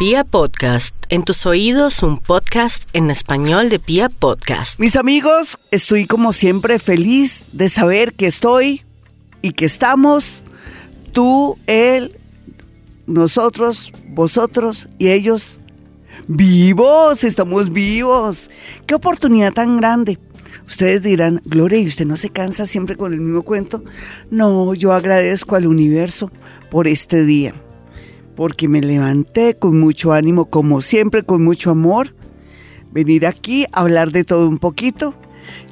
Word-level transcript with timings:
Pia 0.00 0.24
Podcast, 0.24 0.96
en 1.10 1.24
tus 1.24 1.44
oídos 1.44 2.02
un 2.02 2.16
podcast 2.16 2.88
en 2.94 3.10
español 3.10 3.68
de 3.68 3.78
Pia 3.78 4.08
Podcast. 4.08 4.80
Mis 4.80 4.96
amigos, 4.96 5.58
estoy 5.70 6.06
como 6.06 6.32
siempre 6.32 6.78
feliz 6.78 7.44
de 7.52 7.68
saber 7.68 8.14
que 8.14 8.26
estoy 8.26 8.80
y 9.42 9.52
que 9.52 9.66
estamos, 9.66 10.42
tú, 11.12 11.58
él, 11.66 12.16
nosotros, 13.06 13.92
vosotros 14.08 14.88
y 14.96 15.10
ellos, 15.10 15.60
vivos, 16.28 17.22
estamos 17.22 17.70
vivos. 17.70 18.48
Qué 18.86 18.94
oportunidad 18.94 19.52
tan 19.52 19.76
grande. 19.76 20.18
Ustedes 20.66 21.02
dirán, 21.02 21.42
Gloria, 21.44 21.78
¿y 21.78 21.86
usted 21.86 22.06
no 22.06 22.16
se 22.16 22.30
cansa 22.30 22.64
siempre 22.64 22.96
con 22.96 23.12
el 23.12 23.20
mismo 23.20 23.42
cuento? 23.42 23.84
No, 24.30 24.72
yo 24.72 24.94
agradezco 24.94 25.56
al 25.56 25.66
universo 25.66 26.30
por 26.70 26.88
este 26.88 27.26
día 27.26 27.52
porque 28.40 28.68
me 28.68 28.80
levanté 28.80 29.54
con 29.54 29.78
mucho 29.78 30.14
ánimo, 30.14 30.46
como 30.46 30.80
siempre, 30.80 31.24
con 31.24 31.44
mucho 31.44 31.72
amor, 31.72 32.14
venir 32.90 33.26
aquí 33.26 33.66
a 33.70 33.80
hablar 33.80 34.12
de 34.12 34.24
todo 34.24 34.48
un 34.48 34.56
poquito. 34.56 35.12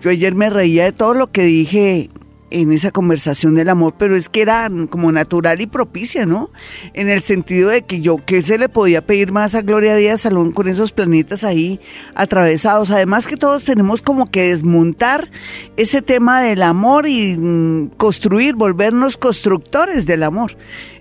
Yo 0.02 0.10
ayer 0.10 0.34
me 0.34 0.50
reía 0.50 0.84
de 0.84 0.92
todo 0.92 1.14
lo 1.14 1.32
que 1.32 1.44
dije 1.44 2.10
en 2.50 2.70
esa 2.70 2.90
conversación 2.90 3.54
del 3.54 3.70
amor, 3.70 3.94
pero 3.98 4.16
es 4.16 4.28
que 4.28 4.42
era 4.42 4.70
como 4.90 5.10
natural 5.12 5.62
y 5.62 5.66
propicia, 5.66 6.26
¿no? 6.26 6.50
En 6.92 7.08
el 7.08 7.22
sentido 7.22 7.70
de 7.70 7.86
que 7.86 8.02
yo, 8.02 8.18
que 8.18 8.42
se 8.42 8.58
le 8.58 8.68
podía 8.68 9.00
pedir 9.00 9.32
más 9.32 9.54
a 9.54 9.62
Gloria 9.62 9.96
Díaz 9.96 10.20
Salón 10.20 10.52
con 10.52 10.68
esos 10.68 10.92
planetas 10.92 11.44
ahí 11.44 11.80
atravesados. 12.14 12.90
Además 12.90 13.26
que 13.26 13.38
todos 13.38 13.64
tenemos 13.64 14.02
como 14.02 14.30
que 14.30 14.50
desmontar 14.50 15.30
ese 15.78 16.02
tema 16.02 16.42
del 16.42 16.62
amor 16.62 17.08
y 17.08 17.34
mm, 17.34 17.92
construir, 17.96 18.56
volvernos 18.56 19.16
constructores 19.16 20.04
del 20.04 20.22
amor. 20.22 20.54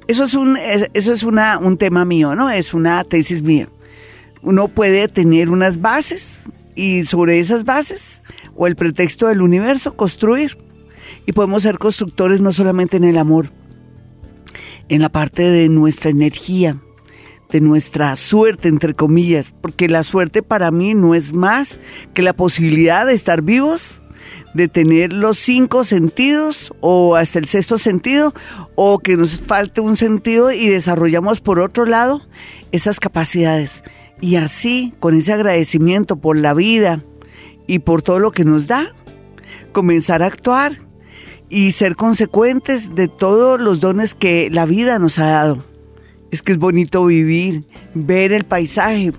Eso 0.07 0.23
es 0.23 0.34
un, 0.34 0.57
eso 0.57 1.13
es 1.13 1.23
una, 1.23 1.57
un 1.57 1.77
tema 1.77 2.05
mío, 2.05 2.35
¿no? 2.35 2.49
Es 2.49 2.73
una 2.73 3.03
tesis 3.03 3.41
mía. 3.41 3.67
Uno 4.41 4.70
puede 4.70 5.07
tener 5.07 5.49
unas 5.49 5.81
bases 5.81 6.41
y 6.75 7.03
sobre 7.05 7.39
esas 7.39 7.66
bases 7.66 8.22
o 8.55 8.67
el 8.67 8.75
pretexto 8.75 9.27
del 9.27 9.41
universo 9.41 9.95
construir. 9.95 10.58
Y 11.25 11.33
podemos 11.33 11.64
ser 11.64 11.77
constructores 11.77 12.39
no 12.39 12.52
solamente 12.53 12.95
en 12.95 13.03
el 13.03 13.17
amor, 13.17 13.52
en 14.88 15.02
la 15.02 15.09
parte 15.09 15.44
de 15.44 15.67
nuestra 15.67 16.09
energía, 16.09 16.77
de 17.49 17.59
nuestra 17.59 18.16
suerte, 18.16 18.69
entre 18.69 18.94
comillas, 18.94 19.53
porque 19.61 19.89
la 19.89 20.03
suerte 20.03 20.42
para 20.42 20.71
mí 20.71 20.94
no 20.94 21.16
es 21.16 21.33
más 21.33 21.80
que 22.14 22.21
la 22.21 22.33
posibilidad 22.33 23.05
de 23.05 23.14
estar 23.14 23.42
vivos 23.42 24.02
de 24.53 24.67
tener 24.67 25.14
los 25.14 25.38
cinco 25.38 25.84
sentidos 25.84 26.73
o 26.80 27.16
hasta 27.16 27.40
el 27.40 27.45
sexto 27.45 27.78
sentido 27.78 28.34
o 28.76 29.00
que 29.00 29.17
nos 29.17 29.39
falte 29.39 29.81
un 29.81 29.98
sentido 29.98 30.52
y 30.52 30.67
desarrollamos 30.67 31.42
por 31.42 31.59
otro 31.59 31.86
lado 31.86 32.22
esas 32.72 33.00
capacidades. 33.00 33.84
Y 34.20 34.36
así, 34.38 34.94
con 35.00 35.16
ese 35.16 35.34
agradecimiento 35.34 36.17
por 36.17 36.38
la 36.38 36.54
vida 36.54 37.04
y 37.67 37.80
por 37.80 38.02
todo 38.02 38.20
lo 38.20 38.31
que 38.31 38.45
nos 38.45 38.67
da, 38.67 38.94
comenzar 39.72 40.23
a 40.23 40.28
actuar 40.28 40.78
y 41.50 41.72
ser 41.72 41.95
consecuentes 41.95 42.95
de 42.95 43.08
todos 43.08 43.59
los 43.59 43.80
dones 43.80 44.16
que 44.16 44.50
la 44.52 44.66
vida 44.66 45.00
nos 45.00 45.20
ha 45.20 45.28
dado. 45.28 45.64
Es 46.32 46.42
que 46.42 46.54
es 46.54 46.58
bonito 46.58 47.06
vivir, 47.06 47.66
ver 47.94 48.34
el 48.34 48.44
paisaje, 48.44 49.14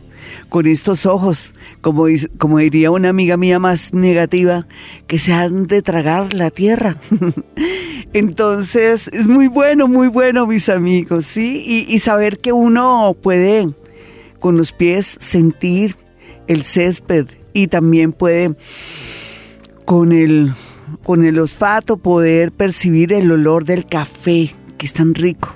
con 0.48 0.66
estos 0.66 1.06
ojos, 1.06 1.54
como, 1.80 2.06
como 2.38 2.58
diría 2.58 2.90
una 2.90 3.10
amiga 3.10 3.36
mía 3.36 3.58
más 3.58 3.92
negativa, 3.92 4.66
que 5.06 5.18
se 5.18 5.32
han 5.32 5.66
de 5.66 5.82
tragar 5.82 6.34
la 6.34 6.50
tierra. 6.50 6.96
Entonces, 8.12 9.08
es 9.12 9.26
muy 9.26 9.48
bueno, 9.48 9.86
muy 9.86 10.08
bueno, 10.08 10.46
mis 10.46 10.68
amigos, 10.68 11.26
¿sí? 11.26 11.86
Y, 11.88 11.98
saber 11.98 12.38
que 12.38 12.52
uno 12.52 13.14
puede 13.20 13.68
con 14.40 14.56
los 14.56 14.72
pies 14.72 15.16
sentir 15.20 15.96
el 16.46 16.62
césped 16.62 17.26
y 17.52 17.66
también 17.66 18.12
puede 18.12 18.54
con 19.84 20.12
el, 20.12 20.54
con 21.02 21.24
el 21.24 21.38
olfato 21.38 21.98
poder 21.98 22.52
percibir 22.52 23.12
el 23.12 23.30
olor 23.30 23.64
del 23.64 23.84
café, 23.86 24.54
que 24.78 24.86
es 24.86 24.92
tan 24.92 25.14
rico. 25.14 25.52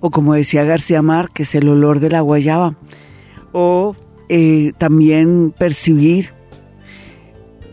O 0.00 0.10
como 0.10 0.34
decía 0.34 0.64
García 0.64 1.02
Márquez, 1.02 1.54
el 1.54 1.68
olor 1.68 2.00
de 2.00 2.10
la 2.10 2.20
guayaba 2.20 2.74
o 3.52 3.96
eh, 4.28 4.72
también 4.78 5.52
percibir 5.56 6.32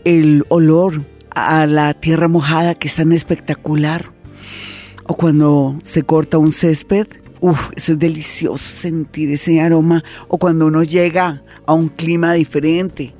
el 0.04 0.44
olor 0.48 1.02
a 1.30 1.66
la 1.66 1.94
tierra 1.94 2.28
mojada 2.28 2.74
que 2.74 2.88
es 2.88 2.96
tan 2.96 3.12
espectacular. 3.12 4.12
O 5.06 5.16
cuando 5.16 5.78
se 5.84 6.02
corta 6.02 6.38
un 6.38 6.52
césped, 6.52 7.06
uff, 7.40 7.70
eso 7.76 7.92
es 7.92 7.98
delicioso 7.98 8.76
sentir 8.76 9.30
ese 9.30 9.60
aroma. 9.60 10.04
O 10.28 10.38
cuando 10.38 10.66
uno 10.66 10.82
llega 10.82 11.42
a 11.66 11.72
un 11.72 11.88
clima 11.88 12.34
diferente, 12.34 13.14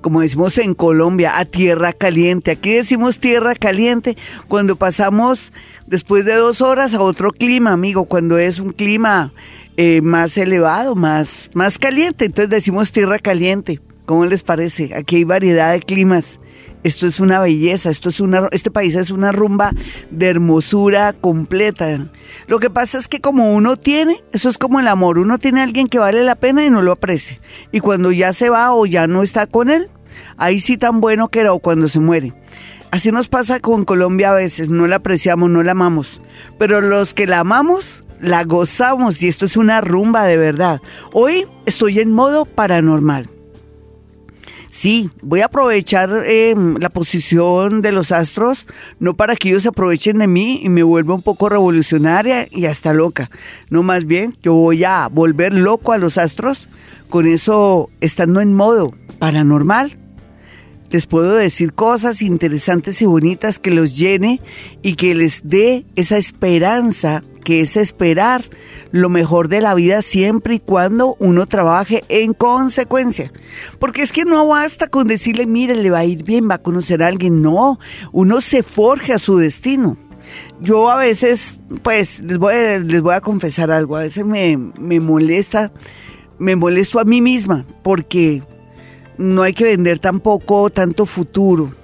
como 0.00 0.20
decimos 0.20 0.58
en 0.58 0.74
Colombia, 0.74 1.38
a 1.38 1.46
tierra 1.46 1.92
caliente. 1.92 2.50
Aquí 2.50 2.72
decimos 2.72 3.18
tierra 3.18 3.54
caliente 3.54 4.16
cuando 4.48 4.76
pasamos 4.76 5.52
después 5.86 6.24
de 6.24 6.34
dos 6.34 6.60
horas 6.60 6.94
a 6.94 7.00
otro 7.00 7.32
clima, 7.32 7.72
amigo, 7.72 8.04
cuando 8.04 8.38
es 8.38 8.60
un 8.60 8.70
clima 8.70 9.32
eh, 9.76 10.00
más 10.02 10.36
elevado, 10.38 10.94
más, 10.94 11.50
más 11.54 11.78
caliente. 11.78 12.26
Entonces 12.26 12.50
decimos 12.50 12.92
tierra 12.92 13.18
caliente. 13.18 13.80
¿Cómo 14.06 14.26
les 14.26 14.42
parece? 14.42 14.94
Aquí 14.94 15.16
hay 15.16 15.24
variedad 15.24 15.72
de 15.72 15.80
climas. 15.80 16.38
Esto 16.82 17.06
es 17.06 17.18
una 17.18 17.40
belleza, 17.40 17.88
esto 17.88 18.10
es 18.10 18.20
una, 18.20 18.46
este 18.52 18.70
país 18.70 18.94
es 18.94 19.10
una 19.10 19.32
rumba 19.32 19.72
de 20.10 20.26
hermosura 20.26 21.14
completa. 21.14 22.10
Lo 22.46 22.58
que 22.58 22.68
pasa 22.68 22.98
es 22.98 23.08
que 23.08 23.22
como 23.22 23.54
uno 23.54 23.78
tiene, 23.78 24.22
eso 24.32 24.50
es 24.50 24.58
como 24.58 24.80
el 24.80 24.88
amor, 24.88 25.18
uno 25.18 25.38
tiene 25.38 25.60
a 25.60 25.64
alguien 25.64 25.86
que 25.86 25.98
vale 25.98 26.22
la 26.24 26.34
pena 26.34 26.62
y 26.62 26.68
no 26.68 26.82
lo 26.82 26.92
aprecia. 26.92 27.40
Y 27.72 27.80
cuando 27.80 28.12
ya 28.12 28.34
se 28.34 28.50
va 28.50 28.74
o 28.74 28.84
ya 28.84 29.06
no 29.06 29.22
está 29.22 29.46
con 29.46 29.70
él, 29.70 29.88
ahí 30.36 30.60
sí 30.60 30.76
tan 30.76 31.00
bueno 31.00 31.28
que 31.28 31.40
era 31.40 31.54
o 31.54 31.58
cuando 31.58 31.88
se 31.88 32.00
muere. 32.00 32.34
Así 32.90 33.10
nos 33.10 33.28
pasa 33.28 33.60
con 33.60 33.86
Colombia 33.86 34.30
a 34.30 34.34
veces, 34.34 34.68
no 34.68 34.86
la 34.86 34.96
apreciamos, 34.96 35.48
no 35.48 35.62
la 35.62 35.72
amamos. 35.72 36.20
Pero 36.58 36.82
los 36.82 37.14
que 37.14 37.26
la 37.26 37.40
amamos, 37.40 38.03
la 38.24 38.44
gozamos 38.44 39.22
y 39.22 39.28
esto 39.28 39.46
es 39.46 39.56
una 39.56 39.80
rumba 39.80 40.24
de 40.24 40.36
verdad. 40.36 40.80
Hoy 41.12 41.46
estoy 41.66 42.00
en 42.00 42.12
modo 42.12 42.44
paranormal. 42.44 43.30
Sí, 44.70 45.08
voy 45.22 45.40
a 45.40 45.44
aprovechar 45.46 46.24
em, 46.26 46.76
la 46.78 46.88
posición 46.88 47.80
de 47.80 47.92
los 47.92 48.10
astros, 48.10 48.66
no 48.98 49.14
para 49.14 49.36
que 49.36 49.50
ellos 49.50 49.66
aprovechen 49.66 50.18
de 50.18 50.26
mí 50.26 50.60
y 50.64 50.68
me 50.68 50.82
vuelva 50.82 51.14
un 51.14 51.22
poco 51.22 51.48
revolucionaria 51.48 52.48
y 52.50 52.66
hasta 52.66 52.92
loca. 52.92 53.30
No, 53.70 53.84
más 53.84 54.04
bien, 54.04 54.36
yo 54.42 54.54
voy 54.54 54.82
a 54.82 55.08
volver 55.08 55.52
loco 55.52 55.92
a 55.92 55.98
los 55.98 56.18
astros, 56.18 56.68
con 57.08 57.26
eso 57.26 57.88
estando 58.00 58.40
en 58.40 58.52
modo 58.52 58.92
paranormal. 59.20 59.96
Les 60.94 61.06
puedo 61.06 61.34
decir 61.34 61.72
cosas 61.72 62.22
interesantes 62.22 63.02
y 63.02 63.04
bonitas 63.04 63.58
que 63.58 63.72
los 63.72 63.98
llene 63.98 64.40
y 64.80 64.94
que 64.94 65.12
les 65.16 65.40
dé 65.42 65.84
esa 65.96 66.18
esperanza 66.18 67.24
que 67.42 67.62
es 67.62 67.76
esperar 67.76 68.48
lo 68.92 69.08
mejor 69.08 69.48
de 69.48 69.60
la 69.60 69.74
vida 69.74 70.02
siempre 70.02 70.54
y 70.54 70.60
cuando 70.60 71.16
uno 71.18 71.46
trabaje 71.46 72.04
en 72.08 72.32
consecuencia. 72.32 73.32
Porque 73.80 74.02
es 74.02 74.12
que 74.12 74.24
no 74.24 74.46
basta 74.46 74.86
con 74.86 75.08
decirle, 75.08 75.46
mire, 75.46 75.74
le 75.74 75.90
va 75.90 75.98
a 75.98 76.04
ir 76.04 76.22
bien, 76.22 76.48
va 76.48 76.54
a 76.54 76.62
conocer 76.62 77.02
a 77.02 77.08
alguien. 77.08 77.42
No, 77.42 77.80
uno 78.12 78.40
se 78.40 78.62
forja 78.62 79.18
su 79.18 79.36
destino. 79.36 79.96
Yo 80.60 80.88
a 80.88 80.96
veces, 80.96 81.58
pues, 81.82 82.20
les 82.20 82.38
voy 82.38 82.54
a, 82.54 82.78
les 82.78 83.00
voy 83.00 83.16
a 83.16 83.20
confesar 83.20 83.72
algo, 83.72 83.96
a 83.96 84.02
veces 84.02 84.24
me, 84.24 84.56
me 84.78 85.00
molesta, 85.00 85.72
me 86.38 86.54
molesto 86.54 87.00
a 87.00 87.04
mí 87.04 87.20
misma, 87.20 87.66
porque 87.82 88.44
no 89.18 89.42
hay 89.42 89.52
que 89.52 89.64
vender 89.64 89.98
tampoco 89.98 90.70
tanto 90.70 91.06
futuro 91.06 91.74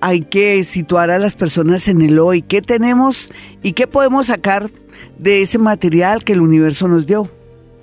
hay 0.00 0.22
que 0.22 0.64
situar 0.64 1.10
a 1.10 1.18
las 1.18 1.34
personas 1.34 1.86
en 1.88 2.02
el 2.02 2.18
hoy. 2.18 2.42
¿Qué 2.42 2.62
tenemos 2.62 3.30
y 3.62 3.72
qué 3.72 3.86
podemos 3.86 4.26
sacar 4.26 4.70
de 5.18 5.42
ese 5.42 5.58
material 5.58 6.24
que 6.24 6.32
el 6.32 6.40
universo 6.40 6.88
nos 6.88 7.06
dio? 7.06 7.30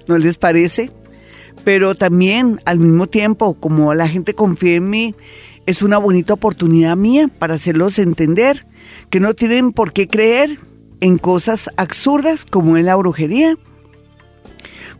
¿No 0.07 0.17
les 0.17 0.37
parece? 0.37 0.91
Pero 1.63 1.95
también 1.95 2.61
al 2.65 2.79
mismo 2.79 3.07
tiempo, 3.07 3.55
como 3.55 3.93
la 3.93 4.07
gente 4.07 4.33
confía 4.33 4.75
en 4.75 4.89
mí, 4.89 5.15
es 5.65 5.81
una 5.81 5.97
bonita 5.97 6.33
oportunidad 6.33 6.95
mía 6.95 7.29
para 7.39 7.55
hacerlos 7.55 7.99
entender 7.99 8.65
que 9.09 9.19
no 9.19 9.33
tienen 9.33 9.73
por 9.73 9.93
qué 9.93 10.07
creer 10.07 10.59
en 11.01 11.17
cosas 11.17 11.69
absurdas 11.77 12.45
como 12.45 12.77
en 12.77 12.85
la 12.85 12.95
brujería, 12.95 13.57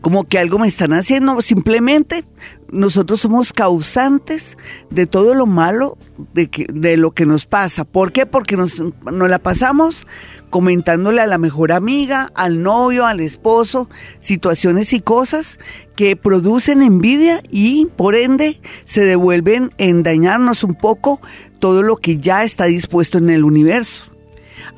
como 0.00 0.24
que 0.24 0.38
algo 0.38 0.58
me 0.58 0.68
están 0.68 0.92
haciendo. 0.92 1.40
Simplemente 1.40 2.24
nosotros 2.70 3.20
somos 3.20 3.52
causantes 3.52 4.56
de 4.90 5.06
todo 5.06 5.34
lo 5.34 5.46
malo 5.46 5.98
de, 6.34 6.48
que, 6.48 6.66
de 6.72 6.96
lo 6.96 7.12
que 7.12 7.26
nos 7.26 7.46
pasa. 7.46 7.84
¿Por 7.84 8.12
qué? 8.12 8.26
Porque 8.26 8.56
nos, 8.56 8.80
nos 8.80 9.28
la 9.28 9.38
pasamos 9.38 10.06
comentándole 10.50 11.20
a 11.20 11.26
la 11.26 11.38
mejor 11.38 11.72
amiga, 11.72 12.30
al 12.34 12.62
novio, 12.62 13.06
al 13.06 13.20
esposo, 13.20 13.88
situaciones 14.20 14.92
y 14.92 15.00
cosas 15.00 15.58
que 15.94 16.16
producen 16.16 16.82
envidia 16.82 17.42
y 17.50 17.86
por 17.96 18.14
ende 18.14 18.60
se 18.84 19.04
devuelven 19.04 19.72
en 19.78 20.02
dañarnos 20.02 20.64
un 20.64 20.74
poco 20.74 21.20
todo 21.58 21.82
lo 21.82 21.96
que 21.96 22.18
ya 22.18 22.44
está 22.44 22.64
dispuesto 22.64 23.18
en 23.18 23.30
el 23.30 23.44
universo. 23.44 24.06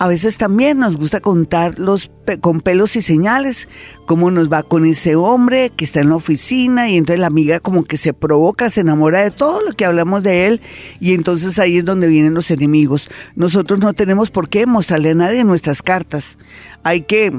A 0.01 0.09
veces 0.09 0.39
también 0.39 0.79
nos 0.79 0.97
gusta 0.97 1.21
contar 1.21 1.79
los 1.79 2.11
con 2.41 2.63
pelos 2.63 2.97
y 2.97 3.03
señales 3.03 3.69
cómo 4.07 4.31
nos 4.31 4.51
va 4.51 4.63
con 4.63 4.87
ese 4.87 5.15
hombre 5.15 5.73
que 5.77 5.85
está 5.85 6.01
en 6.01 6.09
la 6.09 6.17
oficina 6.17 6.89
y 6.89 6.97
entonces 6.97 7.21
la 7.21 7.27
amiga 7.27 7.61
como 7.61 7.85
que 7.85 7.99
se 7.99 8.15
provoca, 8.15 8.71
se 8.71 8.81
enamora 8.81 9.21
de 9.21 9.31
todo 9.31 9.61
lo 9.61 9.75
que 9.75 9.85
hablamos 9.85 10.23
de 10.23 10.47
él 10.47 10.63
y 11.01 11.13
entonces 11.13 11.59
ahí 11.59 11.77
es 11.77 11.85
donde 11.85 12.09
vienen 12.09 12.33
los 12.33 12.51
enemigos. 12.51 13.11
Nosotros 13.37 13.79
no 13.81 13.93
tenemos 13.93 14.31
por 14.31 14.49
qué 14.49 14.65
mostrarle 14.65 15.11
a 15.11 15.15
nadie 15.15 15.45
nuestras 15.45 15.83
cartas. 15.83 16.39
Hay 16.83 17.03
que 17.03 17.31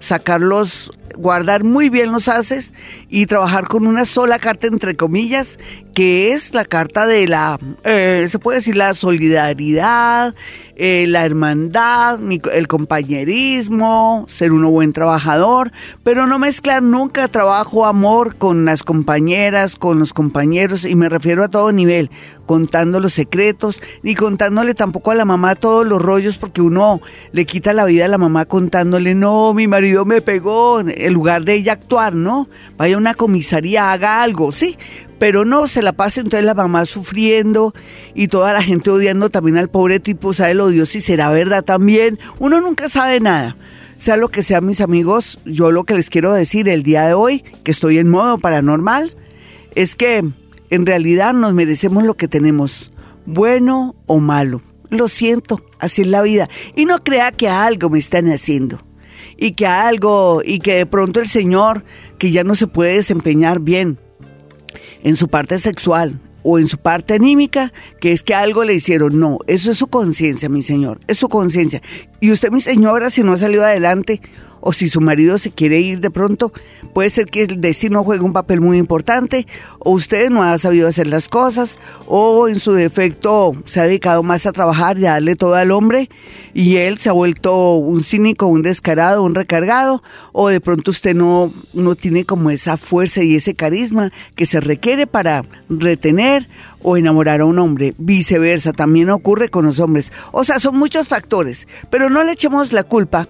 sacarlos, 0.00 0.90
guardar 1.16 1.62
muy 1.62 1.88
bien 1.88 2.10
los 2.10 2.26
haces 2.26 2.74
y 3.08 3.26
trabajar 3.26 3.68
con 3.68 3.86
una 3.86 4.04
sola 4.04 4.40
carta 4.40 4.66
entre 4.66 4.96
comillas, 4.96 5.56
que 5.98 6.30
es 6.32 6.54
la 6.54 6.64
carta 6.64 7.08
de 7.08 7.26
la, 7.26 7.58
eh, 7.82 8.28
se 8.30 8.38
puede 8.38 8.58
decir 8.58 8.76
la 8.76 8.94
solidaridad, 8.94 10.32
eh, 10.76 11.06
la 11.08 11.24
hermandad, 11.24 12.20
el 12.52 12.68
compañerismo, 12.68 14.24
ser 14.28 14.52
uno 14.52 14.70
buen 14.70 14.92
trabajador, 14.92 15.72
pero 16.04 16.28
no 16.28 16.38
mezclar 16.38 16.84
nunca 16.84 17.26
trabajo, 17.26 17.84
amor 17.84 18.36
con 18.36 18.64
las 18.64 18.84
compañeras, 18.84 19.74
con 19.74 19.98
los 19.98 20.12
compañeros, 20.12 20.84
y 20.84 20.94
me 20.94 21.08
refiero 21.08 21.42
a 21.42 21.48
todo 21.48 21.72
nivel, 21.72 22.12
contando 22.46 23.00
los 23.00 23.12
secretos, 23.12 23.82
ni 24.04 24.14
contándole 24.14 24.74
tampoco 24.74 25.10
a 25.10 25.16
la 25.16 25.24
mamá 25.24 25.56
todos 25.56 25.84
los 25.84 26.00
rollos, 26.00 26.36
porque 26.36 26.62
uno 26.62 27.00
le 27.32 27.44
quita 27.44 27.72
la 27.72 27.84
vida 27.84 28.04
a 28.04 28.08
la 28.08 28.18
mamá 28.18 28.44
contándole, 28.44 29.16
no, 29.16 29.52
mi 29.52 29.66
marido 29.66 30.04
me 30.04 30.22
pegó, 30.22 30.78
en 30.78 31.12
lugar 31.12 31.42
de 31.42 31.54
ella 31.54 31.72
actuar, 31.72 32.14
¿no? 32.14 32.48
Vaya 32.76 32.94
a 32.94 32.98
una 32.98 33.14
comisaría, 33.14 33.90
haga 33.90 34.22
algo, 34.22 34.52
sí, 34.52 34.78
pero 35.18 35.44
no 35.44 35.66
se 35.66 35.82
la 35.82 35.92
pase 35.92 36.20
entonces 36.20 36.44
la 36.44 36.54
mamá 36.54 36.84
sufriendo 36.86 37.74
y 38.14 38.28
toda 38.28 38.52
la 38.52 38.62
gente 38.62 38.90
odiando 38.90 39.30
también 39.30 39.56
al 39.56 39.68
pobre 39.68 40.00
tipo, 40.00 40.32
sabe 40.32 40.54
lo 40.54 40.68
Dios 40.68 40.90
si 40.90 41.00
será 41.00 41.30
verdad 41.30 41.64
también, 41.64 42.18
uno 42.38 42.60
nunca 42.60 42.88
sabe 42.88 43.20
nada. 43.20 43.56
Sea 43.96 44.16
lo 44.16 44.28
que 44.28 44.44
sea, 44.44 44.60
mis 44.60 44.80
amigos, 44.80 45.40
yo 45.44 45.72
lo 45.72 45.82
que 45.82 45.94
les 45.94 46.08
quiero 46.08 46.32
decir 46.32 46.68
el 46.68 46.84
día 46.84 47.06
de 47.06 47.14
hoy, 47.14 47.42
que 47.64 47.72
estoy 47.72 47.98
en 47.98 48.08
modo 48.08 48.38
paranormal, 48.38 49.16
es 49.74 49.96
que 49.96 50.22
en 50.70 50.86
realidad 50.86 51.34
nos 51.34 51.52
merecemos 51.52 52.04
lo 52.04 52.14
que 52.14 52.28
tenemos, 52.28 52.92
bueno 53.26 53.96
o 54.06 54.18
malo. 54.18 54.62
Lo 54.90 55.08
siento, 55.08 55.64
así 55.80 56.02
es 56.02 56.08
la 56.08 56.22
vida. 56.22 56.48
Y 56.76 56.84
no 56.84 57.02
crea 57.02 57.32
que 57.32 57.48
algo 57.48 57.90
me 57.90 57.98
están 57.98 58.28
haciendo. 58.28 58.82
Y 59.36 59.52
que 59.52 59.66
algo, 59.66 60.42
y 60.44 60.60
que 60.60 60.74
de 60.74 60.86
pronto 60.86 61.20
el 61.20 61.28
Señor, 61.28 61.84
que 62.18 62.30
ya 62.30 62.44
no 62.44 62.54
se 62.54 62.68
puede 62.68 62.94
desempeñar 62.94 63.60
bien, 63.60 63.98
en 65.02 65.16
su 65.16 65.28
parte 65.28 65.58
sexual 65.58 66.18
o 66.42 66.58
en 66.58 66.66
su 66.66 66.78
parte 66.78 67.14
anímica, 67.14 67.72
que 68.00 68.12
es 68.12 68.22
que 68.22 68.34
algo 68.34 68.64
le 68.64 68.74
hicieron. 68.74 69.18
No, 69.18 69.38
eso 69.46 69.70
es 69.70 69.78
su 69.78 69.88
conciencia, 69.88 70.48
mi 70.48 70.62
señor, 70.62 71.00
es 71.06 71.18
su 71.18 71.28
conciencia. 71.28 71.82
Y 72.20 72.32
usted, 72.32 72.50
mi 72.50 72.60
señora, 72.60 73.10
si 73.10 73.22
no 73.22 73.32
ha 73.32 73.36
salido 73.36 73.64
adelante, 73.64 74.20
o 74.60 74.72
si 74.72 74.88
su 74.88 75.00
marido 75.00 75.38
se 75.38 75.50
quiere 75.50 75.80
ir 75.80 76.00
de 76.00 76.10
pronto, 76.10 76.52
puede 76.92 77.10
ser 77.10 77.26
que 77.26 77.42
el 77.42 77.60
destino 77.60 78.04
juegue 78.04 78.24
un 78.24 78.32
papel 78.32 78.60
muy 78.60 78.78
importante, 78.78 79.46
o 79.78 79.92
usted 79.92 80.30
no 80.30 80.42
ha 80.42 80.58
sabido 80.58 80.88
hacer 80.88 81.06
las 81.06 81.28
cosas, 81.28 81.78
o 82.06 82.48
en 82.48 82.58
su 82.58 82.72
defecto 82.72 83.52
se 83.64 83.80
ha 83.80 83.84
dedicado 83.84 84.22
más 84.22 84.46
a 84.46 84.52
trabajar 84.52 84.98
y 84.98 85.06
a 85.06 85.12
darle 85.12 85.36
todo 85.36 85.54
al 85.54 85.70
hombre, 85.70 86.08
y 86.54 86.76
él 86.76 86.98
se 86.98 87.08
ha 87.08 87.12
vuelto 87.12 87.74
un 87.76 88.02
cínico, 88.02 88.46
un 88.46 88.62
descarado, 88.62 89.22
un 89.22 89.34
recargado, 89.34 90.02
o 90.32 90.48
de 90.48 90.60
pronto 90.60 90.90
usted 90.90 91.14
no, 91.14 91.52
no 91.72 91.94
tiene 91.94 92.24
como 92.24 92.50
esa 92.50 92.76
fuerza 92.76 93.22
y 93.22 93.36
ese 93.36 93.54
carisma 93.54 94.12
que 94.34 94.46
se 94.46 94.60
requiere 94.60 95.06
para 95.06 95.44
retener 95.68 96.48
o 96.82 96.96
enamorar 96.96 97.40
a 97.40 97.44
un 97.44 97.58
hombre. 97.58 97.94
Viceversa, 97.98 98.72
también 98.72 99.10
ocurre 99.10 99.48
con 99.48 99.64
los 99.64 99.80
hombres. 99.80 100.12
O 100.32 100.44
sea, 100.44 100.58
son 100.58 100.76
muchos 100.78 101.08
factores, 101.08 101.66
pero 101.90 102.08
no 102.08 102.24
le 102.24 102.32
echemos 102.32 102.72
la 102.72 102.84
culpa 102.84 103.28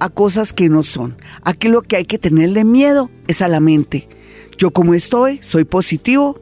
a 0.00 0.08
cosas 0.08 0.52
que 0.52 0.68
no 0.68 0.82
son. 0.82 1.16
Aquí 1.44 1.68
lo 1.68 1.82
que 1.82 1.96
hay 1.96 2.04
que 2.04 2.18
tenerle 2.18 2.64
miedo 2.64 3.10
es 3.28 3.42
a 3.42 3.48
la 3.48 3.60
mente. 3.60 4.08
Yo 4.58 4.72
como 4.72 4.94
estoy, 4.94 5.38
soy 5.42 5.64
positivo, 5.64 6.40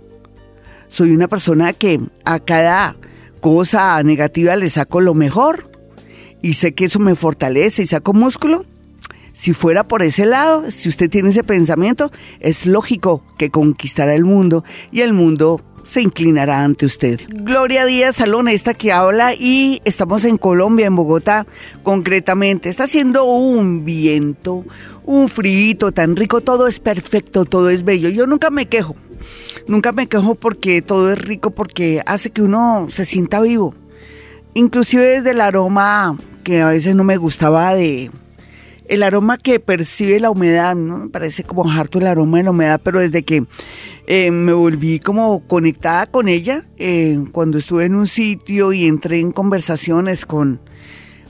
soy 0.89 1.11
una 1.11 1.29
persona 1.29 1.73
que 1.73 2.01
a 2.25 2.41
cada 2.41 2.97
cosa 3.41 4.03
negativa 4.03 4.57
le 4.57 4.71
saco 4.71 5.01
lo 5.01 5.15
mejor 5.15 5.71
y 6.43 6.55
sé 6.55 6.75
que 6.75 6.87
eso 6.87 6.99
me 6.99 7.15
fortalece 7.15 7.83
y 7.83 7.87
saco 7.87 8.13
músculo. 8.13 8.65
Si 9.33 9.53
fuera 9.53 9.87
por 9.87 10.03
ese 10.03 10.27
lado, 10.27 10.71
si 10.71 10.89
usted 10.89 11.09
tiene 11.09 11.29
ese 11.29 11.45
pensamiento, 11.45 12.11
es 12.41 12.67
lógico 12.67 13.25
que 13.39 13.51
conquistará 13.51 14.15
el 14.15 14.25
mundo 14.25 14.65
y 14.91 15.03
el 15.03 15.13
mundo 15.13 15.61
se 15.88 16.02
inclinará 16.02 16.62
ante 16.62 16.87
usted. 16.87 17.20
Gloria 17.29 17.87
Díaz 17.87 18.17
Salón, 18.17 18.46
esta 18.46 18.75
que 18.75 18.93
habla, 18.93 19.35
y 19.35 19.81
estamos 19.85 20.25
en 20.25 20.37
Colombia, 20.37 20.87
en 20.87 20.94
Bogotá, 20.94 21.46
concretamente. 21.82 22.69
Está 22.69 22.85
haciendo 22.85 23.25
un 23.25 23.85
viento, 23.85 24.64
un 25.05 25.29
frío 25.29 25.90
tan 25.93 26.14
rico, 26.14 26.43
todo 26.43 26.69
es 26.69 26.79
perfecto, 26.79 27.46
todo 27.46 27.70
es 27.70 27.85
bello. 27.85 28.11
Yo 28.11 28.26
nunca 28.26 28.50
me 28.50 28.67
quejo, 28.67 28.94
nunca 29.67 29.93
me 29.93 30.06
quejo 30.06 30.35
porque 30.35 30.82
todo 30.82 31.11
es 31.11 31.19
rico, 31.19 31.50
porque 31.50 32.02
hace 32.05 32.31
que 32.31 32.43
uno 32.43 32.88
se 32.90 33.05
sienta 33.06 33.40
vivo. 33.40 33.75
Inclusive 34.55 35.05
desde 35.05 35.31
el 35.31 35.40
aroma 35.40 36.19
que 36.44 36.61
a 36.61 36.69
veces 36.69 36.94
no 36.94 37.05
me 37.05 37.17
gustaba 37.17 37.75
de 37.75 38.11
el 38.88 39.02
aroma 39.02 39.37
que 39.37 39.61
percibe 39.61 40.19
la 40.19 40.31
humedad, 40.31 40.75
¿no? 40.75 40.99
Me 40.99 41.08
parece 41.08 41.44
como 41.44 41.70
harto 41.70 41.99
el 41.99 42.06
aroma 42.06 42.38
de 42.38 42.44
la 42.44 42.50
humedad, 42.50 42.81
pero 42.82 43.00
desde 43.00 43.23
que 43.23 43.44
eh, 44.06 44.31
me 44.31 44.52
volví 44.52 44.99
como 44.99 45.46
conectada 45.46 46.06
con 46.06 46.29
ella, 46.29 46.64
eh, 46.79 47.23
cuando 47.32 47.58
estuve 47.58 47.85
en 47.85 47.94
un 47.94 48.06
sitio 48.06 48.73
y 48.73 48.87
entré 48.87 49.20
en 49.20 49.32
conversaciones 49.32 50.25
con, 50.25 50.61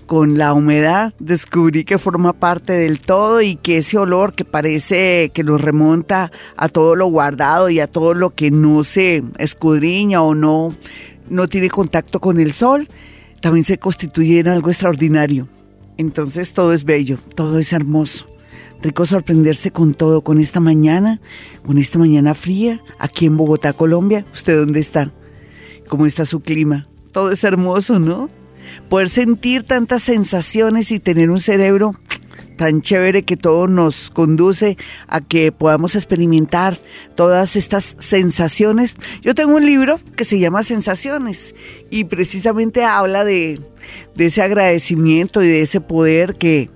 con 0.06 0.38
la 0.38 0.54
humedad, 0.54 1.12
descubrí 1.18 1.84
que 1.84 1.98
forma 1.98 2.32
parte 2.32 2.72
del 2.72 3.00
todo 3.00 3.42
y 3.42 3.56
que 3.56 3.78
ese 3.78 3.98
olor 3.98 4.32
que 4.32 4.44
parece 4.44 5.30
que 5.34 5.42
nos 5.42 5.60
remonta 5.60 6.30
a 6.56 6.68
todo 6.68 6.94
lo 6.94 7.06
guardado 7.06 7.68
y 7.70 7.80
a 7.80 7.88
todo 7.88 8.14
lo 8.14 8.30
que 8.30 8.52
no 8.52 8.84
se 8.84 9.24
escudriña 9.38 10.22
o 10.22 10.34
no, 10.34 10.72
no 11.28 11.48
tiene 11.48 11.68
contacto 11.68 12.20
con 12.20 12.38
el 12.38 12.52
sol, 12.52 12.88
también 13.40 13.64
se 13.64 13.78
constituye 13.78 14.38
en 14.38 14.48
algo 14.48 14.70
extraordinario. 14.70 15.48
Entonces 15.98 16.52
todo 16.52 16.72
es 16.72 16.84
bello, 16.84 17.18
todo 17.34 17.58
es 17.58 17.72
hermoso. 17.72 18.26
Rico 18.80 19.04
sorprenderse 19.04 19.72
con 19.72 19.94
todo, 19.94 20.22
con 20.22 20.40
esta 20.40 20.60
mañana, 20.60 21.20
con 21.66 21.78
esta 21.78 21.98
mañana 21.98 22.34
fría, 22.34 22.80
aquí 23.00 23.26
en 23.26 23.36
Bogotá, 23.36 23.72
Colombia. 23.72 24.24
¿Usted 24.32 24.56
dónde 24.56 24.78
está? 24.78 25.12
¿Cómo 25.88 26.06
está 26.06 26.24
su 26.24 26.40
clima? 26.40 26.88
Todo 27.10 27.32
es 27.32 27.42
hermoso, 27.42 27.98
¿no? 27.98 28.30
Poder 28.88 29.08
sentir 29.08 29.64
tantas 29.64 30.02
sensaciones 30.02 30.92
y 30.92 31.00
tener 31.00 31.30
un 31.30 31.40
cerebro 31.40 31.96
tan 32.58 32.82
chévere 32.82 33.22
que 33.22 33.38
todo 33.38 33.66
nos 33.68 34.10
conduce 34.10 34.76
a 35.06 35.22
que 35.22 35.50
podamos 35.52 35.94
experimentar 35.94 36.78
todas 37.14 37.56
estas 37.56 37.96
sensaciones. 37.98 38.96
Yo 39.22 39.34
tengo 39.34 39.56
un 39.56 39.64
libro 39.64 39.98
que 40.16 40.26
se 40.26 40.38
llama 40.38 40.62
Sensaciones 40.62 41.54
y 41.88 42.04
precisamente 42.04 42.84
habla 42.84 43.24
de, 43.24 43.62
ese 44.18 44.42
agradecimiento 44.42 45.42
y 45.42 45.48
de 45.48 45.62
ese 45.62 45.80
poder 45.80 46.34
que, 46.34 46.68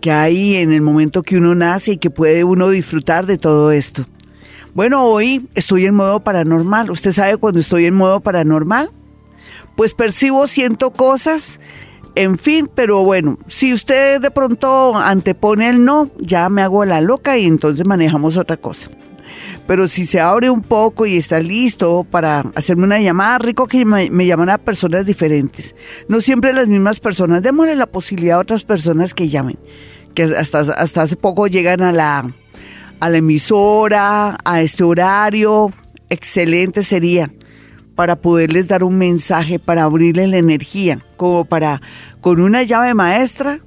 que 0.00 0.12
hay 0.12 0.56
en 0.56 0.72
el 0.72 0.82
momento 0.82 1.24
que 1.24 1.38
uno 1.38 1.56
nace 1.56 1.92
y 1.92 1.96
que 1.96 2.10
puede 2.10 2.44
uno 2.44 2.68
disfrutar 2.68 3.26
de 3.26 3.38
todo 3.38 3.72
esto. 3.72 4.06
Bueno, 4.74 5.04
hoy 5.04 5.48
estoy 5.56 5.86
en 5.86 5.96
modo 5.96 6.20
paranormal. 6.20 6.90
¿Usted 6.90 7.12
sabe 7.12 7.38
cuando 7.38 7.58
estoy 7.58 7.86
en 7.86 7.94
modo 7.94 8.20
paranormal? 8.20 8.92
Pues 9.74 9.94
percibo, 9.94 10.46
siento 10.46 10.90
cosas 10.90 11.58
en 12.14 12.38
fin, 12.38 12.68
pero 12.74 13.04
bueno, 13.04 13.38
si 13.46 13.72
usted 13.72 14.20
de 14.20 14.30
pronto 14.30 14.96
antepone 14.96 15.68
el 15.68 15.84
no, 15.84 16.10
ya 16.18 16.48
me 16.48 16.62
hago 16.62 16.84
la 16.84 17.00
loca 17.00 17.38
y 17.38 17.46
entonces 17.46 17.86
manejamos 17.86 18.36
otra 18.36 18.56
cosa. 18.56 18.90
Pero 19.66 19.86
si 19.86 20.04
se 20.04 20.20
abre 20.20 20.50
un 20.50 20.62
poco 20.62 21.06
y 21.06 21.16
está 21.16 21.40
listo 21.40 22.04
para 22.10 22.40
hacerme 22.54 22.84
una 22.84 23.00
llamada, 23.00 23.38
rico 23.38 23.68
que 23.68 23.84
me, 23.84 24.26
llaman 24.26 24.50
a 24.50 24.58
personas 24.58 25.06
diferentes. 25.06 25.74
No 26.08 26.20
siempre 26.20 26.52
las 26.52 26.66
mismas 26.66 26.98
personas. 26.98 27.42
Démosle 27.42 27.76
la 27.76 27.86
posibilidad 27.86 28.38
a 28.38 28.40
otras 28.40 28.64
personas 28.64 29.14
que 29.14 29.28
llamen. 29.28 29.58
Que 30.14 30.24
hasta, 30.24 30.58
hasta 30.60 31.02
hace 31.02 31.16
poco 31.16 31.46
llegan 31.46 31.82
a 31.82 31.92
la, 31.92 32.34
a 32.98 33.08
la 33.08 33.16
emisora, 33.16 34.38
a 34.44 34.60
este 34.60 34.82
horario. 34.82 35.72
Excelente 36.08 36.82
sería 36.82 37.30
para 38.00 38.16
poderles 38.16 38.66
dar 38.66 38.82
un 38.82 38.96
mensaje, 38.96 39.58
para 39.58 39.82
abrirle 39.82 40.26
la 40.26 40.38
energía, 40.38 41.00
como 41.18 41.44
para, 41.44 41.82
con 42.22 42.40
una 42.40 42.62
llave 42.62 42.94
maestra, 42.94 43.58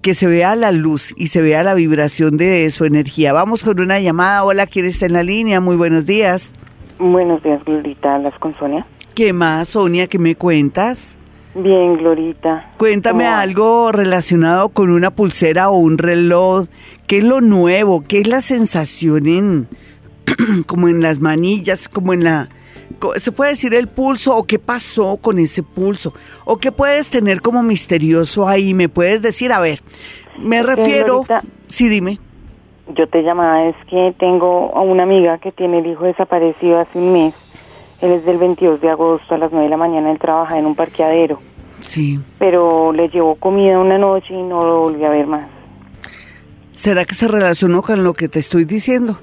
que 0.00 0.14
se 0.14 0.28
vea 0.28 0.54
la 0.54 0.70
luz 0.70 1.12
y 1.16 1.26
se 1.26 1.42
vea 1.42 1.64
la 1.64 1.74
vibración 1.74 2.36
de 2.36 2.70
su 2.70 2.84
energía. 2.84 3.32
Vamos 3.32 3.64
con 3.64 3.80
una 3.80 3.98
llamada. 3.98 4.44
Hola, 4.44 4.68
¿quién 4.68 4.86
está 4.86 5.06
en 5.06 5.14
la 5.14 5.24
línea? 5.24 5.60
Muy 5.60 5.74
buenos 5.74 6.06
días. 6.06 6.54
Buenos 7.00 7.42
días, 7.42 7.64
Glorita. 7.64 8.16
¿Las 8.18 8.38
con 8.38 8.56
Sonia? 8.60 8.86
¿Qué 9.16 9.32
más, 9.32 9.70
Sonia? 9.70 10.06
¿Qué 10.06 10.20
me 10.20 10.36
cuentas? 10.36 11.18
Bien, 11.56 11.96
Glorita. 11.96 12.70
Cuéntame 12.78 13.26
algo 13.26 13.90
relacionado 13.90 14.68
con 14.68 14.90
una 14.90 15.10
pulsera 15.10 15.68
o 15.68 15.78
un 15.78 15.98
reloj. 15.98 16.68
¿Qué 17.08 17.18
es 17.18 17.24
lo 17.24 17.40
nuevo? 17.40 18.04
¿Qué 18.06 18.20
es 18.20 18.28
la 18.28 18.40
sensación 18.40 19.26
en, 19.26 19.68
como 20.68 20.86
en 20.86 21.02
las 21.02 21.18
manillas, 21.18 21.88
como 21.88 22.12
en 22.12 22.22
la 22.22 22.50
¿Se 23.16 23.32
puede 23.32 23.50
decir 23.50 23.74
el 23.74 23.88
pulso 23.88 24.36
o 24.36 24.44
qué 24.44 24.58
pasó 24.58 25.16
con 25.16 25.38
ese 25.38 25.62
pulso? 25.62 26.14
¿O 26.44 26.56
qué 26.56 26.72
puedes 26.72 27.10
tener 27.10 27.40
como 27.40 27.62
misterioso 27.62 28.48
ahí? 28.48 28.74
¿Me 28.74 28.88
puedes 28.88 29.22
decir? 29.22 29.52
A 29.52 29.60
ver, 29.60 29.80
me 30.38 30.56
que, 30.56 30.62
refiero... 30.62 31.22
Glorita, 31.22 31.42
Sí, 31.74 31.88
dime. 31.88 32.20
Yo 32.94 33.08
te 33.08 33.22
llamaba, 33.22 33.64
es 33.66 33.74
que 33.90 34.14
tengo 34.16 34.76
a 34.76 34.82
una 34.82 35.02
amiga 35.02 35.38
que 35.38 35.50
tiene 35.50 35.80
el 35.80 35.86
hijo 35.86 36.04
desaparecido 36.04 36.78
hace 36.78 36.98
un 36.98 37.12
mes. 37.12 37.34
Él 38.00 38.12
es 38.12 38.24
del 38.24 38.38
22 38.38 38.80
de 38.80 38.90
agosto 38.90 39.34
a 39.34 39.38
las 39.38 39.50
9 39.50 39.64
de 39.64 39.70
la 39.70 39.76
mañana, 39.76 40.12
él 40.12 40.18
trabaja 40.20 40.56
en 40.56 40.66
un 40.66 40.76
parqueadero. 40.76 41.40
Sí. 41.80 42.20
Pero 42.38 42.92
le 42.92 43.08
llevó 43.08 43.34
comida 43.34 43.80
una 43.80 43.98
noche 43.98 44.34
y 44.34 44.42
no 44.42 44.64
lo 44.64 44.80
volví 44.82 45.04
a 45.04 45.08
ver 45.08 45.26
más. 45.26 45.48
¿Será 46.70 47.04
que 47.04 47.14
se 47.14 47.26
relacionó 47.26 47.82
con 47.82 48.04
lo 48.04 48.12
que 48.12 48.28
te 48.28 48.38
estoy 48.38 48.64
diciendo? 48.64 49.18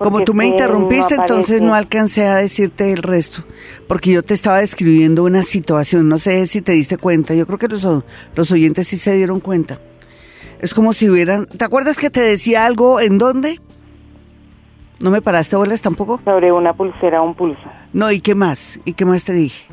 Como 0.00 0.20
tú 0.20 0.34
me 0.34 0.46
interrumpiste, 0.46 1.16
no 1.16 1.22
entonces 1.22 1.60
no 1.62 1.74
alcancé 1.74 2.26
a 2.26 2.36
decirte 2.36 2.92
el 2.92 3.02
resto, 3.02 3.44
porque 3.86 4.10
yo 4.12 4.22
te 4.22 4.34
estaba 4.34 4.58
describiendo 4.58 5.24
una 5.24 5.42
situación, 5.42 6.08
no 6.08 6.18
sé 6.18 6.46
si 6.46 6.62
te 6.62 6.72
diste 6.72 6.96
cuenta, 6.96 7.34
yo 7.34 7.46
creo 7.46 7.58
que 7.58 7.68
los, 7.68 7.86
los 8.34 8.50
oyentes 8.52 8.88
sí 8.88 8.96
se 8.96 9.14
dieron 9.14 9.40
cuenta. 9.40 9.78
Es 10.60 10.74
como 10.74 10.92
si 10.92 11.08
hubieran... 11.08 11.46
¿Te 11.46 11.64
acuerdas 11.64 11.96
que 11.98 12.10
te 12.10 12.20
decía 12.20 12.66
algo 12.66 13.00
en 13.00 13.18
dónde? 13.18 13.60
¿No 14.98 15.10
me 15.10 15.22
paraste 15.22 15.56
bolas 15.56 15.80
tampoco? 15.80 16.20
Sobre 16.24 16.52
una 16.52 16.74
pulsera, 16.74 17.22
un 17.22 17.34
pulso. 17.34 17.62
No, 17.94 18.10
¿y 18.12 18.20
qué 18.20 18.34
más? 18.34 18.78
¿Y 18.84 18.92
qué 18.92 19.04
más 19.06 19.24
te 19.24 19.32
dije? 19.32 19.66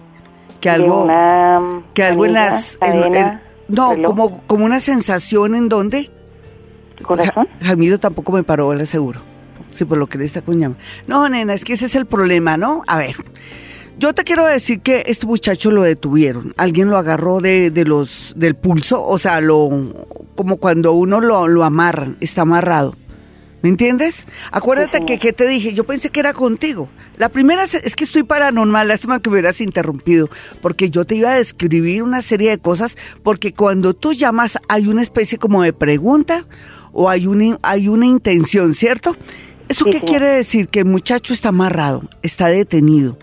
Que 0.62 0.70
algo... 0.70 1.04
una 1.04 1.82
que 1.94 2.04
algo 2.04 2.26
en 2.26 2.34
las... 2.34 2.78
en- 2.82 2.96
en- 2.96 3.02
cadena, 3.12 3.42
no, 3.68 3.92
reloj, 3.92 4.10
como, 4.16 4.42
como 4.48 4.66
una 4.66 4.80
sensación 4.80 5.56
en 5.56 5.68
dónde? 5.68 6.10
corazón. 7.04 7.48
Ja- 7.60 7.66
Jaimito 7.68 8.00
tampoco 8.00 8.32
me 8.32 8.44
paró, 8.44 8.74
le 8.74 8.86
seguro. 8.86 9.20
Sí, 9.78 9.86
por 9.86 10.00
lo 10.00 10.08
que 10.08 10.18
le 10.18 10.26
está 10.26 10.42
cuñando. 10.42 10.76
No, 11.06 11.30
nena, 11.30 11.54
es 11.54 11.64
que 11.64 11.74
ese 11.74 11.86
es 11.86 11.94
el 11.94 12.08
problema, 12.08 12.58
¿no? 12.58 12.82
A 12.88 12.98
ver, 12.98 13.16
yo 14.00 14.14
te 14.14 14.24
quiero 14.24 14.44
decir 14.44 14.80
que 14.80 15.04
este 15.06 15.28
muchacho 15.28 15.70
lo 15.70 15.84
detuvieron. 15.84 16.56
Alguien 16.58 16.90
lo 16.90 16.98
agarró 16.98 17.42
de, 17.42 17.70
de 17.70 17.86
los, 17.86 18.34
del 18.36 18.56
pulso, 18.56 19.04
o 19.04 19.20
sea, 19.20 19.40
lo, 19.40 19.70
como 20.34 20.58
cuando 20.58 20.94
uno 20.94 21.22
lo, 21.22 21.48
lo 21.48 21.64
amarran, 21.64 22.18
está 22.22 22.42
amarrado. 22.42 22.96
¿Me 23.62 23.70
entiendes? 23.70 24.28
Acuérdate 24.52 25.06
que, 25.06 25.20
que 25.20 25.34
te 25.34 25.48
dije, 25.48 25.74
yo 25.74 25.84
pensé 25.84 26.10
que 26.10 26.20
era 26.20 26.34
contigo. 26.34 26.90
La 27.18 27.30
primera 27.30 27.64
es, 27.64 27.96
que 27.96 28.04
estoy 28.04 28.24
paranormal, 28.24 28.88
lástima 28.88 29.20
que 29.20 29.30
me 29.30 29.36
hubieras 29.36 29.62
interrumpido, 29.62 30.30
porque 30.62 30.92
yo 30.92 31.06
te 31.06 31.16
iba 31.16 31.34
a 31.34 31.38
describir 31.38 32.04
una 32.04 32.22
serie 32.22 32.52
de 32.52 32.60
cosas, 32.60 32.98
porque 33.24 33.54
cuando 33.54 33.94
tú 33.96 34.14
llamas 34.14 34.60
hay 34.68 34.88
una 34.88 35.02
especie 35.02 35.40
como 35.40 35.64
de 35.64 35.74
pregunta 35.74 36.46
o 36.94 37.10
hay 37.10 37.26
una, 37.26 37.58
hay 37.64 37.88
una 37.88 38.06
intención, 38.06 38.76
¿cierto? 38.76 39.16
¿Eso 39.70 39.86
Sí, 39.86 39.92
qué 39.92 39.98
señor. 40.00 40.10
quiere 40.10 40.28
decir? 40.28 40.68
Que 40.70 40.80
el 40.80 40.86
muchacho 40.86 41.34
está 41.34 41.50
amarrado, 41.50 42.04
está 42.22 42.48
detenido. 42.48 43.18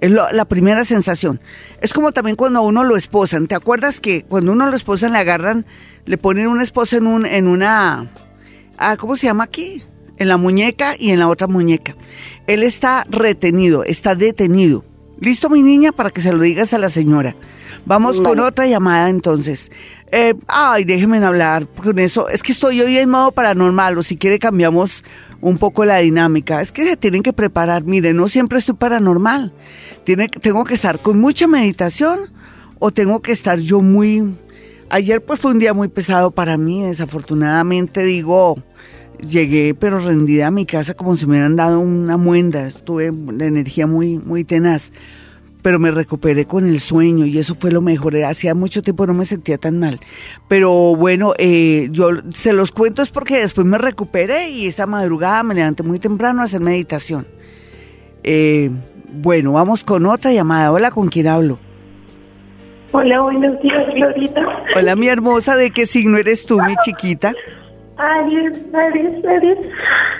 Es 0.00 0.10
lo- 0.10 0.30
la 0.32 0.44
primera 0.44 0.84
sensación. 0.84 1.40
Es 1.80 1.92
como 1.92 2.12
también 2.12 2.36
cuando 2.36 2.58
a 2.60 2.62
uno 2.62 2.84
lo 2.84 2.96
esposan. 2.96 3.46
¿Te 3.46 3.54
acuerdas 3.54 4.00
que 4.00 4.22
cuando 4.24 4.52
uno 4.52 4.68
lo 4.68 4.76
esposan 4.76 5.12
le 5.12 5.18
agarran, 5.18 5.66
le 6.04 6.18
ponen 6.18 6.46
una 6.48 6.62
esposa 6.62 6.96
en, 6.98 7.06
un, 7.06 7.24
en 7.26 7.48
una... 7.48 8.10
Ah, 8.76 8.96
¿Cómo 8.98 9.16
se 9.16 9.26
llama 9.26 9.44
aquí? 9.44 9.82
En 10.18 10.28
la 10.28 10.36
muñeca 10.36 10.94
y 10.98 11.10
en 11.10 11.18
la 11.20 11.28
otra 11.28 11.46
muñeca. 11.46 11.96
Él 12.46 12.62
está 12.62 13.06
retenido, 13.08 13.82
está 13.84 14.14
detenido. 14.14 14.84
¿Listo, 15.20 15.48
mi 15.48 15.62
niña? 15.62 15.92
Para 15.92 16.10
que 16.10 16.20
se 16.20 16.32
lo 16.32 16.42
digas 16.42 16.74
a 16.74 16.78
la 16.78 16.88
señora. 16.90 17.34
Vamos 17.86 18.20
con 18.20 18.40
otra 18.40 18.66
llamada 18.66 19.08
entonces. 19.08 19.70
Eh, 20.12 20.34
ay, 20.48 20.84
déjenme 20.84 21.18
hablar 21.24 21.66
con 21.66 21.98
eso. 21.98 22.28
Es 22.28 22.42
que 22.42 22.52
estoy 22.52 22.80
hoy 22.80 22.98
en 22.98 23.08
modo 23.10 23.32
paranormal 23.32 23.96
o 23.96 24.02
si 24.02 24.16
quiere 24.16 24.38
cambiamos 24.38 25.02
un 25.44 25.58
poco 25.58 25.84
la 25.84 25.98
dinámica. 25.98 26.62
Es 26.62 26.72
que 26.72 26.86
se 26.86 26.96
tienen 26.96 27.22
que 27.22 27.34
preparar. 27.34 27.84
Mire, 27.84 28.14
no 28.14 28.28
siempre 28.28 28.58
estoy 28.58 28.76
paranormal. 28.76 29.52
Tiene, 30.04 30.28
tengo 30.28 30.64
que 30.64 30.72
estar 30.72 30.98
con 31.00 31.20
mucha 31.20 31.46
meditación 31.46 32.30
o 32.78 32.90
tengo 32.90 33.20
que 33.20 33.32
estar 33.32 33.58
yo 33.58 33.82
muy... 33.82 34.36
Ayer 34.88 35.22
pues 35.22 35.40
fue 35.40 35.50
un 35.50 35.58
día 35.58 35.74
muy 35.74 35.88
pesado 35.88 36.30
para 36.30 36.56
mí. 36.56 36.82
Desafortunadamente 36.82 38.02
digo, 38.04 38.56
llegué 39.20 39.74
pero 39.74 39.98
rendida 39.98 40.46
a 40.46 40.50
mi 40.50 40.64
casa 40.64 40.94
como 40.94 41.14
si 41.14 41.26
me 41.26 41.32
hubieran 41.32 41.56
dado 41.56 41.78
una 41.78 42.16
muenda. 42.16 42.70
Tuve 42.70 43.12
la 43.12 43.44
energía 43.44 43.86
muy, 43.86 44.18
muy 44.18 44.44
tenaz 44.44 44.92
pero 45.64 45.78
me 45.78 45.90
recuperé 45.90 46.44
con 46.44 46.68
el 46.68 46.78
sueño 46.78 47.24
y 47.24 47.38
eso 47.38 47.54
fue 47.54 47.72
lo 47.72 47.80
mejor. 47.80 48.14
Hacía 48.22 48.54
mucho 48.54 48.82
tiempo 48.82 49.06
no 49.06 49.14
me 49.14 49.24
sentía 49.24 49.56
tan 49.56 49.78
mal. 49.78 49.98
Pero 50.46 50.94
bueno, 50.94 51.32
eh, 51.38 51.88
yo 51.90 52.10
se 52.34 52.52
los 52.52 52.70
cuento 52.70 53.00
es 53.00 53.08
porque 53.08 53.40
después 53.40 53.66
me 53.66 53.78
recuperé 53.78 54.50
y 54.50 54.66
esta 54.66 54.84
madrugada 54.84 55.42
me 55.42 55.54
levanté 55.54 55.82
muy 55.82 55.98
temprano 55.98 56.42
a 56.42 56.44
hacer 56.44 56.60
meditación. 56.60 57.26
Eh, 58.24 58.72
bueno, 59.10 59.52
vamos 59.52 59.84
con 59.84 60.04
otra 60.04 60.32
llamada. 60.32 60.70
Hola, 60.70 60.90
¿con 60.90 61.08
quién 61.08 61.28
hablo? 61.28 61.58
Hola, 62.92 63.22
buenos 63.22 63.58
días, 63.62 63.86
Glorita. 63.94 64.42
Hola, 64.76 64.96
mi 64.96 65.08
hermosa, 65.08 65.56
¿de 65.56 65.70
qué 65.70 65.86
signo 65.86 66.18
eres 66.18 66.44
tú, 66.44 66.60
mi 66.60 66.74
chiquita? 66.84 67.32
Aries, 67.96 68.58
Aries, 68.74 69.24
Aries. 69.24 69.58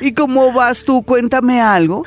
¿Y 0.01 0.15
cómo 0.15 0.55
vas 0.55 0.85
tú? 0.85 1.03
Cuéntame 1.03 1.61
algo. 1.61 2.05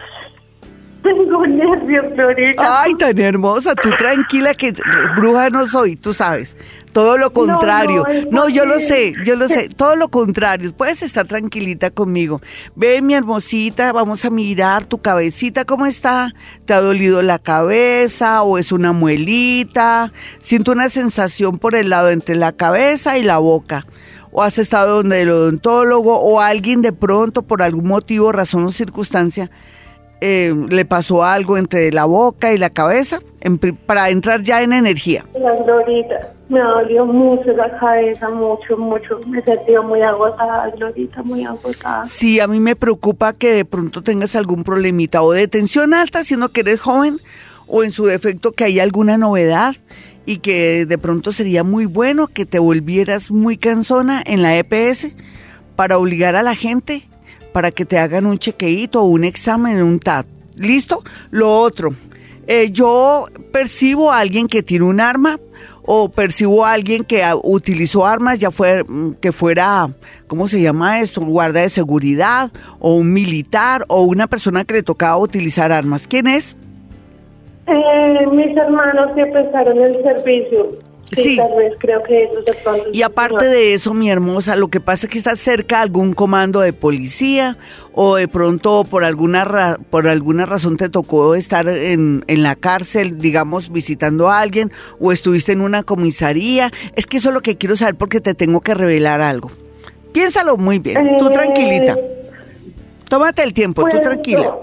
Tengo 1.04 1.46
nervios, 1.46 2.13
Glorita. 2.16 2.82
Ay, 2.82 2.94
tan 2.96 3.18
hermosa, 3.20 3.75
tú 3.75 3.89
tranquila 3.98 4.54
que 4.54 4.74
bruja 5.16 5.50
no 5.50 5.66
soy, 5.68 5.96
tú 5.96 6.13
sabes. 6.13 6.58
Todo 6.92 7.18
lo 7.18 7.32
contrario. 7.32 8.04
no, 8.32 8.44
No, 8.44 8.50
yo 8.50 8.66
lo 8.66 8.80
sé, 8.80 9.13
yo 9.24 9.36
lo 9.36 9.48
sé, 9.48 9.70
todo 9.75 9.96
lo 9.96 10.10
contrario. 10.10 10.74
Puedes 10.74 11.04
estar 11.04 11.27
tranquilita 11.27 11.92
conmigo. 11.92 12.42
Ve, 12.75 13.01
mi 13.01 13.13
hermosita, 13.13 13.92
vamos 13.92 14.25
a 14.25 14.30
mirar 14.30 14.86
tu 14.86 14.98
cabecita, 14.98 15.66
¿cómo 15.66 15.86
está? 15.86 16.34
¿Te 16.66 16.74
ha 16.74 16.82
dolido 16.82 17.22
la 17.22 17.39
cabeza 17.39 18.42
o 18.42 18.58
es 18.58 18.72
una 18.72 18.94
muelita? 18.94 20.12
Siento 20.39 20.72
una 20.72 20.89
sensación 20.89 21.60
por 21.60 21.75
el 21.75 21.89
lado 21.89 22.10
entre 22.10 22.36
la 22.36 22.51
cabeza 22.51 23.18
y 23.18 23.24
la 23.24 23.38
boca. 23.38 23.86
O 24.32 24.44
has 24.44 24.58
estado 24.58 24.98
donde 24.98 25.22
el 25.22 25.30
odontólogo 25.30 26.20
o 26.20 26.42
alguien 26.42 26.82
de 26.82 26.94
pronto 26.94 27.44
por 27.44 27.62
algún 27.62 27.88
motivo, 27.88 28.32
razón 28.32 28.66
o 28.66 28.72
circunstancia 28.72 29.50
eh, 30.21 30.53
le 30.69 30.86
pasó 30.86 31.24
algo 31.24 31.57
entre 31.57 31.91
la 31.91 32.05
boca 32.05 32.53
y 32.53 32.57
la 32.57 32.69
cabeza 32.69 33.19
en 33.41 33.57
para 33.57 34.09
entrar 34.09 34.41
ya 34.43 34.62
en 34.62 34.74
energía. 34.74 35.25
La 35.39 35.55
Glorita, 35.55 36.33
me 36.50 36.59
dolió 36.59 37.05
mucho 37.05 37.51
la 37.53 37.77
cabeza, 37.79 38.29
mucho, 38.29 38.77
mucho. 38.77 39.19
Me 39.27 39.41
sentido 39.43 39.83
muy 39.83 40.01
agotada, 40.01 40.69
Glorita, 40.75 41.21
muy 41.24 41.45
agotada. 41.45 42.05
Sí, 42.05 42.39
a 42.39 42.47
mí 42.47 42.59
me 42.59 42.75
preocupa 42.75 43.33
que 43.33 43.51
de 43.51 43.65
pronto 43.65 44.01
tengas 44.01 44.36
algún 44.36 44.63
problemita 44.63 45.21
o 45.21 45.31
de 45.31 45.47
tensión 45.47 45.93
alta, 45.93 46.24
siendo 46.24 46.50
que 46.50 46.62
eres 46.62 46.81
joven, 46.81 47.19
o 47.67 47.83
en 47.83 47.91
su 47.91 48.05
defecto 48.05 48.53
que 48.53 48.63
hay 48.63 48.79
alguna 48.79 49.17
novedad 49.17 49.75
y 50.25 50.38
que 50.38 50.86
de 50.86 50.97
pronto 50.97 51.31
sería 51.31 51.63
muy 51.63 51.86
bueno 51.86 52.27
que 52.27 52.45
te 52.45 52.59
volvieras 52.59 53.31
muy 53.31 53.57
cansona 53.57 54.24
en 54.25 54.41
la 54.41 54.57
EPS 54.57 55.12
para 55.75 55.97
obligar 55.97 56.36
a 56.36 56.43
la 56.43 56.55
gente 56.55 57.03
para 57.57 57.71
que 57.71 57.85
te 57.85 57.97
hagan 57.97 58.27
un 58.27 58.37
chequeíto 58.37 59.01
un 59.01 59.23
examen, 59.23 59.81
un 59.81 59.97
TAT. 59.97 60.27
¿Listo? 60.57 61.01
Lo 61.31 61.51
otro, 61.51 61.95
eh, 62.45 62.69
yo 62.69 63.25
percibo 63.51 64.11
a 64.11 64.19
alguien 64.19 64.45
que 64.45 64.61
tiene 64.61 64.85
un 64.85 65.01
arma 65.01 65.39
o 65.81 66.07
percibo 66.07 66.63
a 66.63 66.73
alguien 66.73 67.03
que 67.03 67.23
ah, 67.23 67.35
utilizó 67.35 68.05
armas, 68.05 68.37
ya 68.37 68.51
fue 68.51 68.83
mm, 68.83 69.13
que 69.13 69.31
fuera, 69.31 69.89
¿cómo 70.27 70.47
se 70.47 70.61
llama 70.61 70.99
esto? 70.99 71.19
Un 71.19 71.31
guarda 71.31 71.61
de 71.61 71.69
seguridad 71.69 72.51
o 72.77 72.93
un 72.93 73.11
militar 73.11 73.85
o 73.87 74.03
una 74.03 74.27
persona 74.27 74.63
que 74.63 74.75
le 74.75 74.83
tocaba 74.83 75.17
utilizar 75.17 75.71
armas. 75.71 76.05
¿Quién 76.05 76.27
es? 76.27 76.55
Eh, 77.65 78.27
mis 78.33 78.55
hermanos 78.55 79.13
que 79.15 79.25
prestaron 79.25 79.79
el 79.79 80.03
servicio. 80.03 80.87
Sí, 81.15 81.37
tal 81.37 81.55
vez 81.57 81.73
creo 81.79 82.03
que 82.03 82.23
ellos 82.25 82.43
de 82.45 82.53
pronto. 82.53 82.89
Y 82.91 83.01
aparte 83.01 83.45
de 83.45 83.73
eso, 83.73 83.93
mi 83.93 84.09
hermosa, 84.09 84.55
lo 84.57 84.67
que 84.67 84.81
pasa 84.81 85.07
es 85.07 85.11
que 85.11 85.17
estás 85.17 85.39
cerca 85.39 85.77
de 85.77 85.83
algún 85.83 86.13
comando 86.13 86.59
de 86.59 86.73
policía 86.73 87.57
o 87.93 88.15
de 88.17 88.27
pronto 88.27 88.83
por 88.83 89.03
alguna 89.05 89.45
ra- 89.45 89.77
por 89.89 90.07
alguna 90.07 90.45
razón 90.45 90.75
te 90.75 90.89
tocó 90.89 91.33
estar 91.35 91.67
en, 91.69 92.25
en 92.27 92.43
la 92.43 92.55
cárcel, 92.55 93.19
digamos, 93.19 93.71
visitando 93.71 94.29
a 94.29 94.39
alguien 94.41 94.71
o 94.99 95.11
estuviste 95.13 95.53
en 95.53 95.61
una 95.61 95.83
comisaría. 95.83 96.71
Es 96.95 97.05
que 97.07 97.17
eso 97.17 97.29
es 97.29 97.33
lo 97.35 97.41
que 97.41 97.55
quiero 97.57 97.75
saber 97.77 97.95
porque 97.95 98.19
te 98.19 98.33
tengo 98.33 98.59
que 98.61 98.73
revelar 98.73 99.21
algo. 99.21 99.49
Piénsalo 100.11 100.57
muy 100.57 100.79
bien, 100.79 101.17
tú 101.19 101.27
Eh, 101.27 101.31
tranquilita. 101.31 101.95
Tómate 103.09 103.43
el 103.43 103.53
tiempo, 103.53 103.83
tú 103.83 103.91
pues, 103.91 104.01
tranquila. 104.03 104.53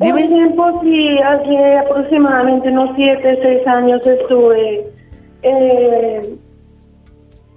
Un 0.00 0.06
Dime. 0.06 0.28
tiempo, 0.28 0.80
sí, 0.82 1.18
hace 1.18 1.76
aproximadamente 1.78 2.68
unos 2.70 2.90
7, 2.96 3.38
6 3.42 3.66
años 3.66 4.06
estuve 4.06 4.86
eh, 5.42 6.34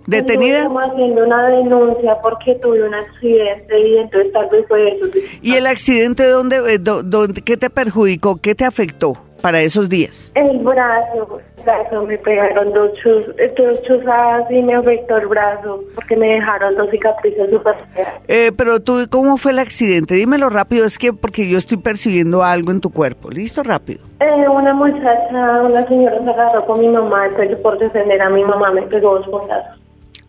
¿Detenida? 0.07 0.63
estuve 0.63 0.83
haciendo 0.83 1.23
una 1.23 1.47
denuncia 1.47 2.17
porque 2.21 2.55
tuve 2.55 2.83
un 2.85 2.93
accidente 2.93 3.79
y 3.87 3.97
entonces 3.97 4.33
tal 4.33 4.49
vez 4.49 4.65
fue 4.67 4.89
eso. 4.95 5.05
¿Y 5.41 5.53
el 5.55 5.65
accidente 5.65 6.27
dónde, 6.27 6.57
eh, 6.57 6.79
dó- 6.79 7.01
dónde, 7.03 7.41
qué 7.41 7.55
te 7.55 7.69
perjudicó, 7.69 8.35
qué 8.35 8.53
te 8.55 8.65
afectó 8.65 9.13
para 9.41 9.61
esos 9.61 9.87
días? 9.87 10.33
El 10.35 10.59
brazo, 10.59 11.39
brazo, 11.63 12.03
me 12.03 12.17
pegaron 12.17 12.73
dos, 12.73 12.91
chus, 13.01 13.25
dos 13.57 13.81
chuzadas 13.83 14.49
y 14.51 14.61
me 14.61 14.75
afectó 14.75 15.17
el 15.17 15.27
brazo 15.27 15.83
porque 15.95 16.15
me 16.15 16.27
dejaron 16.27 16.75
dos 16.75 16.89
cicatrices 16.89 17.49
súper. 17.49 17.75
Eh, 18.27 18.51
pero 18.55 18.79
tú, 18.79 19.05
¿cómo 19.09 19.37
fue 19.37 19.51
el 19.51 19.59
accidente? 19.59 20.15
Dímelo 20.15 20.49
rápido, 20.49 20.85
es 20.85 20.97
que 20.97 21.13
porque 21.13 21.49
yo 21.49 21.57
estoy 21.57 21.77
percibiendo 21.77 22.43
algo 22.43 22.71
en 22.71 22.81
tu 22.81 22.89
cuerpo. 22.89 23.29
¿Listo? 23.29 23.63
Rápido. 23.63 24.01
Eh, 24.19 24.47
una 24.49 24.73
muchacha, 24.73 25.61
una 25.63 25.87
señora 25.87 26.23
se 26.23 26.29
agarró 26.29 26.65
con 26.65 26.79
mi 26.79 26.87
mamá, 26.87 27.27
entonces 27.27 27.57
por 27.57 27.77
defender 27.77 28.21
a 28.21 28.29
mi 28.29 28.43
mamá 28.43 28.71
me 28.71 28.83
pegó 28.83 29.15
dos 29.15 29.27
puntazos. 29.27 29.79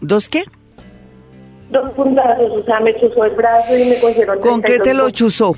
¿Dos 0.01 0.29
qué? 0.29 0.45
Dos 1.71 1.93
puntazos, 1.93 2.51
o 2.53 2.63
sea, 2.63 2.81
me 2.81 2.95
chuzó 2.97 3.25
el 3.25 3.33
brazo 3.33 3.77
y 3.77 3.85
me 3.85 3.99
cogieron... 3.99 4.41
¿Con 4.41 4.63
qué 4.63 4.79
te 4.79 4.95
lo 4.95 5.11
chuzó? 5.11 5.55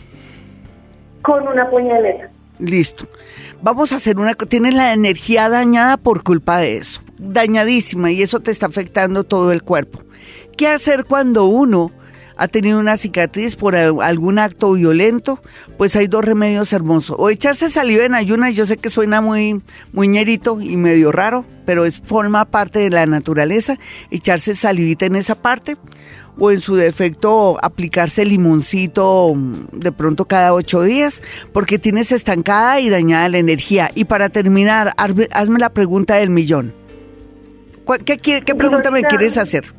Con 1.22 1.46
una 1.48 1.68
puñaleta. 1.68 2.30
Listo. 2.58 3.06
Vamos 3.62 3.92
a 3.92 3.96
hacer 3.96 4.18
una... 4.18 4.34
Tienes 4.34 4.74
la 4.74 4.92
energía 4.92 5.48
dañada 5.48 5.96
por 5.96 6.22
culpa 6.22 6.58
de 6.58 6.78
eso. 6.78 7.00
Dañadísima 7.18 8.10
y 8.12 8.22
eso 8.22 8.40
te 8.40 8.50
está 8.50 8.66
afectando 8.66 9.24
todo 9.24 9.52
el 9.52 9.62
cuerpo. 9.62 10.02
¿Qué 10.56 10.68
hacer 10.68 11.04
cuando 11.04 11.46
uno 11.46 11.90
ha 12.38 12.48
tenido 12.48 12.78
una 12.78 12.96
cicatriz 12.98 13.56
por 13.56 13.74
al- 13.74 14.00
algún 14.02 14.38
acto 14.38 14.72
violento? 14.72 15.40
Pues 15.78 15.96
hay 15.96 16.06
dos 16.06 16.24
remedios 16.24 16.72
hermosos. 16.72 17.16
O 17.18 17.30
echarse 17.30 17.68
saliva 17.70 18.04
en 18.04 18.14
ayunas, 18.14 18.54
yo 18.54 18.66
sé 18.66 18.76
que 18.76 18.90
suena 18.90 19.20
muy, 19.20 19.62
muy 19.92 20.08
ñerito 20.08 20.60
y 20.60 20.76
medio 20.76 21.10
raro, 21.10 21.44
pero 21.64 21.84
es 21.86 22.00
forma 22.04 22.44
parte 22.44 22.78
de 22.78 22.90
la 22.90 23.06
naturaleza. 23.06 23.78
Echarse 24.10 24.54
salivita 24.54 25.06
en 25.06 25.16
esa 25.16 25.34
parte 25.34 25.76
o 26.38 26.50
en 26.50 26.60
su 26.60 26.76
defecto 26.76 27.56
aplicarse 27.62 28.24
limoncito 28.24 29.32
mm, 29.34 29.78
de 29.78 29.92
pronto 29.92 30.24
cada 30.26 30.52
ocho 30.52 30.82
días, 30.82 31.22
porque 31.52 31.78
tienes 31.78 32.12
estancada 32.12 32.80
y 32.80 32.88
dañada 32.90 33.28
la 33.28 33.38
energía. 33.38 33.90
Y 33.94 34.04
para 34.04 34.28
terminar, 34.28 34.92
hazme, 34.96 35.58
la 35.58 35.70
pregunta 35.70 36.16
del 36.16 36.30
millón. 36.30 36.74
¿Cuál- 37.84 38.04
¿Qué, 38.04 38.18
qué 38.18 38.54
pregunta 38.54 38.90
me 38.90 39.02
quieres 39.02 39.38
hacer? 39.38 39.72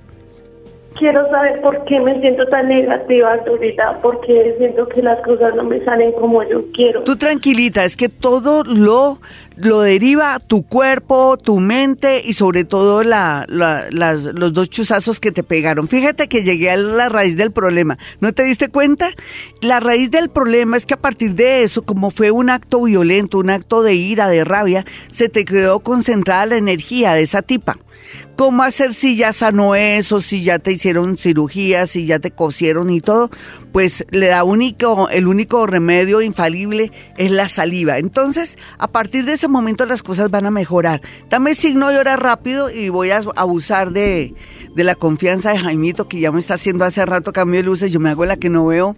Quiero 0.97 1.29
saber 1.29 1.61
por 1.61 1.85
qué 1.85 1.99
me 1.99 2.19
siento 2.21 2.45
tan 2.47 2.69
negativa 2.69 3.33
ahorita, 3.47 3.99
porque 4.01 4.55
siento 4.57 4.87
que 4.87 5.03
las 5.03 5.19
cosas 5.23 5.55
no 5.55 5.63
me 5.63 5.83
salen 5.85 6.11
como 6.13 6.41
yo 6.43 6.63
quiero. 6.73 7.03
Tú 7.03 7.15
tranquilita, 7.15 7.85
es 7.85 7.95
que 7.95 8.09
todo 8.09 8.63
lo, 8.63 9.19
lo 9.57 9.81
deriva 9.81 10.39
tu 10.39 10.63
cuerpo, 10.63 11.37
tu 11.37 11.59
mente 11.59 12.21
y 12.23 12.33
sobre 12.33 12.63
todo 12.63 13.03
la, 13.03 13.45
los 13.47 14.53
dos 14.53 14.69
chuzazos 14.71 15.19
que 15.19 15.31
te 15.31 15.43
pegaron. 15.43 15.87
Fíjate 15.87 16.27
que 16.27 16.43
llegué 16.43 16.71
a 16.71 16.77
la 16.77 17.09
raíz 17.09 17.37
del 17.37 17.51
problema. 17.51 17.99
¿No 18.19 18.33
te 18.33 18.43
diste 18.43 18.69
cuenta? 18.69 19.09
La 19.61 19.79
raíz 19.79 20.09
del 20.09 20.29
problema 20.29 20.77
es 20.77 20.87
que 20.87 20.95
a 20.95 21.01
partir 21.01 21.35
de 21.35 21.63
eso, 21.63 21.83
como 21.83 22.09
fue 22.09 22.31
un 22.31 22.49
acto 22.49 22.81
violento, 22.81 23.37
un 23.37 23.51
acto 23.51 23.83
de 23.83 23.93
ira, 23.93 24.29
de 24.29 24.43
rabia, 24.43 24.83
se 25.09 25.29
te 25.29 25.45
quedó 25.45 25.79
concentrada 25.81 26.47
la 26.47 26.57
energía 26.57 27.13
de 27.13 27.21
esa 27.21 27.43
tipa. 27.43 27.77
¿Cómo 28.35 28.63
hacer 28.63 28.93
si 28.93 29.15
ya 29.15 29.33
sanó 29.33 29.75
eso, 29.75 30.21
si 30.21 30.43
ya 30.43 30.59
te 30.59 30.71
hicieron 30.71 31.17
cirugía, 31.17 31.85
si 31.87 32.05
ya 32.05 32.19
te 32.19 32.31
cosieron 32.31 32.89
y 32.89 33.01
todo? 33.01 33.29
Pues 33.71 34.05
le 34.11 34.27
da 34.27 34.43
único, 34.43 35.09
el 35.09 35.27
único 35.27 35.65
remedio 35.65 36.21
infalible 36.21 36.91
es 37.17 37.31
la 37.31 37.47
saliva. 37.47 37.97
Entonces, 37.97 38.57
a 38.77 38.87
partir 38.87 39.25
de 39.25 39.33
ese 39.33 39.47
momento 39.47 39.85
las 39.85 40.03
cosas 40.03 40.29
van 40.29 40.45
a 40.45 40.51
mejorar. 40.51 41.01
Dame 41.29 41.55
signo 41.55 41.89
de 41.89 41.97
hora 41.97 42.15
rápido 42.15 42.69
y 42.69 42.89
voy 42.89 43.11
a 43.11 43.21
abusar 43.35 43.91
de, 43.91 44.35
de 44.75 44.83
la 44.83 44.95
confianza 44.95 45.51
de 45.51 45.59
Jaimito, 45.59 46.07
que 46.07 46.19
ya 46.19 46.31
me 46.31 46.39
está 46.39 46.53
haciendo 46.53 46.85
hace 46.85 47.05
rato 47.05 47.33
cambio 47.33 47.59
de 47.59 47.65
luces, 47.65 47.91
yo 47.91 47.99
me 47.99 48.09
hago 48.09 48.25
la 48.25 48.37
que 48.37 48.49
no 48.49 48.67
veo. 48.67 48.95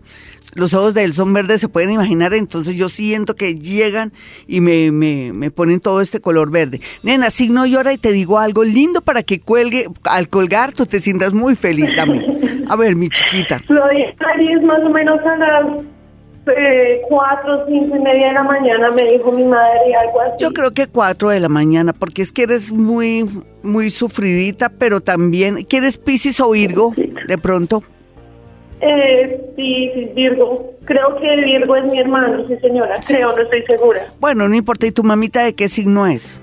Los 0.53 0.74
ojos 0.74 0.94
de 0.94 1.03
él 1.03 1.13
son 1.13 1.34
verdes, 1.34 1.62
se 1.62 1.70
pueden 1.70 1.91
imaginar, 1.91 2.34
entonces 2.34 2.75
yo 2.75 2.89
siento 2.89 3.36
que 3.36 3.56
llegan 3.56 4.12
y 4.48 4.62
me, 4.62 4.91
me, 4.91 5.32
me 5.34 5.51
ponen 5.51 5.79
todo 5.79 6.01
este 6.01 6.20
color 6.20 6.50
verde. 6.50 6.82
Nena, 7.03 7.29
signo 7.29 7.65
y 7.65 7.75
hora 7.75 7.94
y 7.94 7.98
te 7.98 8.12
digo 8.12 8.39
algo 8.39 8.63
lindo 8.63 9.01
para 9.01 9.24
que 9.24 9.39
cuelgue, 9.39 9.88
al 10.06 10.27
colgar 10.29 10.74
tú 10.74 10.86
te 10.86 11.00
sientas 11.00 11.34
muy 11.34 11.56
feliz 11.56 11.96
también. 11.96 12.65
A 12.68 12.75
ver, 12.75 12.96
mi 12.96 13.10
chiquita. 13.10 13.62
Lo 13.68 13.86
de 13.88 14.15
Aries 14.34 14.63
más 14.63 14.79
o 14.79 14.89
menos 14.89 15.20
a 15.25 15.38
las 15.38 15.86
eh, 16.56 17.01
cuatro, 17.08 17.65
cinco 17.68 17.96
y 17.96 18.00
media 18.00 18.27
de 18.27 18.34
la 18.34 18.44
mañana 18.44 18.89
me 18.91 19.03
dijo 19.12 19.32
mi 19.32 19.44
madre 19.44 19.94
algo 20.01 20.22
así. 20.22 20.36
Yo 20.39 20.51
creo 20.51 20.72
que 20.72 20.88
cuatro 20.88 21.29
de 21.29 21.39
la 21.39 21.50
mañana, 21.50 21.94
porque 21.94 22.22
es 22.22 22.32
que 22.32 22.44
eres 22.44 22.72
muy, 22.72 23.25
muy 23.63 23.89
sufridita, 23.89 24.70
pero 24.70 25.01
también, 25.01 25.63
¿quieres 25.63 25.98
Piscis 25.98 26.39
o 26.39 26.51
Virgo? 26.51 26.94
De 27.27 27.38
pronto. 27.38 27.84
Eh, 28.81 29.51
sí, 29.55 29.91
sí, 29.93 30.12
Virgo. 30.15 30.74
Creo 30.86 31.15
que 31.19 31.36
Virgo 31.43 31.75
es 31.75 31.86
mi 31.86 32.00
hermano, 32.00 32.48
sí 32.48 32.55
señora. 32.57 32.95
Creo, 33.05 33.36
no 33.36 33.41
estoy 33.41 33.63
segura. 33.63 34.08
Bueno, 34.19 34.47
no 34.47 34.56
importa. 34.56 34.88
¿Y 34.88 34.91
tu 34.91 35.04
mamita 35.04 35.43
de 35.43 35.54
qué 35.54 35.67
signo 35.67 36.08
es? 36.08 36.39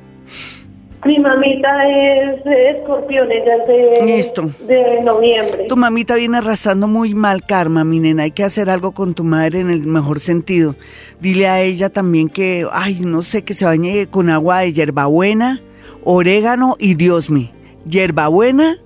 Mi 1.07 1.21
mamita 1.21 1.69
es 1.89 2.43
de 2.43 2.71
escorpión, 2.71 3.31
ella 3.31 3.57
es 4.09 4.33
de, 4.67 5.03
noviembre. 5.05 5.67
Tu 5.69 5.77
mamita 5.77 6.17
viene 6.17 6.39
arrastrando 6.39 6.89
muy 6.89 7.15
mal 7.15 7.47
karma, 7.47 7.85
mi 7.85 8.01
nena. 8.01 8.25
Hay 8.25 8.33
que 8.33 8.43
hacer 8.43 8.69
algo 8.69 8.91
con 8.91 9.15
tu 9.15 9.23
madre 9.23 9.61
en 9.61 9.71
el 9.71 9.87
mejor 9.87 10.19
sentido. 10.19 10.75
Dile 11.21 11.47
a 11.47 11.61
ella 11.61 11.91
también 11.91 12.29
que, 12.29 12.67
ay, 12.73 13.01
no 13.03 13.23
sé, 13.23 13.45
que 13.45 13.55
se 13.55 13.65
bañe 13.65 14.09
con 14.09 14.31
agua 14.31 14.61
de 14.61 14.73
hierbabuena, 14.73 15.61
orégano 16.03 16.75
y 16.81 16.95
diosme. 16.95 17.53
Hierbabuena, 17.89 18.79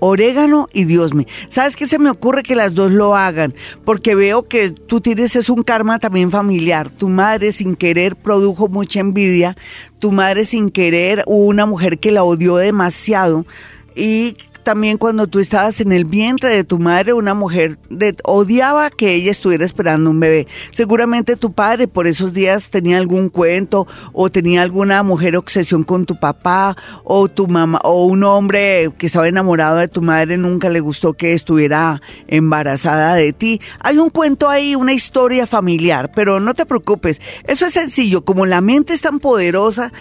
orégano 0.00 0.68
y 0.72 0.84
diosme. 0.84 1.26
¿Sabes 1.48 1.76
qué 1.76 1.86
se 1.86 1.98
me 1.98 2.10
ocurre 2.10 2.42
que 2.42 2.54
las 2.54 2.74
dos 2.74 2.92
lo 2.92 3.16
hagan? 3.16 3.54
Porque 3.84 4.14
veo 4.14 4.48
que 4.48 4.70
tú 4.70 5.00
tienes 5.00 5.36
es 5.36 5.48
un 5.48 5.62
karma 5.62 5.98
también 5.98 6.30
familiar. 6.30 6.90
Tu 6.90 7.08
madre 7.08 7.52
sin 7.52 7.76
querer 7.76 8.16
produjo 8.16 8.68
mucha 8.68 9.00
envidia. 9.00 9.56
Tu 9.98 10.12
madre 10.12 10.44
sin 10.44 10.70
querer 10.70 11.24
hubo 11.26 11.46
una 11.46 11.66
mujer 11.66 11.98
que 11.98 12.12
la 12.12 12.24
odió 12.24 12.56
demasiado. 12.56 13.46
Y 13.94 14.36
también 14.66 14.98
cuando 14.98 15.28
tú 15.28 15.38
estabas 15.38 15.80
en 15.80 15.92
el 15.92 16.06
vientre 16.06 16.50
de 16.50 16.64
tu 16.64 16.80
madre, 16.80 17.12
una 17.12 17.34
mujer 17.34 17.78
de- 17.88 18.16
odiaba 18.24 18.90
que 18.90 19.14
ella 19.14 19.30
estuviera 19.30 19.64
esperando 19.64 20.10
un 20.10 20.18
bebé. 20.18 20.48
Seguramente 20.72 21.36
tu 21.36 21.52
padre 21.52 21.86
por 21.86 22.08
esos 22.08 22.34
días 22.34 22.68
tenía 22.68 22.98
algún 22.98 23.28
cuento 23.28 23.86
o 24.12 24.28
tenía 24.28 24.62
alguna 24.62 25.04
mujer 25.04 25.36
obsesión 25.36 25.84
con 25.84 26.04
tu 26.04 26.18
papá 26.18 26.76
o 27.04 27.28
tu 27.28 27.46
mamá 27.46 27.78
o 27.84 28.06
un 28.06 28.24
hombre 28.24 28.90
que 28.98 29.06
estaba 29.06 29.28
enamorado 29.28 29.76
de 29.76 29.86
tu 29.86 30.02
madre 30.02 30.36
nunca 30.36 30.68
le 30.68 30.80
gustó 30.80 31.12
que 31.12 31.32
estuviera 31.32 32.02
embarazada 32.26 33.14
de 33.14 33.32
ti. 33.32 33.60
Hay 33.78 33.98
un 33.98 34.10
cuento 34.10 34.48
ahí, 34.48 34.74
una 34.74 34.94
historia 34.94 35.46
familiar, 35.46 36.10
pero 36.12 36.40
no 36.40 36.54
te 36.54 36.66
preocupes. 36.66 37.20
Eso 37.44 37.66
es 37.66 37.72
sencillo, 37.72 38.24
como 38.24 38.46
la 38.46 38.60
mente 38.60 38.94
es 38.94 39.00
tan 39.00 39.20
poderosa, 39.20 39.92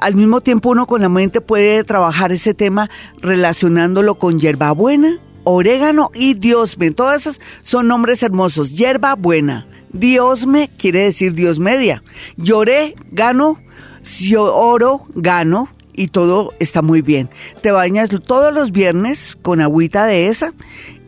al 0.00 0.14
mismo 0.14 0.40
tiempo 0.40 0.70
uno 0.70 0.86
con 0.86 1.00
la 1.00 1.08
mente 1.08 1.40
puede 1.40 1.84
trabajar 1.84 2.32
ese 2.32 2.54
tema 2.54 2.90
relacionándolo 3.20 4.16
con 4.16 4.38
hierbabuena, 4.38 5.18
orégano 5.44 6.10
y 6.14 6.34
diosme. 6.34 6.90
Todas 6.90 7.22
esas 7.22 7.40
son 7.62 7.88
nombres 7.88 8.22
hermosos. 8.22 8.76
Hierbabuena. 8.76 9.66
Diosme 9.92 10.70
quiere 10.76 11.04
decir 11.04 11.34
Dios 11.34 11.58
media. 11.58 12.02
Lloré, 12.36 12.94
gano, 13.10 13.58
si 14.02 14.36
oro, 14.36 15.02
gano 15.14 15.68
y 15.94 16.08
todo 16.08 16.52
está 16.58 16.82
muy 16.82 17.02
bien. 17.02 17.30
Te 17.62 17.70
bañas 17.70 18.08
todos 18.26 18.52
los 18.52 18.72
viernes 18.72 19.36
con 19.42 19.60
agüita 19.60 20.06
de 20.06 20.28
esa 20.28 20.54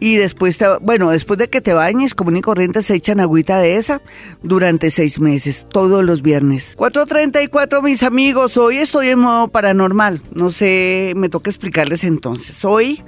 y 0.01 0.17
después, 0.17 0.59
te, 0.59 0.67
bueno, 0.81 1.11
después 1.11 1.39
de 1.39 1.49
que 1.49 1.61
te 1.61 1.75
bañes, 1.75 2.15
común 2.15 2.37
y 2.37 2.41
corriente 2.41 2.83
se 2.83 2.97
echan 2.97 3.21
agüita 3.21 3.59
de 3.61 3.77
esa 3.77 4.03
durante 4.43 4.91
seis 4.91 5.21
meses, 5.21 5.65
todos 5.71 6.05
los 6.05 6.23
viernes. 6.23 6.77
4.34 6.77 7.83
mis 7.83 8.03
amigos, 8.03 8.57
hoy 8.57 8.79
estoy 8.79 9.11
en 9.11 9.21
modo 9.21 9.49
paranormal, 9.49 10.21
no 10.35 10.51
sé, 10.51 11.13
me 11.17 11.29
toca 11.29 11.51
explicarles 11.51 12.03
entonces. 12.03 12.65
Hoy 12.65 13.03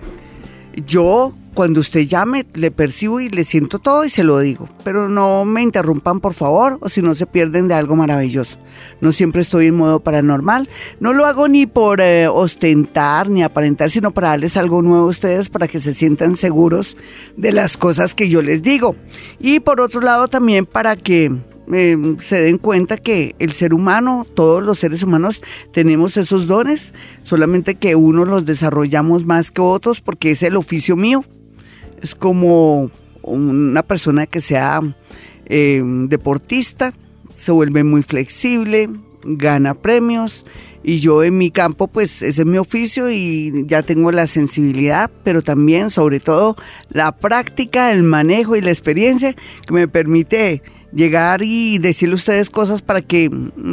yo, 0.87 1.33
cuando 1.55 1.81
usted 1.81 2.03
llame, 2.03 2.47
le 2.55 2.71
percibo 2.71 3.21
y 3.21 3.29
le 3.29 3.45
siento 3.45 3.79
todo 3.79 4.05
y 4.05 4.11
se 4.11 4.25
lo 4.25 4.39
digo. 4.39 4.69
Pero 4.83 5.09
no 5.09 5.45
me 5.45 5.63
interrumpan, 5.63 6.21
por 6.21 6.35
favor, 6.35 6.79
o 6.81 6.89
si 6.89 7.03
no 7.03 7.15
se 7.15 7.27
pierden 7.27 7.69
de 7.69 7.75
algo 7.75 7.97
maravilloso. 7.97 8.59
No 9.01 9.13
siempre 9.13 9.43
estoy 9.43 9.67
en 9.67 9.77
modo 9.77 10.01
paranormal. 10.01 10.69
No 11.01 11.13
lo 11.13 11.27
hago 11.27 11.49
ni 11.49 11.67
por 11.67 12.01
eh, 12.01 12.29
ostentar 12.29 13.29
ni 13.29 13.43
aparentar, 13.43 13.91
sino 13.91 14.11
para 14.11 14.29
darles 14.29 14.57
algo 14.57 14.83
nuevo 14.83 15.07
a 15.07 15.11
ustedes 15.11 15.49
para 15.49 15.69
que 15.69 15.81
se 15.81 15.95
sientan 15.95 16.35
seguros 16.35 16.97
de 17.37 17.53
las 17.53 17.77
cosas 17.77 18.15
que 18.15 18.29
yo 18.29 18.43
les 18.43 18.63
digo. 18.63 18.97
Y 19.39 19.61
por 19.61 19.81
otro 19.81 20.01
lado, 20.01 20.29
también 20.29 20.67
para 20.67 20.97
que 20.97 21.33
eh, 21.73 22.17
se 22.23 22.43
den 22.43 22.59
cuenta 22.59 22.97
que 22.97 23.35
el 23.39 23.53
ser 23.53 23.75
humano, 23.75 24.27
todos 24.35 24.63
los 24.63 24.79
seres 24.79 25.03
humanos 25.03 25.43
tenemos 25.73 26.17
esos 26.17 26.47
dones, 26.47 26.93
solamente 27.23 27.77
que 27.77 27.95
unos 27.95 28.29
los 28.29 28.45
desarrollamos 28.45 29.25
más 29.25 29.51
que 29.51 29.61
otros 29.61 30.01
porque 30.01 30.31
es 30.31 30.43
el 30.43 30.57
oficio 30.57 30.97
mío. 30.97 31.25
Es 32.03 32.15
como 32.15 32.91
una 33.23 33.83
persona 33.83 34.27
que 34.27 34.41
sea 34.41 34.81
eh, 35.47 35.83
deportista, 35.85 36.93
se 37.35 37.53
vuelve 37.53 37.83
muy 37.85 38.03
flexible, 38.03 38.91
gana 39.25 39.75
premios 39.75 40.45
y 40.83 40.99
yo 40.99 41.25
en 41.25 41.39
mi 41.39 41.51
campo 41.51 41.89
pues 41.89 42.23
ese 42.23 42.43
es 42.43 42.47
mi 42.47 42.59
oficio 42.59 43.11
y 43.11 43.65
ya 43.67 43.83
tengo 43.83 44.13
la 44.13 44.27
sensibilidad, 44.27 45.11
pero 45.25 45.43
también 45.43 45.89
sobre 45.89 46.21
todo 46.21 46.57
la 46.91 47.13
práctica, 47.13 47.91
el 47.91 48.03
manejo 48.03 48.55
y 48.55 48.61
la 48.61 48.71
experiencia 48.71 49.35
que 49.67 49.73
me 49.73 49.89
permite 49.89 50.63
llegar 50.95 51.43
y 51.43 51.79
decirle 51.79 52.15
a 52.15 52.17
ustedes 52.17 52.51
cosas 52.51 52.83
para 52.83 53.03
que 53.03 53.31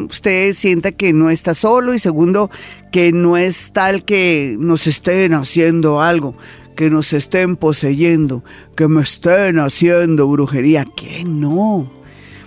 usted 0.09 0.53
sienta 0.53 0.91
que 0.91 1.13
no 1.13 1.29
está 1.29 1.53
solo 1.53 1.93
y 1.93 1.99
segundo, 1.99 2.49
que 2.91 3.11
no 3.11 3.37
es 3.37 3.71
tal 3.73 4.03
que 4.03 4.55
nos 4.59 4.87
estén 4.87 5.33
haciendo 5.33 6.01
algo, 6.01 6.35
que 6.75 6.89
nos 6.89 7.13
estén 7.13 7.55
poseyendo, 7.55 8.43
que 8.75 8.87
me 8.87 9.01
estén 9.01 9.59
haciendo 9.59 10.27
brujería, 10.27 10.85
que 10.85 11.23
no. 11.23 11.91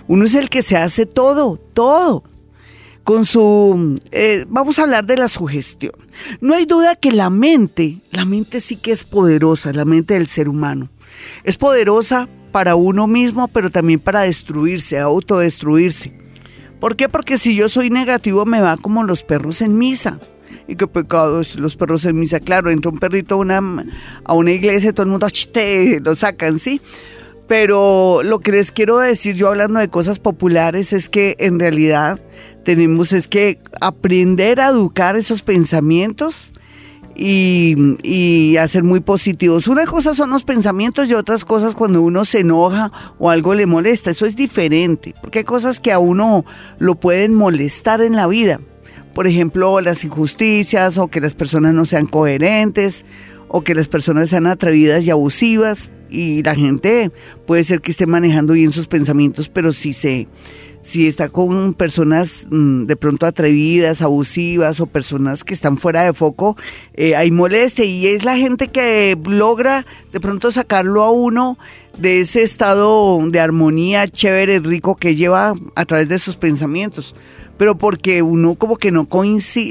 Uno 0.07 0.25
es 0.25 0.35
el 0.35 0.49
que 0.49 0.61
se 0.61 0.77
hace 0.77 1.05
todo, 1.05 1.57
todo 1.57 2.23
con 3.05 3.23
su... 3.25 3.95
Eh, 4.11 4.45
vamos 4.49 4.79
a 4.79 4.81
hablar 4.81 5.05
de 5.05 5.15
la 5.15 5.27
sugestión. 5.27 5.93
No 6.41 6.55
hay 6.55 6.65
duda 6.65 6.95
que 6.95 7.11
la 7.11 7.29
mente, 7.29 8.01
la 8.11 8.25
mente 8.25 8.59
sí 8.59 8.77
que 8.77 8.91
es 8.91 9.03
poderosa, 9.03 9.71
la 9.71 9.85
mente 9.85 10.15
del 10.15 10.27
ser 10.27 10.49
humano. 10.49 10.89
Es 11.43 11.57
poderosa 11.57 12.27
para 12.55 12.77
uno 12.77 13.05
mismo, 13.05 13.49
pero 13.49 13.69
también 13.69 13.99
para 13.99 14.21
destruirse, 14.21 14.97
autodestruirse. 14.97 16.13
¿Por 16.79 16.95
qué? 16.95 17.09
Porque 17.09 17.37
si 17.37 17.53
yo 17.53 17.67
soy 17.67 17.89
negativo 17.89 18.45
me 18.45 18.61
va 18.61 18.77
como 18.77 19.03
los 19.03 19.23
perros 19.23 19.59
en 19.59 19.77
misa. 19.77 20.21
Y 20.65 20.77
qué 20.77 20.87
pecado 20.87 21.41
es 21.41 21.59
los 21.59 21.75
perros 21.75 22.05
en 22.05 22.17
misa. 22.17 22.39
Claro, 22.39 22.69
entra 22.69 22.91
un 22.91 22.97
perrito 22.97 23.35
a 23.35 23.39
una, 23.39 23.85
a 24.23 24.33
una 24.33 24.51
iglesia 24.51 24.93
todo 24.93 25.03
el 25.03 25.09
mundo 25.09 25.27
te, 25.51 25.99
lo 25.99 26.15
sacan, 26.15 26.57
¿sí? 26.57 26.79
Pero 27.45 28.21
lo 28.23 28.39
que 28.39 28.53
les 28.53 28.71
quiero 28.71 28.99
decir 28.99 29.35
yo 29.35 29.49
hablando 29.49 29.81
de 29.81 29.89
cosas 29.89 30.19
populares 30.19 30.93
es 30.93 31.09
que 31.09 31.35
en 31.39 31.59
realidad 31.59 32.21
tenemos 32.63 33.11
es 33.11 33.27
que 33.27 33.59
aprender 33.81 34.61
a 34.61 34.69
educar 34.69 35.17
esos 35.17 35.41
pensamientos 35.41 36.53
y, 37.15 37.75
y, 38.03 38.57
hacer 38.57 38.83
muy 38.83 38.99
positivos. 38.99 39.67
Una 39.67 39.85
cosa 39.85 40.13
son 40.13 40.29
los 40.29 40.43
pensamientos 40.43 41.09
y 41.09 41.13
otras 41.13 41.45
cosas 41.45 41.73
cuando 41.73 42.01
uno 42.01 42.25
se 42.25 42.39
enoja 42.39 42.91
o 43.17 43.29
algo 43.29 43.55
le 43.55 43.65
molesta. 43.65 44.11
Eso 44.11 44.25
es 44.25 44.35
diferente, 44.35 45.15
porque 45.21 45.39
hay 45.39 45.45
cosas 45.45 45.79
que 45.79 45.91
a 45.91 45.99
uno 45.99 46.45
lo 46.77 46.95
pueden 46.95 47.33
molestar 47.33 48.01
en 48.01 48.15
la 48.15 48.27
vida. 48.27 48.59
Por 49.13 49.27
ejemplo, 49.27 49.79
las 49.79 50.03
injusticias 50.03 50.97
o 50.97 51.07
que 51.07 51.21
las 51.21 51.33
personas 51.33 51.73
no 51.73 51.85
sean 51.85 52.05
coherentes 52.05 53.05
o 53.47 53.61
que 53.61 53.73
las 53.73 53.87
personas 53.87 54.29
sean 54.29 54.45
atrevidas 54.45 55.07
y 55.07 55.11
abusivas. 55.11 55.89
Y 56.09 56.43
la 56.43 56.55
gente 56.55 57.11
puede 57.47 57.63
ser 57.63 57.81
que 57.81 57.91
esté 57.91 58.05
manejando 58.05 58.53
bien 58.53 58.71
sus 58.71 58.87
pensamientos, 58.87 59.49
pero 59.49 59.71
si 59.71 59.93
se 59.93 60.27
si 60.85 61.07
está 61.07 61.29
con 61.29 61.73
personas 61.73 62.45
mm, 62.49 62.85
de 62.85 62.95
pronto 62.95 63.25
atrevidas, 63.25 64.03
abusivas 64.03 64.79
o 64.79 64.85
personas 64.85 65.43
que 65.43 65.55
están 65.55 65.77
fuera 65.77 66.03
de 66.03 66.13
foco, 66.13 66.55
eh, 66.93 67.15
hay 67.15 67.31
molestia 67.31 67.85
y 67.85 68.05
es 68.05 68.23
la 68.23 68.37
gente 68.37 68.67
que 68.67 69.17
logra 69.25 69.85
de 70.13 70.19
pronto 70.19 70.51
sacarlo 70.51 71.03
a 71.03 71.09
uno 71.09 71.57
de 71.97 72.21
ese 72.21 72.43
estado 72.43 73.19
de 73.27 73.39
armonía 73.39 74.07
chévere, 74.07 74.59
rico 74.59 74.95
que 74.95 75.15
lleva 75.15 75.53
a 75.73 75.85
través 75.85 76.07
de 76.07 76.19
sus 76.19 76.37
pensamientos. 76.37 77.15
Pero 77.57 77.77
porque 77.77 78.21
uno 78.21 78.55
como 78.55 78.75
que 78.75 78.91
no, 78.91 79.07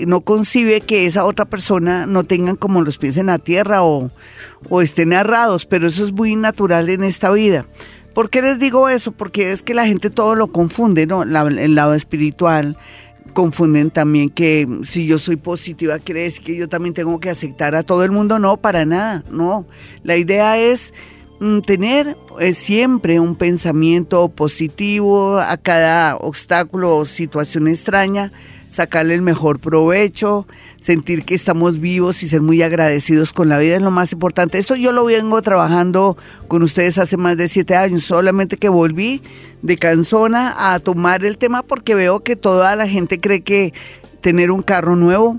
no 0.06 0.20
concibe 0.22 0.80
que 0.80 1.06
esa 1.06 1.26
otra 1.26 1.44
persona 1.44 2.06
no 2.06 2.24
tengan 2.24 2.56
como 2.56 2.82
los 2.82 2.98
pies 2.98 3.18
en 3.18 3.26
la 3.26 3.38
tierra 3.38 3.84
o, 3.84 4.10
o 4.68 4.82
estén 4.82 5.12
errados, 5.12 5.66
pero 5.66 5.86
eso 5.86 6.02
es 6.02 6.10
muy 6.10 6.34
natural 6.34 6.88
en 6.88 7.04
esta 7.04 7.30
vida. 7.30 7.66
¿Por 8.14 8.30
qué 8.30 8.42
les 8.42 8.58
digo 8.58 8.88
eso? 8.88 9.12
Porque 9.12 9.52
es 9.52 9.62
que 9.62 9.74
la 9.74 9.86
gente 9.86 10.08
todo 10.08 10.36
lo 10.36 10.46
confunde, 10.46 11.06
¿no? 11.06 11.22
el 11.24 11.74
lado 11.74 11.94
espiritual, 11.94 12.78
confunden 13.34 13.90
también 13.90 14.30
que 14.30 14.66
si 14.84 15.06
yo 15.06 15.18
soy 15.18 15.36
positiva 15.36 15.98
decir 15.98 16.44
que 16.44 16.56
yo 16.56 16.68
también 16.68 16.94
tengo 16.94 17.20
que 17.20 17.28
aceptar 17.28 17.74
a 17.74 17.82
todo 17.82 18.04
el 18.04 18.12
mundo. 18.12 18.38
No, 18.38 18.56
para 18.56 18.86
nada, 18.86 19.24
no. 19.30 19.66
La 20.02 20.16
idea 20.16 20.56
es 20.58 20.94
mm, 21.40 21.60
tener 21.60 22.16
eh, 22.40 22.54
siempre 22.54 23.20
un 23.20 23.34
pensamiento 23.34 24.28
positivo 24.28 25.38
a 25.38 25.56
cada 25.56 26.16
obstáculo 26.16 26.96
o 26.96 27.04
situación 27.04 27.68
extraña, 27.68 28.32
sacarle 28.74 29.14
el 29.14 29.22
mejor 29.22 29.60
provecho, 29.60 30.48
sentir 30.80 31.24
que 31.24 31.36
estamos 31.36 31.78
vivos 31.78 32.24
y 32.24 32.26
ser 32.26 32.40
muy 32.40 32.60
agradecidos 32.60 33.32
con 33.32 33.48
la 33.48 33.58
vida 33.58 33.76
es 33.76 33.82
lo 33.82 33.92
más 33.92 34.10
importante. 34.12 34.58
Esto 34.58 34.74
yo 34.74 34.90
lo 34.90 35.04
vengo 35.04 35.40
trabajando 35.42 36.16
con 36.48 36.64
ustedes 36.64 36.98
hace 36.98 37.16
más 37.16 37.36
de 37.36 37.46
siete 37.46 37.76
años, 37.76 38.02
solamente 38.02 38.56
que 38.56 38.68
volví 38.68 39.22
de 39.62 39.76
Canzona 39.76 40.72
a 40.74 40.80
tomar 40.80 41.24
el 41.24 41.38
tema 41.38 41.62
porque 41.62 41.94
veo 41.94 42.24
que 42.24 42.34
toda 42.34 42.74
la 42.74 42.88
gente 42.88 43.20
cree 43.20 43.42
que 43.42 43.72
tener 44.20 44.50
un 44.50 44.62
carro 44.62 44.96
nuevo 44.96 45.38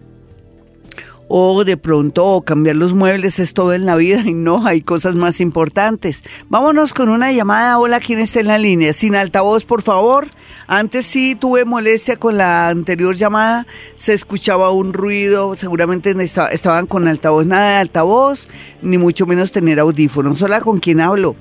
o 1.27 1.63
de 1.63 1.77
pronto 1.77 2.41
cambiar 2.45 2.75
los 2.75 2.93
muebles 2.93 3.39
es 3.39 3.53
todo 3.53 3.73
en 3.73 3.85
la 3.85 3.95
vida 3.95 4.21
y 4.25 4.33
no, 4.33 4.65
hay 4.65 4.81
cosas 4.81 5.15
más 5.15 5.41
importantes. 5.41 6.23
Vámonos 6.49 6.93
con 6.93 7.09
una 7.09 7.31
llamada. 7.31 7.79
Hola, 7.79 7.99
¿quién 7.99 8.19
está 8.19 8.39
en 8.39 8.47
la 8.47 8.57
línea? 8.57 8.93
Sin 8.93 9.15
altavoz, 9.15 9.65
por 9.65 9.81
favor. 9.81 10.27
Antes 10.67 11.05
sí 11.05 11.35
tuve 11.35 11.65
molestia 11.65 12.17
con 12.17 12.37
la 12.37 12.69
anterior 12.69 13.15
llamada, 13.15 13.67
se 13.95 14.13
escuchaba 14.13 14.71
un 14.71 14.93
ruido, 14.93 15.55
seguramente 15.55 16.15
estaban 16.51 16.87
con 16.87 17.07
altavoz, 17.07 17.45
nada 17.45 17.71
de 17.71 17.77
altavoz, 17.77 18.47
ni 18.81 18.97
mucho 18.97 19.25
menos 19.25 19.51
tener 19.51 19.79
audífonos. 19.79 20.41
Hola, 20.41 20.61
¿con 20.61 20.79
quién 20.79 21.01
hablo? 21.01 21.35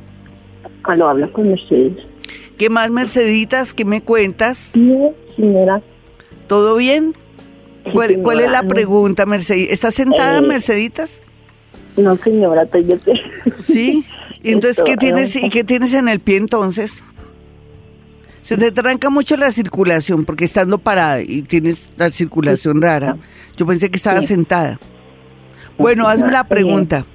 Hola, 0.87 1.11
hablo 1.11 1.33
con 1.33 1.49
Mercedes. 1.49 1.97
¿Qué 2.59 2.68
más, 2.68 2.90
Merceditas? 2.90 3.75
¿Qué 3.75 3.85
me 3.85 4.03
cuentas? 4.03 4.73
No, 4.77 5.12
señora. 5.37 5.83
¿Todo 6.47 6.77
bien? 6.77 7.14
¿Cuál, 7.92 8.40
es 8.40 8.51
la 8.51 8.62
pregunta, 8.62 9.27
Mercedes? 9.27 9.70
¿Estás 9.70 9.94
sentada, 9.94 10.38
eh, 10.38 10.42
Merceditas? 10.42 11.23
No, 11.97 12.16
señora, 12.16 12.62
estoy 12.62 12.87
yo. 12.87 12.97
Sí. 13.59 14.05
¿Y 14.42 14.53
entonces 14.53 14.83
qué 14.85 14.97
tienes 14.97 15.37
y 15.37 15.49
qué 15.49 15.64
tienes 15.64 15.94
en 15.94 16.09
el 16.09 16.20
pie 16.20 16.37
entonces? 16.37 17.03
Se 18.42 18.59
te 18.59 18.70
tranca 18.73 19.09
mucho 19.09 19.37
la 19.37 19.51
circulación 19.51 20.25
porque 20.27 20.44
estando 20.44 20.79
parada 20.79 21.23
y 21.23 21.42
tienes 21.42 21.90
la 21.97 22.11
circulación 22.11 22.83
rara. 22.83 23.16
Yo 23.57 23.66
pensé 23.66 23.90
que 23.90 23.97
estaba 23.97 24.20
sentada. 24.20 24.79
Bueno, 25.79 26.07
hazme 26.07 26.31
la 26.31 26.44
pregunta. 26.44 27.07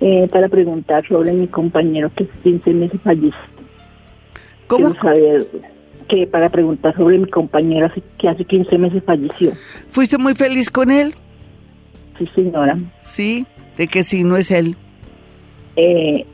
Eh, 0.00 0.28
para 0.30 0.48
preguntar 0.48 1.06
sobre 1.08 1.32
mi 1.32 1.46
compañero 1.46 2.10
que 2.14 2.24
hace 2.24 2.32
15 2.42 2.70
meses 2.74 3.00
falleció. 3.02 3.38
¿Cómo? 4.66 4.94
Que 6.02 6.26
para 6.26 6.48
preguntar 6.48 6.94
sobre 6.96 7.18
mi 7.18 7.28
compañero 7.28 7.90
que 8.18 8.28
hace 8.28 8.44
15 8.44 8.78
meses 8.78 9.02
falleció. 9.04 9.52
¿Fuiste 9.88 10.18
muy 10.18 10.34
feliz 10.34 10.70
con 10.70 10.90
él? 10.90 11.14
Sí, 12.18 12.28
señora. 12.34 12.78
¿Sí? 13.00 13.46
¿De 13.76 13.86
qué 13.86 14.04
signo 14.04 14.36
es 14.36 14.50
él? 14.50 14.76
Eh, 15.76 16.26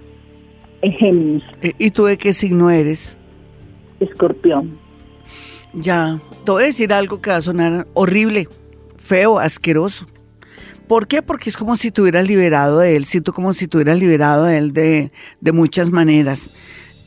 Géminis. 0.82 1.42
Eh, 1.62 1.72
¿Y 1.78 1.90
tú 1.90 2.04
de 2.04 2.18
qué 2.18 2.32
signo 2.32 2.70
eres? 2.70 3.16
Escorpión. 4.00 4.78
Ya, 5.74 6.20
te 6.44 6.50
voy 6.50 6.62
a 6.62 6.66
decir 6.66 6.92
algo 6.92 7.20
que 7.20 7.30
va 7.30 7.36
a 7.36 7.40
sonar 7.40 7.86
horrible, 7.94 8.48
feo, 8.96 9.38
asqueroso. 9.38 10.06
¿Por 10.86 11.06
qué? 11.06 11.20
Porque 11.20 11.50
es 11.50 11.56
como 11.56 11.76
si 11.76 11.90
te 11.90 12.00
hubieras 12.00 12.26
liberado 12.26 12.78
de 12.78 12.96
él, 12.96 13.04
siento 13.04 13.34
como 13.34 13.52
si 13.52 13.68
te 13.68 13.76
hubieras 13.76 13.98
liberado 13.98 14.44
de 14.44 14.56
él 14.56 14.72
de, 14.72 15.12
de 15.40 15.52
muchas 15.52 15.90
maneras. 15.90 16.50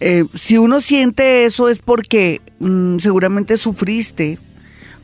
Eh, 0.04 0.26
si 0.34 0.58
uno 0.58 0.82
siente 0.82 1.46
eso 1.46 1.70
es 1.70 1.78
porque 1.78 2.42
mm, 2.60 2.98
seguramente 2.98 3.56
sufriste 3.56 4.40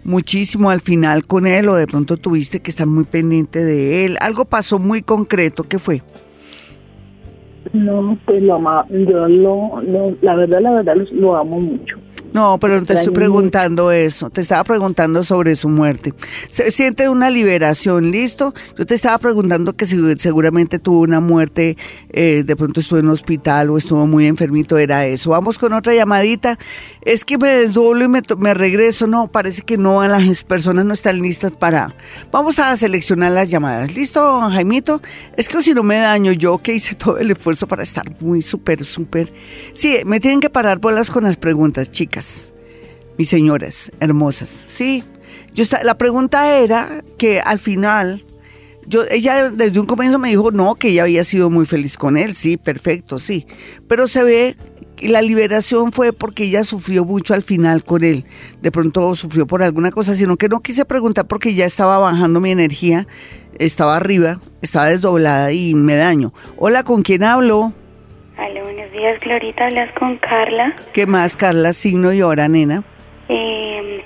muchísimo 0.03 0.71
al 0.71 0.81
final 0.81 1.27
con 1.27 1.45
él 1.45 1.69
o 1.69 1.75
de 1.75 1.85
pronto 1.85 2.17
tuviste 2.17 2.61
que 2.61 2.71
estar 2.71 2.87
muy 2.87 3.03
pendiente 3.03 3.63
de 3.63 4.05
él. 4.05 4.17
Algo 4.21 4.45
pasó 4.45 4.79
muy 4.79 5.03
concreto, 5.03 5.63
¿qué 5.63 5.77
fue? 5.77 6.01
No, 7.73 8.17
pues 8.25 8.41
lo 8.41 8.59
yo 8.89 9.27
lo, 9.27 9.81
la 10.21 10.35
verdad, 10.35 10.61
la 10.61 10.71
verdad 10.71 10.95
lo 11.11 11.35
amo 11.35 11.59
mucho. 11.59 11.99
No, 12.33 12.57
pero 12.59 12.79
no 12.79 12.85
te 12.85 12.93
estoy 12.93 13.13
preguntando 13.13 13.91
eso. 13.91 14.29
Te 14.29 14.41
estaba 14.41 14.63
preguntando 14.63 15.23
sobre 15.23 15.55
su 15.55 15.69
muerte. 15.69 16.13
Se 16.49 16.71
siente 16.71 17.09
una 17.09 17.29
liberación, 17.29 18.11
¿listo? 18.11 18.53
Yo 18.77 18.85
te 18.85 18.95
estaba 18.95 19.17
preguntando 19.17 19.75
que 19.75 19.85
seguramente 19.85 20.79
tuvo 20.79 20.99
una 21.01 21.19
muerte, 21.19 21.77
eh, 22.09 22.43
de 22.45 22.55
pronto 22.55 22.79
estuvo 22.79 22.99
en 22.99 23.05
un 23.05 23.11
hospital 23.11 23.69
o 23.69 23.77
estuvo 23.77 24.05
muy 24.05 24.27
enfermito, 24.27 24.77
era 24.77 25.05
eso. 25.05 25.31
Vamos 25.31 25.57
con 25.57 25.73
otra 25.73 25.93
llamadita. 25.93 26.59
Es 27.01 27.23
que 27.23 27.37
me 27.37 27.49
desdoblo 27.49 28.05
y 28.05 28.07
me, 28.09 28.21
me 28.37 28.53
regreso. 28.53 29.07
No, 29.07 29.27
parece 29.27 29.61
que 29.61 29.77
no, 29.77 30.05
las 30.05 30.43
personas 30.43 30.85
no 30.85 30.93
están 30.93 31.21
listas 31.21 31.51
para... 31.51 31.95
Vamos 32.31 32.59
a 32.59 32.75
seleccionar 32.75 33.31
las 33.31 33.49
llamadas. 33.49 33.95
¿Listo, 33.95 34.41
Jaimito? 34.49 35.01
Es 35.37 35.47
que 35.47 35.61
si 35.61 35.73
no 35.73 35.83
me 35.83 35.97
daño 35.97 36.33
yo, 36.33 36.57
que 36.57 36.73
hice 36.73 36.95
todo 36.95 37.17
el 37.17 37.31
esfuerzo 37.31 37.67
para 37.67 37.83
estar 37.83 38.05
muy 38.21 38.41
súper, 38.41 38.83
súper... 38.83 39.31
Sí, 39.73 39.97
me 40.05 40.19
tienen 40.19 40.39
que 40.39 40.49
parar 40.49 40.79
bolas 40.79 41.09
con 41.09 41.23
las 41.23 41.37
preguntas, 41.37 41.91
chicas 41.91 42.16
mis 43.17 43.29
señoras 43.29 43.91
hermosas. 43.99 44.49
Sí, 44.49 45.03
yo 45.53 45.63
está, 45.63 45.83
la 45.83 45.97
pregunta 45.97 46.59
era 46.59 47.03
que 47.17 47.39
al 47.39 47.59
final, 47.59 48.23
yo, 48.85 49.01
ella 49.09 49.49
desde 49.49 49.79
un 49.79 49.85
comienzo 49.85 50.19
me 50.19 50.29
dijo 50.29 50.51
no, 50.51 50.75
que 50.75 50.89
ella 50.89 51.03
había 51.03 51.23
sido 51.23 51.49
muy 51.49 51.65
feliz 51.65 51.97
con 51.97 52.17
él, 52.17 52.35
sí, 52.35 52.57
perfecto, 52.57 53.19
sí. 53.19 53.47
Pero 53.87 54.07
se 54.07 54.23
ve 54.23 54.55
que 54.95 55.09
la 55.09 55.21
liberación 55.21 55.91
fue 55.91 56.11
porque 56.11 56.45
ella 56.45 56.63
sufrió 56.63 57.05
mucho 57.05 57.33
al 57.33 57.43
final 57.43 57.83
con 57.83 58.03
él. 58.03 58.25
De 58.61 58.71
pronto 58.71 59.15
sufrió 59.15 59.47
por 59.47 59.63
alguna 59.63 59.91
cosa, 59.91 60.15
sino 60.15 60.37
que 60.37 60.49
no 60.49 60.61
quise 60.61 60.85
preguntar 60.85 61.27
porque 61.27 61.53
ya 61.53 61.65
estaba 61.65 61.97
bajando 61.99 62.41
mi 62.41 62.51
energía, 62.51 63.07
estaba 63.59 63.95
arriba, 63.95 64.41
estaba 64.61 64.87
desdoblada 64.87 65.51
y 65.53 65.75
me 65.75 65.95
daño. 65.95 66.33
Hola, 66.57 66.83
¿con 66.83 67.01
quién 67.03 67.23
hablo? 67.23 67.73
Días, 68.97 69.19
Glorita. 69.21 69.65
Hablas 69.65 69.91
con 69.93 70.17
Carla. 70.17 70.75
¿Qué 70.93 71.05
más, 71.05 71.37
Carla? 71.37 71.73
Signo 71.73 72.11
y 72.13 72.21
hora, 72.21 72.47
nena. 72.47 72.83
Eh, 73.29 74.03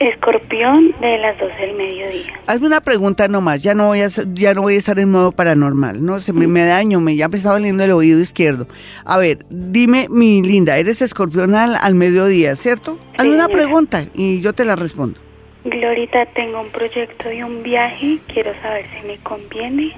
escorpión 0.00 0.94
de 1.00 1.18
las 1.18 1.38
12 1.38 1.54
del 1.54 1.76
mediodía. 1.76 2.32
Hazme 2.46 2.66
una 2.66 2.80
pregunta 2.80 3.28
nomás, 3.28 3.62
ya 3.62 3.74
no 3.74 3.88
voy 3.88 4.00
a, 4.00 4.06
ya 4.32 4.54
no 4.54 4.62
voy 4.62 4.74
a 4.74 4.78
estar 4.78 4.98
en 4.98 5.10
modo 5.10 5.32
paranormal, 5.32 6.04
¿no? 6.04 6.20
Se 6.20 6.32
me, 6.32 6.46
me 6.46 6.64
daño, 6.64 7.00
me, 7.00 7.16
ya 7.16 7.28
me 7.28 7.36
está 7.36 7.50
doliendo 7.50 7.84
el 7.84 7.92
oído 7.92 8.20
izquierdo. 8.20 8.66
A 9.04 9.18
ver, 9.18 9.44
dime, 9.50 10.06
mi 10.08 10.42
linda, 10.42 10.78
eres 10.78 11.02
escorpión 11.02 11.54
al, 11.54 11.76
al 11.76 11.94
mediodía, 11.94 12.54
¿cierto? 12.56 12.98
Hazme 13.16 13.34
una 13.34 13.46
señora. 13.46 13.64
pregunta 13.64 14.04
y 14.14 14.40
yo 14.40 14.52
te 14.52 14.64
la 14.64 14.76
respondo. 14.76 15.18
Glorita, 15.64 16.26
tengo 16.26 16.60
un 16.60 16.70
proyecto 16.70 17.28
de 17.28 17.44
un 17.44 17.62
viaje. 17.62 18.18
Quiero 18.32 18.52
saber 18.62 18.86
si 18.94 19.06
me 19.06 19.18
conviene. 19.18 19.94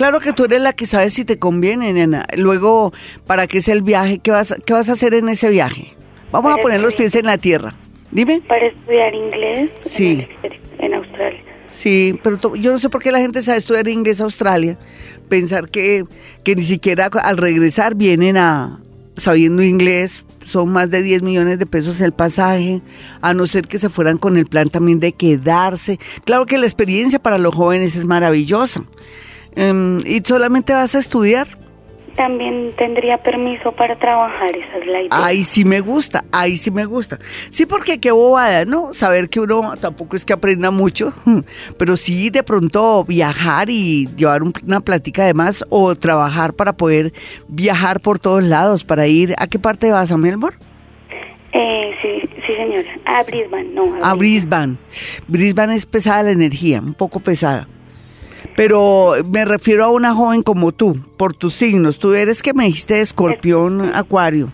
Claro 0.00 0.20
que 0.20 0.32
tú 0.32 0.46
eres 0.46 0.62
la 0.62 0.72
que 0.72 0.86
sabe 0.86 1.10
si 1.10 1.26
te 1.26 1.38
conviene, 1.38 1.92
nena. 1.92 2.26
Luego, 2.34 2.90
¿para 3.26 3.46
qué 3.46 3.58
es 3.58 3.68
el 3.68 3.82
viaje? 3.82 4.18
¿Qué 4.18 4.30
vas, 4.30 4.54
qué 4.64 4.72
vas 4.72 4.88
a 4.88 4.94
hacer 4.94 5.12
en 5.12 5.28
ese 5.28 5.50
viaje? 5.50 5.92
Vamos 6.32 6.54
a 6.54 6.56
poner 6.56 6.80
los 6.80 6.94
pies 6.94 7.14
en 7.16 7.26
la 7.26 7.36
tierra. 7.36 7.74
Dime. 8.10 8.40
Para 8.48 8.66
estudiar 8.66 9.14
inglés 9.14 9.70
Sí. 9.84 10.26
en, 10.78 10.94
Australia. 10.94 11.42
Sí, 11.68 12.18
pero 12.22 12.38
yo 12.54 12.72
no 12.72 12.78
sé 12.78 12.88
por 12.88 13.02
qué 13.02 13.12
la 13.12 13.18
gente 13.18 13.42
sabe 13.42 13.58
estudiar 13.58 13.86
inglés 13.88 14.22
a 14.22 14.24
Australia. 14.24 14.78
Pensar 15.28 15.68
que, 15.68 16.04
que 16.44 16.56
ni 16.56 16.62
siquiera 16.62 17.10
al 17.22 17.36
regresar 17.36 17.94
vienen 17.94 18.38
a 18.38 18.80
sabiendo 19.18 19.62
inglés. 19.62 20.24
Son 20.44 20.70
más 20.70 20.88
de 20.88 21.02
10 21.02 21.20
millones 21.20 21.58
de 21.58 21.66
pesos 21.66 22.00
el 22.00 22.12
pasaje, 22.12 22.80
a 23.20 23.34
no 23.34 23.46
ser 23.46 23.68
que 23.68 23.76
se 23.76 23.90
fueran 23.90 24.16
con 24.16 24.38
el 24.38 24.46
plan 24.46 24.70
también 24.70 24.98
de 24.98 25.12
quedarse. 25.12 25.98
Claro 26.24 26.46
que 26.46 26.56
la 26.56 26.64
experiencia 26.64 27.18
para 27.18 27.36
los 27.36 27.54
jóvenes 27.54 27.96
es 27.96 28.06
maravillosa. 28.06 28.82
Em, 29.56 29.98
¿Y 30.06 30.20
solamente 30.24 30.72
vas 30.72 30.94
a 30.94 30.98
estudiar? 30.98 31.46
También 32.16 32.72
tendría 32.76 33.18
permiso 33.22 33.72
para 33.72 33.98
trabajar, 33.98 34.50
esa 34.54 34.78
es 34.78 34.86
la 34.86 35.00
idea. 35.00 35.08
Ahí 35.24 35.42
sí 35.42 35.64
me 35.64 35.80
gusta, 35.80 36.24
ahí 36.32 36.56
sí 36.58 36.70
me 36.70 36.84
gusta. 36.84 37.18
Sí, 37.50 37.64
porque 37.66 37.98
qué 37.98 38.10
bobada, 38.10 38.64
¿no? 38.66 38.92
Saber 38.92 39.30
que 39.30 39.40
uno 39.40 39.74
tampoco 39.80 40.16
es 40.16 40.24
que 40.26 40.32
aprenda 40.34 40.70
mucho, 40.70 41.14
pero 41.78 41.96
sí 41.96 42.28
de 42.28 42.42
pronto 42.42 43.04
viajar 43.04 43.70
y 43.70 44.06
llevar 44.16 44.42
un- 44.42 44.52
una 44.66 44.80
plática 44.80 45.24
de 45.24 45.32
más 45.34 45.64
o 45.70 45.94
trabajar 45.94 46.52
para 46.52 46.74
poder 46.74 47.12
viajar 47.48 48.00
por 48.00 48.18
todos 48.18 48.42
lados, 48.44 48.84
para 48.84 49.06
ir. 49.06 49.34
¿A 49.38 49.46
qué 49.46 49.58
parte 49.58 49.90
vas, 49.90 50.10
a 50.12 50.16
Melbourne? 50.18 50.58
Eh, 51.52 51.92
sí, 52.02 52.28
sí, 52.46 52.54
señora. 52.54 52.82
A 53.06 53.22
Brisbane, 53.22 53.68
no. 53.72 53.94
A 54.02 54.14
Brisbane. 54.14 54.76
Brisbane 55.26 55.74
es 55.74 55.86
pesada 55.86 56.24
la 56.24 56.30
energía, 56.32 56.80
un 56.80 56.94
poco 56.94 57.20
pesada. 57.20 57.66
Pero 58.60 59.14
me 59.32 59.46
refiero 59.46 59.84
a 59.84 59.88
una 59.88 60.14
joven 60.14 60.42
como 60.42 60.72
tú, 60.72 60.94
por 61.16 61.32
tus 61.32 61.54
signos. 61.54 61.98
Tú 61.98 62.12
eres 62.12 62.42
que 62.42 62.52
me 62.52 62.64
dijiste 62.66 63.00
escorpión, 63.00 63.90
acuario. 63.94 64.52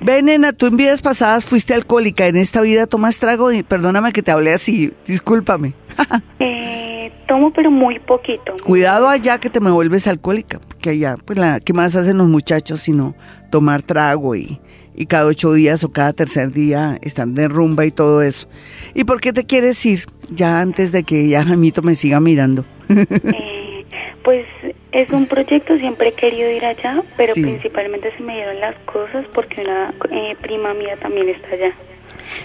Ven, 0.00 0.26
nena, 0.26 0.52
tú 0.52 0.66
en 0.66 0.76
vidas 0.76 1.02
pasadas 1.02 1.44
fuiste 1.44 1.74
alcohólica. 1.74 2.28
En 2.28 2.36
esta 2.36 2.60
vida 2.60 2.86
tomas 2.86 3.18
trago. 3.18 3.50
y- 3.50 3.64
Perdóname 3.64 4.12
que 4.12 4.22
te 4.22 4.30
hablé 4.30 4.52
así. 4.52 4.92
Discúlpame. 5.08 5.74
Eh, 6.38 7.10
tomo, 7.26 7.52
pero 7.52 7.68
muy 7.72 7.98
poquito. 7.98 8.54
Cuidado 8.64 9.08
allá 9.08 9.38
que 9.38 9.50
te 9.50 9.58
me 9.58 9.72
vuelves 9.72 10.06
alcohólica. 10.06 10.60
Porque 10.60 10.90
allá, 10.90 11.16
pues, 11.24 11.36
la, 11.36 11.58
¿qué 11.58 11.72
más 11.72 11.96
hacen 11.96 12.18
los 12.18 12.28
muchachos 12.28 12.78
sino 12.82 13.16
tomar 13.50 13.82
trago 13.82 14.36
y, 14.36 14.60
y 14.94 15.06
cada 15.06 15.26
ocho 15.26 15.52
días 15.52 15.84
o 15.84 15.90
cada 15.92 16.12
tercer 16.12 16.52
día 16.52 16.98
están 17.02 17.34
de 17.34 17.48
rumba 17.48 17.84
y 17.86 17.90
todo 17.90 18.22
eso? 18.22 18.48
¿Y 18.94 19.04
por 19.04 19.20
qué 19.20 19.32
te 19.32 19.44
quieres 19.44 19.84
ir? 19.86 20.04
Ya 20.30 20.60
antes 20.60 20.92
de 20.92 21.02
que 21.04 21.28
ya 21.28 21.44
Jamito 21.44 21.82
me 21.82 21.94
siga 21.94 22.20
mirando. 22.20 22.64
Eh, 22.94 23.84
pues 24.24 24.46
es 24.92 25.10
un 25.10 25.26
proyecto, 25.26 25.76
siempre 25.78 26.10
he 26.10 26.12
querido 26.14 26.48
ir 26.50 26.64
allá, 26.64 27.02
pero 27.16 27.34
Sí. 27.34 27.42
principalmente 27.42 28.08
se 28.16 28.22
me 28.22 28.34
dieron 28.34 28.60
las 28.60 28.76
cosas 28.84 29.26
porque 29.34 29.62
una 29.62 29.92
eh, 30.10 30.36
prima 30.40 30.72
mía 30.74 30.96
también 31.00 31.28
está 31.28 31.48
allá. 31.48 31.72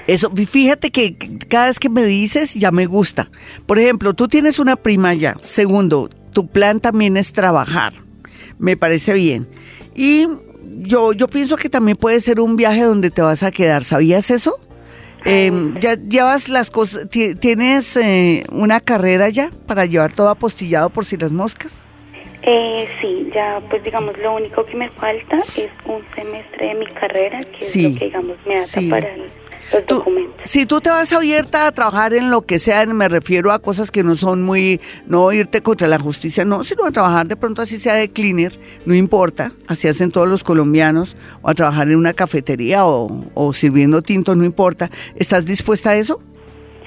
Eso, 0.08 0.32
fíjate 0.34 0.90
que 0.92 1.16
cada 1.50 1.68
vez 1.68 1.78
que 1.78 1.90
me 1.90 2.04
dices 2.06 2.56
ya 2.56 2.72
me 2.72 2.86
gusta. 2.88 3.30
Por 3.68 3.78
ejemplo, 3.78 4.14
tú 4.16 4.28
tienes 4.28 4.58
una 4.58 4.76
prima 4.76 5.14
ya. 5.14 5.36
Segundo, 5.40 6.10
tu 6.34 6.48
plan 6.48 6.80
también 6.80 7.16
es 7.18 7.32
trabajar. 7.34 7.94
Me 8.58 8.76
parece 8.76 9.14
bien. 9.14 9.48
Y 9.96 10.28
yo, 10.80 11.14
yo 11.14 11.28
pienso 11.28 11.56
que 11.58 11.70
también 11.70 11.98
puede 11.98 12.20
ser 12.20 12.40
un 12.40 12.56
viaje 12.56 12.82
donde 12.84 13.10
te 13.12 13.22
vas 13.22 13.44
a 13.44 13.52
quedar. 13.52 13.84
¿Sabías 13.84 14.30
eso? 14.32 14.60
Eh, 15.26 15.52
ya 15.82 15.96
llevas 15.96 16.48
las 16.48 16.72
cosas, 16.72 17.10
ti- 17.10 17.36
tienes 17.36 17.98
eh, 17.98 18.46
una 18.52 18.80
carrera 18.80 19.28
ya 19.30 19.52
para 19.66 19.86
llevar 19.86 20.14
todo 20.14 20.30
apostillado 20.30 20.90
por 20.90 21.04
si 21.04 21.18
las 21.18 21.32
moscas. 21.32 21.86
Eh, 22.44 22.88
sí, 23.02 23.30
ya 23.36 23.60
pues 23.70 23.84
digamos 23.84 24.18
lo 24.20 24.36
único 24.36 24.66
que 24.66 24.78
me 24.78 24.90
falta 24.92 25.40
es 25.58 25.70
un 25.86 26.02
semestre 26.16 26.68
de 26.68 26.76
mi 26.76 26.86
carrera, 26.94 27.40
que 27.40 27.66
Sí, 27.66 27.86
es 27.88 27.94
lo 27.94 28.00
que 28.00 28.06
digamos 28.06 28.38
me 28.46 28.56
ata 28.56 28.68
sí. 28.80 28.90
para 28.90 29.14
el- 29.14 29.30
los 29.74 29.86
Tú- 29.86 29.96
documentos. 29.96 30.42
si 30.46 30.66
tú 30.66 30.80
te 30.82 30.90
vas 30.90 31.12
abierta 31.14 31.68
a 31.68 31.72
trabajar 31.72 32.14
en 32.14 32.30
lo 32.32 32.42
que 32.44 32.60
sea, 32.60 32.86
me 32.86 33.08
refiero 33.10 33.52
a 33.52 33.60
cosas 33.60 33.92
que 33.92 34.04
no 34.04 34.16
son 34.16 34.44
muy, 34.44 34.80
no 35.08 35.32
irte 35.32 35.62
contra 35.62 35.88
la 35.88 36.00
justicia, 36.00 36.46
no, 36.46 36.64
sino 36.64 36.86
a 36.86 36.92
trabajar 36.92 37.28
de 37.28 37.36
pronto 37.36 37.62
así 37.62 37.78
sea 37.78 37.96
de 37.96 38.10
cleaner, 38.10 38.60
no 38.86 38.96
importa, 38.96 39.52
así 39.68 39.88
hacen 39.88 40.12
todos 40.12 40.28
los 40.30 40.44
colombianos, 40.44 41.16
o 41.42 41.50
a 41.50 41.54
trabajar 41.54 41.90
en 41.90 41.98
una 41.98 42.14
cafetería 42.14 42.86
o, 42.86 43.26
o 43.34 43.54
sirviendo 43.54 44.02
tintos, 44.02 44.38
no 44.38 44.46
importa. 44.46 44.90
¿Estás 45.16 45.46
dispuesta 45.46 45.92
a 45.92 45.96
eso? 45.96 46.22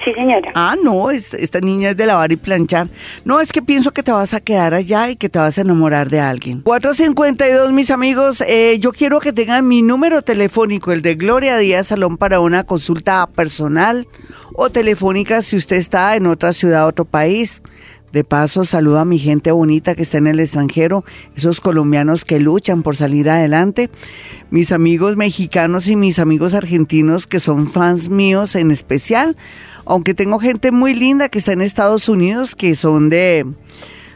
Sí, 0.03 0.11
señora. 0.13 0.51
Ah, 0.55 0.75
no, 0.81 1.11
es- 1.11 1.33
esta 1.33 1.59
niña 1.59 1.91
es 1.91 1.97
de 1.97 2.05
lavar 2.07 2.31
y 2.31 2.35
planchar. 2.35 2.87
No, 3.23 3.39
es 3.39 3.51
que 3.51 3.61
pienso 3.61 3.91
que 3.91 4.01
te 4.01 4.11
vas 4.11 4.33
a 4.33 4.39
quedar 4.39 4.73
allá 4.73 5.09
y 5.09 5.15
que 5.15 5.29
te 5.29 5.37
vas 5.37 5.57
a 5.57 5.61
enamorar 5.61 6.09
de 6.09 6.19
alguien. 6.19 6.61
452, 6.61 7.71
mis 7.71 7.91
amigos, 7.91 8.41
eh, 8.47 8.77
yo 8.79 8.91
quiero 8.93 9.19
que 9.19 9.31
tengan 9.31 9.67
mi 9.67 9.81
número 9.81 10.21
telefónico, 10.23 10.91
el 10.91 11.01
de 11.03 11.15
Gloria 11.15 11.57
Díaz 11.57 11.87
Salón, 11.87 12.17
para 12.17 12.39
una 12.39 12.63
consulta 12.63 13.27
personal 13.27 14.07
o 14.55 14.69
telefónica 14.71 15.41
si 15.41 15.55
usted 15.55 15.75
está 15.77 16.15
en 16.15 16.25
otra 16.25 16.51
ciudad, 16.51 16.87
otro 16.87 17.05
país. 17.05 17.61
De 18.11 18.25
paso, 18.25 18.65
saludo 18.65 18.99
a 18.99 19.05
mi 19.05 19.19
gente 19.19 19.51
bonita 19.51 19.95
que 19.95 20.01
está 20.01 20.17
en 20.17 20.27
el 20.27 20.41
extranjero, 20.41 21.05
esos 21.37 21.61
colombianos 21.61 22.25
que 22.25 22.39
luchan 22.41 22.83
por 22.83 22.97
salir 22.97 23.29
adelante, 23.29 23.89
mis 24.49 24.73
amigos 24.73 25.15
mexicanos 25.15 25.87
y 25.87 25.95
mis 25.95 26.19
amigos 26.19 26.53
argentinos 26.53 27.25
que 27.25 27.39
son 27.39 27.69
fans 27.69 28.09
míos 28.09 28.55
en 28.55 28.69
especial, 28.71 29.37
aunque 29.85 30.13
tengo 30.13 30.39
gente 30.39 30.71
muy 30.71 30.93
linda 30.95 31.29
que 31.29 31.39
está 31.39 31.53
en 31.53 31.61
Estados 31.61 32.09
Unidos, 32.09 32.55
que 32.55 32.75
son 32.75 33.09
de 33.09 33.45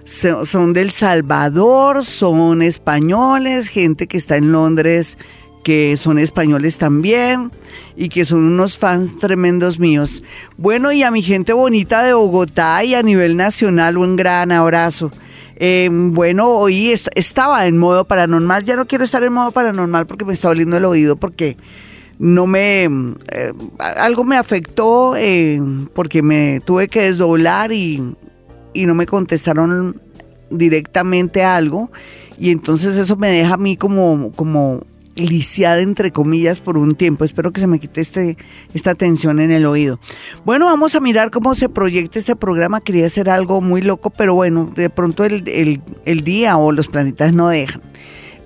so- 0.06 0.46
son 0.46 0.74
del 0.74 0.92
Salvador, 0.92 2.06
son 2.06 2.62
españoles, 2.62 3.68
gente 3.68 4.08
que 4.08 4.18
está 4.18 4.38
en 4.38 4.52
Londres 4.52 5.18
que 5.64 5.98
son 5.98 6.20
españoles 6.20 6.78
también 6.78 7.52
y 7.98 8.10
que 8.10 8.24
son 8.24 8.44
unos 8.44 8.78
fans 8.78 9.18
tremendos 9.18 9.80
míos. 9.80 10.22
Bueno, 10.58 10.92
y 10.92 11.02
a 11.02 11.10
mi 11.10 11.24
gente 11.24 11.54
bonita 11.54 12.04
de 12.04 12.14
Bogotá 12.14 12.84
y 12.84 12.94
a 12.94 13.02
nivel 13.02 13.36
nacional, 13.36 13.98
un 13.98 14.16
gran 14.16 14.52
abrazo. 14.52 15.12
Eh, 15.56 15.90
bueno, 15.92 16.50
hoy 16.50 16.92
est- 16.92 17.08
estaba 17.16 17.66
en 17.66 17.80
modo 17.80 18.06
paranormal, 18.06 18.64
ya 18.64 18.76
no 18.76 18.86
quiero 18.86 19.04
estar 19.06 19.24
en 19.24 19.34
modo 19.34 19.52
paranormal 19.52 20.06
porque 20.06 20.24
me 20.24 20.34
está 20.34 20.50
doliendo 20.50 20.78
el 20.78 20.86
oído 20.86 21.16
porque 21.16 21.58
no 22.20 22.48
me 22.48 22.84
eh, 22.86 23.54
algo 23.80 24.24
me 24.24 24.38
afectó 24.38 25.16
eh, 25.18 25.62
porque 25.94 26.22
me 26.22 26.62
tuve 26.64 26.88
que 26.88 27.02
desdoblar 27.04 27.72
y, 27.72 28.04
y 28.74 28.86
no 28.86 28.94
me 28.96 29.06
contestaron 29.06 30.02
directamente 30.50 31.44
algo 31.44 31.92
y 32.40 32.52
entonces 32.52 32.98
eso 32.98 33.16
me 33.18 33.30
deja 33.30 33.56
a 33.56 33.58
mí 33.58 33.78
como 33.78 34.32
como 34.36 34.82
lisiada 35.16 35.80
entre 35.82 36.12
comillas 36.12 36.60
por 36.60 36.78
un 36.78 36.94
tiempo. 36.96 37.24
Espero 37.24 37.54
que 37.54 37.62
se 37.62 37.68
me 37.68 37.80
quite 37.80 38.02
este, 38.02 38.36
esta 38.74 38.96
tensión 38.96 39.40
en 39.40 39.50
el 39.50 39.66
oído. 39.66 39.98
Bueno, 40.44 40.66
vamos 40.66 40.94
a 40.94 41.00
mirar 41.00 41.32
cómo 41.32 41.56
se 41.56 41.70
proyecta 41.70 42.20
este 42.20 42.36
programa. 42.36 42.82
Quería 42.82 43.06
hacer 43.06 43.30
algo 43.30 43.62
muy 43.62 43.82
loco, 43.82 44.10
pero 44.10 44.36
bueno, 44.36 44.70
de 44.76 44.90
pronto 44.90 45.24
el, 45.24 45.48
el- 45.48 45.82
el 46.04 46.22
día 46.26 46.58
o 46.58 46.74
los 46.74 46.90
planetas 46.90 47.34
no 47.34 47.48
dejan. 47.48 47.82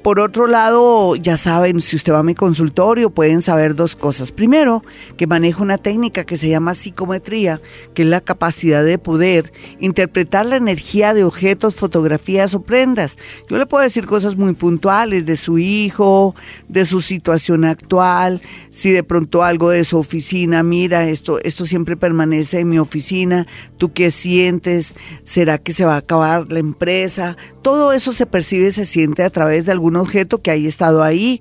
Por 0.03 0.21
otro 0.21 0.47
lado, 0.47 1.17
ya 1.17 1.35
saben, 1.35 1.81
si 1.81 1.97
usted 1.97 2.13
va 2.13 2.19
a 2.19 2.23
mi 2.23 2.33
consultorio, 2.33 3.09
pueden 3.09 3.41
saber 3.41 3.75
dos 3.75 3.97
cosas. 3.97 4.31
Primero, 4.31 4.81
que 5.17 5.27
manejo 5.27 5.61
una 5.61 5.77
técnica 5.77 6.23
que 6.23 6.37
se 6.37 6.47
llama 6.47 6.73
psicometría, 6.73 7.59
que 7.93 8.03
es 8.03 8.07
la 8.07 8.21
capacidad 8.21 8.83
de 8.85 8.97
poder 8.97 9.51
interpretar 9.81 10.45
la 10.45 10.55
energía 10.55 11.13
de 11.13 11.25
objetos, 11.25 11.75
fotografías 11.75 12.53
o 12.53 12.61
prendas. 12.61 13.17
Yo 13.49 13.57
le 13.57 13.65
puedo 13.65 13.83
decir 13.83 14.05
cosas 14.05 14.37
muy 14.37 14.53
puntuales 14.53 15.25
de 15.25 15.35
su 15.35 15.57
hijo, 15.57 16.33
de 16.69 16.85
su 16.85 17.01
situación 17.01 17.65
actual, 17.65 18.41
si 18.71 18.91
de 18.91 19.03
pronto 19.03 19.43
algo 19.43 19.69
de 19.69 19.83
su 19.83 19.97
oficina, 19.97 20.63
mira, 20.63 21.09
esto, 21.09 21.39
esto 21.43 21.65
siempre 21.65 21.97
permanece 21.97 22.59
en 22.59 22.69
mi 22.69 22.79
oficina, 22.79 23.47
tú 23.77 23.91
qué 23.91 24.11
sientes, 24.11 24.95
será 25.25 25.57
que 25.57 25.73
se 25.73 25.83
va 25.83 25.95
a 25.95 25.97
acabar 25.97 26.49
la 26.49 26.59
empresa, 26.59 27.35
todo 27.61 27.91
eso 27.91 28.13
se 28.13 28.25
percibe, 28.25 28.71
se 28.71 28.85
siente 28.85 29.23
a 29.23 29.29
través 29.29 29.65
de 29.65 29.73
algún 29.73 29.88
objeto 29.95 30.41
que 30.41 30.51
haya 30.51 30.67
estado 30.67 31.03
ahí 31.03 31.39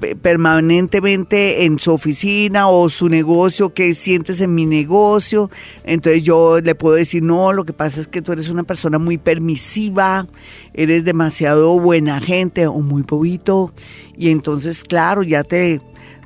pe- 0.00 0.16
permanentemente 0.16 1.64
en 1.64 1.78
su 1.78 1.92
oficina 1.92 2.68
o 2.68 2.88
su 2.88 3.08
negocio, 3.08 3.74
¿qué 3.74 3.94
sientes 3.94 4.40
en 4.40 4.54
mi 4.54 4.66
negocio? 4.66 5.50
Entonces 5.84 6.22
yo 6.22 6.60
le 6.60 6.74
puedo 6.74 6.94
decir, 6.96 7.22
no, 7.22 7.52
lo 7.52 7.64
que 7.64 7.72
pasa 7.72 8.00
es 8.00 8.08
que 8.08 8.22
tú 8.22 8.32
eres 8.32 8.48
una 8.48 8.62
persona 8.64 8.98
muy 8.98 9.18
permisiva, 9.18 10.26
eres 10.74 11.04
demasiado 11.04 11.78
buena 11.78 12.20
gente 12.20 12.66
o 12.66 12.80
muy 12.80 13.02
bobito. 13.02 13.72
Y 14.16 14.30
entonces, 14.30 14.84
claro, 14.84 15.22
ya 15.22 15.44
te, 15.44 15.80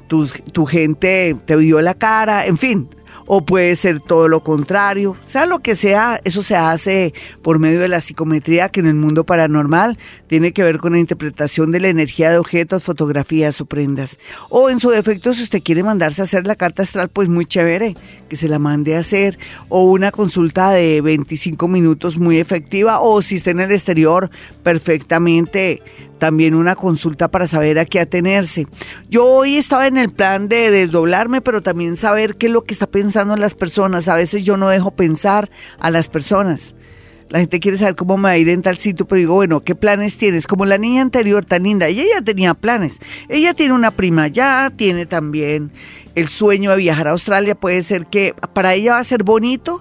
tu, 0.09 0.27
tu 0.53 0.66
gente 0.66 1.37
te 1.44 1.57
vio 1.57 1.81
la 1.81 1.94
cara, 1.94 2.46
en 2.46 2.57
fin. 2.57 2.88
O 3.26 3.44
puede 3.44 3.74
ser 3.76 4.00
todo 4.00 4.28
lo 4.28 4.44
contrario, 4.44 5.16
sea 5.24 5.46
lo 5.46 5.60
que 5.60 5.76
sea, 5.76 6.20
eso 6.24 6.42
se 6.42 6.56
hace 6.56 7.14
por 7.42 7.58
medio 7.58 7.80
de 7.80 7.88
la 7.88 8.00
psicometría 8.00 8.68
que 8.68 8.80
en 8.80 8.87
el 8.87 8.94
mundo 8.94 9.24
paranormal 9.24 9.98
tiene 10.26 10.52
que 10.52 10.62
ver 10.62 10.78
con 10.78 10.92
la 10.92 10.98
interpretación 10.98 11.70
de 11.70 11.80
la 11.80 11.88
energía 11.88 12.30
de 12.30 12.38
objetos, 12.38 12.82
fotografías 12.82 13.60
o 13.60 13.66
prendas. 13.66 14.18
O 14.50 14.70
en 14.70 14.80
su 14.80 14.90
defecto, 14.90 15.32
si 15.32 15.42
usted 15.42 15.62
quiere 15.62 15.82
mandarse 15.82 16.20
a 16.20 16.24
hacer 16.24 16.46
la 16.46 16.56
carta 16.56 16.82
astral, 16.82 17.08
pues 17.08 17.28
muy 17.28 17.46
chévere, 17.46 17.96
que 18.28 18.37
se 18.37 18.48
la 18.48 18.58
mande 18.58 18.96
a 18.96 19.00
hacer. 19.00 19.38
O 19.68 19.84
una 19.84 20.10
consulta 20.10 20.70
de 20.70 21.00
25 21.00 21.68
minutos 21.68 22.18
muy 22.18 22.38
efectiva. 22.38 23.00
O 23.00 23.22
si 23.22 23.37
está 23.37 23.50
en 23.50 23.60
el 23.60 23.72
exterior, 23.72 24.30
perfectamente 24.62 25.82
también 26.18 26.54
una 26.54 26.74
consulta 26.74 27.30
para 27.30 27.46
saber 27.46 27.78
a 27.78 27.84
qué 27.84 28.00
atenerse. 28.00 28.66
Yo 29.10 29.26
hoy 29.26 29.56
estaba 29.56 29.87
en 29.87 29.98
el 29.98 30.10
plan 30.10 30.48
de 30.48 30.70
desdoblarme, 30.70 31.40
pero 31.40 31.62
también 31.62 31.96
saber 31.96 32.37
qué 32.37 32.46
es 32.46 32.52
lo 32.52 32.64
que 32.64 32.72
está 32.72 32.87
pensando 32.87 33.13
en 33.22 33.40
las 33.40 33.55
personas. 33.55 34.09
A 34.09 34.14
veces 34.14 34.44
yo 34.44 34.57
no 34.57 34.68
dejo 34.68 34.90
pensar 34.90 35.50
a 35.79 35.90
las 35.90 36.09
personas. 36.09 36.74
La 37.31 37.40
gente 37.40 37.59
quiere 37.59 37.79
saber 37.79 37.94
cómo 37.94 38.16
me 38.16 38.24
va 38.24 38.31
a 38.31 38.37
ir 38.37 38.48
en 38.48 38.62
tal 38.62 38.77
sitio, 38.77 39.07
pero 39.07 39.18
digo, 39.18 39.35
bueno, 39.35 39.64
¿qué 39.64 39.74
planes 39.74 40.16
tienes? 40.18 40.46
Como 40.46 40.66
la 40.66 40.79
niña 40.79 41.03
anterior 41.03 41.44
tan 41.44 41.62
linda, 41.62 41.88
ella 41.88 42.05
ya 42.14 42.22
tenía 42.22 42.55
planes. 42.55 43.00
Ella 43.29 43.55
tiene 43.55 43.72
una 43.72 43.90
prima 43.90 44.29
ya, 44.29 44.70
tiene 44.77 45.07
también 45.07 45.72
el 46.14 46.29
sueño 46.29 46.70
de 46.72 46.77
viajar 46.77 47.09
a 47.09 47.12
Australia. 47.12 47.55
Puede 47.55 47.83
ser 47.83 48.07
que 48.07 48.35
para 48.53 48.74
ella 48.74 48.92
va 48.92 48.98
a 48.98 49.05
ser 49.05 49.24
bonito, 49.24 49.81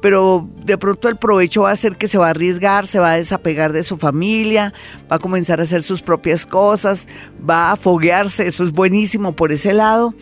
pero 0.00 0.48
de 0.64 0.78
pronto 0.78 1.08
el 1.08 1.16
provecho 1.16 1.62
va 1.62 1.70
a 1.70 1.76
ser 1.76 1.96
que 1.96 2.08
se 2.08 2.18
va 2.18 2.26
a 2.26 2.30
arriesgar, 2.30 2.86
se 2.86 2.98
va 2.98 3.12
a 3.12 3.16
desapegar 3.16 3.72
de 3.72 3.82
su 3.82 3.96
familia, 3.96 4.72
va 5.10 5.16
a 5.16 5.18
comenzar 5.18 5.60
a 5.60 5.62
hacer 5.62 5.82
sus 5.82 6.02
propias 6.02 6.46
cosas, 6.46 7.06
va 7.48 7.72
a 7.72 7.76
foguearse, 7.76 8.46
eso 8.46 8.64
es 8.64 8.72
buenísimo 8.72 9.32
por 9.32 9.52
ese 9.52 9.72
lado, 9.72 10.14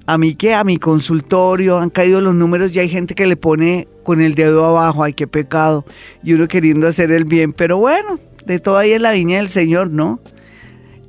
a 0.09 0.17
mí 0.17 0.35
que 0.35 0.55
a 0.55 0.65
mi 0.65 0.79
consultorio 0.79 1.79
han 1.79 1.91
caído 1.91 2.23
los 2.23 2.35
números 2.35 2.75
y 2.75 2.79
hay 2.79 2.89
gente 2.89 3.15
que 3.15 3.27
le 3.27 3.37
pone 3.37 3.89
con 4.05 4.23
el 4.23 4.35
dedo 4.35 4.65
abajo, 4.65 5.05
ay, 5.05 5.13
qué 5.13 5.27
pecado, 5.27 5.85
y 6.25 6.33
uno 6.33 6.49
queriendo 6.49 6.89
hacer 6.89 7.13
el 7.13 7.27
bien, 7.27 7.53
pero 7.53 7.77
bueno, 7.77 8.19
de 8.47 8.59
todo 8.59 8.79
ahí 8.79 8.93
es 8.93 9.03
la 9.03 9.13
viña 9.13 9.37
del 9.37 9.51
Señor, 9.51 9.91
¿no? 9.91 10.19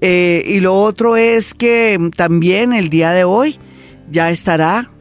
Eh, 0.02 0.44
y 0.46 0.60
lo 0.60 0.76
otro 0.76 1.16
es 1.16 1.54
que 1.54 1.98
también 2.18 2.74
el 2.74 2.90
día 2.90 3.12
de 3.12 3.24
hoy 3.24 3.58
ya 4.12 4.32
estará 4.32 4.92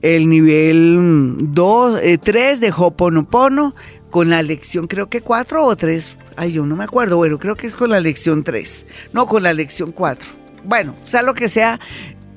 el 0.00 0.28
nivel 0.28 1.34
2, 1.40 2.00
3 2.22 2.60
de 2.60 2.72
Hoponopono 2.76 3.74
con 4.10 4.30
la 4.30 4.44
lección, 4.44 4.86
creo 4.86 5.10
que 5.10 5.22
4 5.22 5.66
o 5.66 5.74
3, 5.74 6.18
ay, 6.36 6.52
yo 6.52 6.64
no 6.66 6.76
me 6.76 6.84
acuerdo, 6.84 7.16
bueno, 7.16 7.36
creo 7.40 7.56
que 7.56 7.66
es 7.66 7.74
con 7.74 7.90
la 7.90 7.98
lección 7.98 8.44
3, 8.44 8.86
no 9.12 9.26
con 9.26 9.42
la 9.42 9.52
lección 9.52 9.90
4. 9.90 10.38
Bueno, 10.62 10.94
sea 11.04 11.22
lo 11.22 11.34
que 11.34 11.48
sea, 11.48 11.80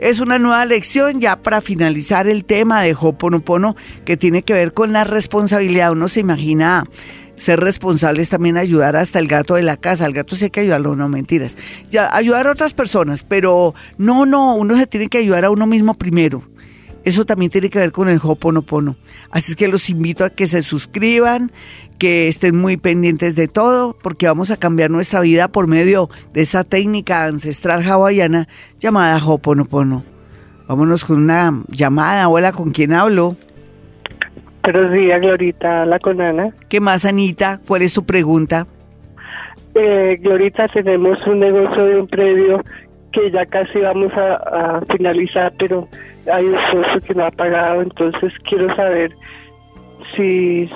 es 0.04 0.20
una 0.20 0.38
nueva 0.38 0.66
lección 0.66 1.22
ya 1.22 1.38
para 1.42 1.62
finalizar 1.62 2.28
el 2.28 2.44
tema 2.44 2.82
de 2.82 2.94
Hoponopono 2.94 3.78
que 4.04 4.18
tiene 4.18 4.44
que 4.44 4.52
ver 4.52 4.74
con 4.74 4.92
la 4.92 5.06
responsabilidad. 5.06 5.94
Uno 5.94 6.10
se 6.10 6.20
imagina 6.20 6.84
ser 7.38 7.62
responsables 7.62 8.28
también 8.28 8.58
ayudar 8.58 8.98
hasta 8.98 9.20
el 9.20 9.30
gato 9.30 9.56
de 9.56 9.64
la 9.64 9.78
casa. 9.78 10.04
Al 10.04 10.12
gato 10.12 10.36
sí 10.36 10.44
hay 10.44 10.50
que 10.50 10.60
ayudarlo, 10.60 10.98
no 10.98 11.08
mentiras. 11.08 11.56
Ya, 11.90 12.14
ayudar 12.14 12.48
a 12.48 12.52
otras 12.52 12.74
personas, 12.74 13.24
pero 13.24 13.76
no, 13.98 14.26
no, 14.26 14.56
uno 14.56 14.76
se 14.76 14.88
tiene 14.88 15.08
que 15.08 15.20
ayudar 15.20 15.46
a 15.46 15.52
uno 15.52 15.68
mismo 15.68 15.94
primero. 15.94 16.44
Eso 17.04 17.26
también 17.26 17.52
tiene 17.52 17.70
que 17.70 17.80
ver 17.80 17.92
con 17.92 18.08
el 18.08 18.20
Hoponopono. 18.22 18.96
Así 19.30 19.52
es 19.52 19.56
que 19.58 19.68
los 19.68 19.90
invito 19.90 20.24
a 20.24 20.30
que 20.30 20.48
se 20.48 20.62
suscriban, 20.62 21.52
que 22.00 22.30
estén 22.30 22.56
muy 22.56 22.78
pendientes 22.78 23.36
de 23.36 23.48
todo, 23.48 23.98
porque 24.02 24.28
vamos 24.28 24.52
a 24.52 24.58
cambiar 24.58 24.90
nuestra 24.90 25.20
vida 25.20 25.50
por 25.50 25.68
medio 25.68 26.10
de 26.34 26.42
esa 26.42 26.64
técnica 26.64 27.26
ancestral 27.26 27.84
hawaiana 27.84 28.48
llamada 28.80 29.18
Hoponopono. 29.26 30.04
Vámonos 30.68 31.04
con 31.04 31.18
una 31.24 31.64
llamada. 31.68 32.30
Hola, 32.30 32.54
¿con 32.54 32.72
quién 32.72 32.94
hablo? 32.94 33.36
Buenos 34.64 34.94
días, 34.94 35.22
Glorita. 35.22 35.82
Habla 35.82 36.00
con 36.00 36.22
Ana. 36.22 36.54
¿Qué 36.70 36.80
más, 36.80 37.04
Anita? 37.04 37.60
¿Cuál 37.68 37.82
es 37.82 37.94
tu 37.94 38.06
pregunta? 38.06 38.66
Eh, 39.76 40.18
Glorita, 40.22 40.70
tenemos 40.70 41.18
un 41.28 41.40
negocio 41.40 41.84
de 41.86 42.00
un 42.00 42.08
predio 42.08 42.62
que 43.12 43.30
ya 43.30 43.46
casi 43.46 43.80
vamos 43.80 44.14
a, 44.14 44.36
a 44.78 44.82
finalizar, 44.90 45.54
pero 45.60 45.90
hay 46.32 46.46
un 46.46 46.56
socio 46.72 47.02
que 47.02 47.14
no 47.14 47.26
ha 47.26 47.32
pagado, 47.32 47.82
entonces 47.82 48.32
quiero 48.48 48.74
saber 48.76 49.16
si... 50.16 50.70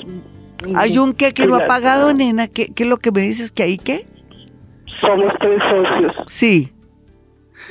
¿Hay 0.75 0.97
un 0.97 1.13
qué 1.13 1.33
que 1.33 1.45
no 1.45 1.55
ha 1.55 1.67
pagado, 1.67 2.13
nena? 2.13 2.47
¿Qué, 2.47 2.67
qué 2.73 2.83
es 2.83 2.89
lo 2.89 2.97
que 2.97 3.11
me 3.11 3.21
dices? 3.21 3.51
¿Que 3.51 3.63
hay 3.63 3.77
qué? 3.77 4.07
Somos 5.01 5.31
tres 5.39 5.61
socios 5.69 6.15
Sí. 6.27 6.73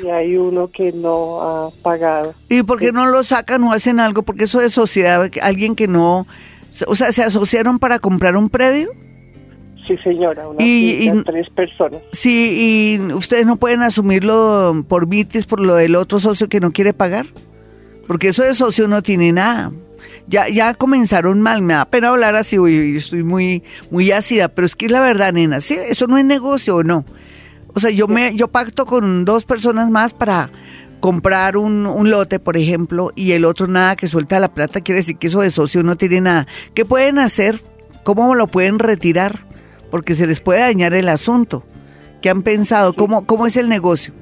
y 0.02 0.08
hay 0.08 0.36
uno 0.36 0.68
que 0.68 0.92
no 0.92 1.40
ha 1.42 1.70
pagado. 1.82 2.34
¿Y 2.48 2.62
por 2.62 2.78
qué 2.78 2.92
no 2.92 3.06
lo 3.06 3.22
sacan 3.24 3.64
o 3.64 3.72
hacen 3.72 3.98
algo? 3.98 4.22
Porque 4.22 4.44
eso 4.44 4.60
de 4.60 4.68
sociedad, 4.68 5.28
alguien 5.42 5.74
que 5.74 5.88
no... 5.88 6.26
O 6.86 6.94
sea, 6.94 7.10
¿se 7.10 7.22
asociaron 7.24 7.78
para 7.78 7.98
comprar 7.98 8.36
un 8.36 8.50
predio? 8.50 8.90
Sí, 9.86 9.96
señora, 9.98 10.48
una 10.48 10.62
Y- 10.62 11.08
y- 11.08 11.22
tres 11.24 11.48
personas. 11.50 12.00
Sí, 12.12 12.98
y 13.00 13.12
ustedes 13.12 13.46
no 13.46 13.56
pueden 13.56 13.82
asumirlo 13.82 14.84
por 14.88 15.06
mitis, 15.06 15.46
por 15.46 15.60
lo 15.60 15.74
del 15.74 15.94
otro 15.96 16.18
socio 16.18 16.48
que 16.48 16.60
no 16.60 16.72
quiere 16.72 16.92
pagar. 16.92 17.26
Porque 18.06 18.28
eso 18.28 18.42
de 18.42 18.54
socio 18.54 18.88
no 18.88 19.02
tiene 19.02 19.32
nada. 19.32 19.72
Ya, 20.28 20.48
ya 20.48 20.74
comenzaron 20.74 21.40
mal, 21.40 21.62
me 21.62 21.74
da 21.74 21.84
pena 21.84 22.08
hablar 22.08 22.34
así, 22.34 22.58
uy, 22.58 22.96
estoy 22.96 23.22
muy, 23.22 23.62
muy 23.90 24.10
ácida, 24.10 24.48
pero 24.48 24.66
es 24.66 24.74
que 24.74 24.86
es 24.86 24.92
la 24.92 25.00
verdad, 25.00 25.32
nena, 25.32 25.60
¿sí? 25.60 25.76
Eso 25.88 26.06
no 26.06 26.18
es 26.18 26.24
negocio 26.24 26.76
o 26.76 26.82
no. 26.82 27.04
O 27.74 27.80
sea, 27.80 27.90
yo 27.90 28.08
me, 28.08 28.34
yo 28.34 28.48
pacto 28.48 28.86
con 28.86 29.24
dos 29.24 29.44
personas 29.44 29.90
más 29.90 30.14
para 30.14 30.50
comprar 30.98 31.56
un, 31.56 31.86
un 31.86 32.10
lote, 32.10 32.40
por 32.40 32.56
ejemplo, 32.56 33.12
y 33.14 33.32
el 33.32 33.44
otro 33.44 33.68
nada 33.68 33.96
que 33.96 34.08
suelta 34.08 34.40
la 34.40 34.52
plata, 34.52 34.80
quiere 34.80 35.00
decir 35.00 35.16
que 35.16 35.28
eso 35.28 35.40
de 35.40 35.50
socio 35.50 35.82
no 35.82 35.96
tiene 35.96 36.20
nada. 36.20 36.46
¿Qué 36.74 36.84
pueden 36.84 37.18
hacer? 37.18 37.62
¿Cómo 38.02 38.34
lo 38.34 38.46
pueden 38.46 38.78
retirar? 38.78 39.46
Porque 39.90 40.14
se 40.14 40.26
les 40.26 40.40
puede 40.40 40.60
dañar 40.60 40.94
el 40.94 41.08
asunto. 41.08 41.64
¿Qué 42.22 42.30
han 42.30 42.42
pensado? 42.42 42.94
¿Cómo, 42.94 43.26
cómo 43.26 43.46
es 43.46 43.56
el 43.56 43.68
negocio? 43.68 44.14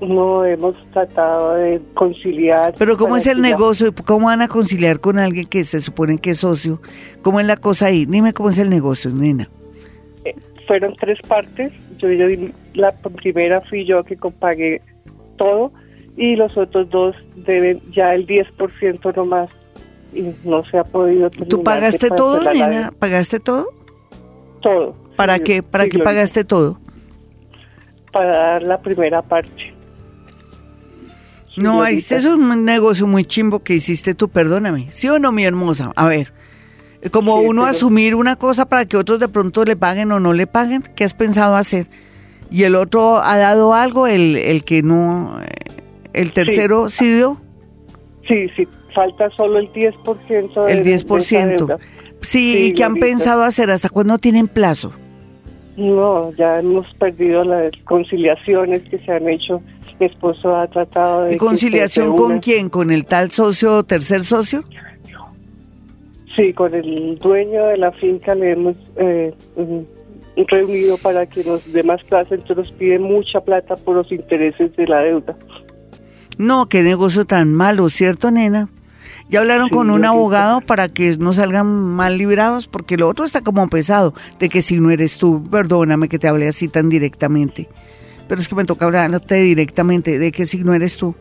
No 0.00 0.44
hemos 0.44 0.74
tratado 0.92 1.54
de 1.54 1.80
conciliar. 1.94 2.74
Pero 2.78 2.96
¿cómo 2.96 3.16
es 3.16 3.26
el 3.26 3.42
negocio? 3.42 3.92
¿Cómo 4.06 4.26
van 4.26 4.40
a 4.42 4.48
conciliar 4.48 5.00
con 5.00 5.18
alguien 5.18 5.46
que 5.46 5.62
se 5.64 5.80
supone 5.80 6.18
que 6.18 6.30
es 6.30 6.38
socio? 6.38 6.80
¿Cómo 7.22 7.38
es 7.40 7.46
la 7.46 7.56
cosa 7.56 7.86
ahí? 7.86 8.06
Dime 8.06 8.32
cómo 8.32 8.50
es 8.50 8.58
el 8.58 8.70
negocio, 8.70 9.10
nena. 9.12 9.48
Eh, 10.24 10.34
fueron 10.66 10.94
tres 10.96 11.18
partes. 11.28 11.72
Yo, 11.98 12.08
la 12.74 12.92
primera 12.92 13.60
fui 13.62 13.84
yo 13.84 14.02
que 14.04 14.16
pagué 14.16 14.80
todo 15.36 15.70
y 16.16 16.36
los 16.36 16.56
otros 16.56 16.88
dos 16.90 17.14
deben 17.36 17.80
ya 17.92 18.14
el 18.14 18.26
10% 18.26 19.14
nomás 19.16 19.50
y 20.14 20.34
no 20.44 20.64
se 20.64 20.78
ha 20.78 20.84
podido 20.84 21.30
¿Tú 21.30 21.44
terminar 21.44 21.64
pagaste 21.64 22.08
todo, 22.08 22.52
nena? 22.52 22.92
¿Pagaste 22.98 23.38
todo? 23.38 23.68
Todo. 24.60 24.94
¿Para 25.16 25.36
Sí, 25.36 25.42
qué? 25.44 25.62
¿Para 25.62 25.84
sí, 25.84 25.90
qué 25.90 25.98
pagaste 25.98 26.44
todo? 26.44 26.78
para 28.12 28.36
dar 28.36 28.62
la 28.62 28.80
primera 28.80 29.22
parte. 29.22 29.72
No, 31.62 31.82
ahí 31.82 31.96
es 31.98 32.24
un 32.26 32.64
negocio 32.64 33.06
muy 33.06 33.24
chimbo 33.24 33.60
que 33.60 33.74
hiciste 33.74 34.14
tú, 34.14 34.28
perdóname. 34.28 34.88
¿Sí 34.90 35.08
o 35.08 35.18
no, 35.18 35.32
mi 35.32 35.44
hermosa? 35.44 35.92
A 35.96 36.06
ver, 36.06 36.32
como 37.10 37.38
Sí, 37.40 37.46
uno 37.46 37.62
pero- 37.62 37.70
asumir 37.76 38.14
una 38.14 38.36
cosa 38.36 38.66
para 38.66 38.84
que 38.86 38.96
otros 38.96 39.20
de 39.20 39.28
pronto 39.28 39.64
le 39.64 39.76
paguen 39.76 40.12
o 40.12 40.20
no 40.20 40.32
le 40.32 40.46
paguen, 40.46 40.82
¿qué 40.94 41.04
has 41.04 41.14
pensado 41.14 41.56
hacer? 41.56 41.86
Y 42.50 42.64
el 42.64 42.74
otro 42.74 43.22
ha 43.22 43.36
dado 43.38 43.74
algo, 43.74 44.06
el, 44.06 44.36
el 44.36 44.64
que 44.64 44.82
no, 44.82 45.40
eh, 45.42 45.46
el 46.12 46.32
tercero 46.32 46.90
sí, 46.90 47.12
dio, 47.12 47.40
Sí, 48.26 48.46
sí, 48.56 48.66
falta 48.94 49.28
solo 49.30 49.58
el 49.58 49.72
10% 49.72 50.64
de 50.66 50.72
el 50.72 50.82
de 50.84 50.94
esa 50.94 51.06
10%. 51.06 51.56
deuda. 51.58 51.78
Sí, 52.20 52.38
Sí, 52.52 52.58
¿y 52.66 52.74
qué 52.74 52.84
han 52.84 52.96
pensado 52.96 53.42
hacer? 53.44 53.70
¿Hasta 53.70 53.88
cuándo 53.88 54.18
tienen 54.18 54.46
plazo? 54.46 54.92
No, 55.80 56.30
ya 56.34 56.58
hemos 56.58 56.92
perdido 56.96 57.42
las 57.42 57.72
conciliaciones 57.84 58.82
que 58.82 58.98
se 58.98 59.12
han 59.12 59.26
hecho. 59.26 59.62
Mi 59.98 60.06
esposo 60.06 60.54
ha 60.54 60.66
tratado 60.66 61.22
de... 61.22 61.30
¿Y 61.30 61.32
que 61.32 61.38
conciliación 61.38 62.14
con 62.16 62.38
quién? 62.38 62.68
¿Con 62.68 62.90
el 62.90 63.06
tal 63.06 63.30
socio 63.30 63.78
o 63.78 63.82
tercer 63.82 64.20
socio? 64.20 64.62
Sí, 66.36 66.52
con 66.52 66.74
el 66.74 67.18
dueño 67.18 67.64
de 67.68 67.78
la 67.78 67.92
finca 67.92 68.34
le 68.34 68.52
hemos 68.52 68.76
eh, 68.96 69.32
reunido 70.48 70.98
para 70.98 71.24
que 71.24 71.44
nos 71.44 71.72
dé 71.72 71.82
más 71.82 72.04
plaza, 72.04 72.34
entonces 72.34 72.56
nos 72.58 72.72
pide 72.72 72.98
mucha 72.98 73.40
plata 73.40 73.74
por 73.76 73.96
los 73.96 74.12
intereses 74.12 74.76
de 74.76 74.86
la 74.86 75.00
deuda. 75.00 75.34
No, 76.36 76.66
qué 76.66 76.82
negocio 76.82 77.24
tan 77.24 77.54
malo, 77.54 77.88
¿cierto, 77.88 78.30
nena? 78.30 78.68
Ya 79.30 79.38
hablaron 79.38 79.68
Sí, 79.68 79.74
con 79.74 79.90
un 79.90 80.04
abogado 80.04 80.60
para 80.60 80.88
que 80.88 81.16
no 81.16 81.32
salgan 81.32 81.66
mal 81.66 82.18
librados, 82.18 82.66
porque 82.66 82.96
lo 82.96 83.08
otro 83.08 83.24
está 83.24 83.42
como 83.42 83.68
pesado, 83.68 84.12
de 84.40 84.48
que 84.48 84.60
si 84.60 84.80
no 84.80 84.90
eres 84.90 85.18
tú, 85.18 85.44
perdóname 85.48 86.08
que 86.08 86.18
te 86.18 86.26
hable 86.26 86.48
así 86.48 86.66
tan 86.66 86.88
directamente. 86.88 87.68
Pero 88.26 88.40
es 88.40 88.48
que 88.48 88.56
me 88.56 88.64
toca 88.64 88.86
hablarte 88.86 89.36
directamente, 89.36 90.18
de 90.18 90.32
que 90.32 90.46
si 90.46 90.58
no 90.64 90.74
eres 90.74 90.96
tú. 90.96 91.14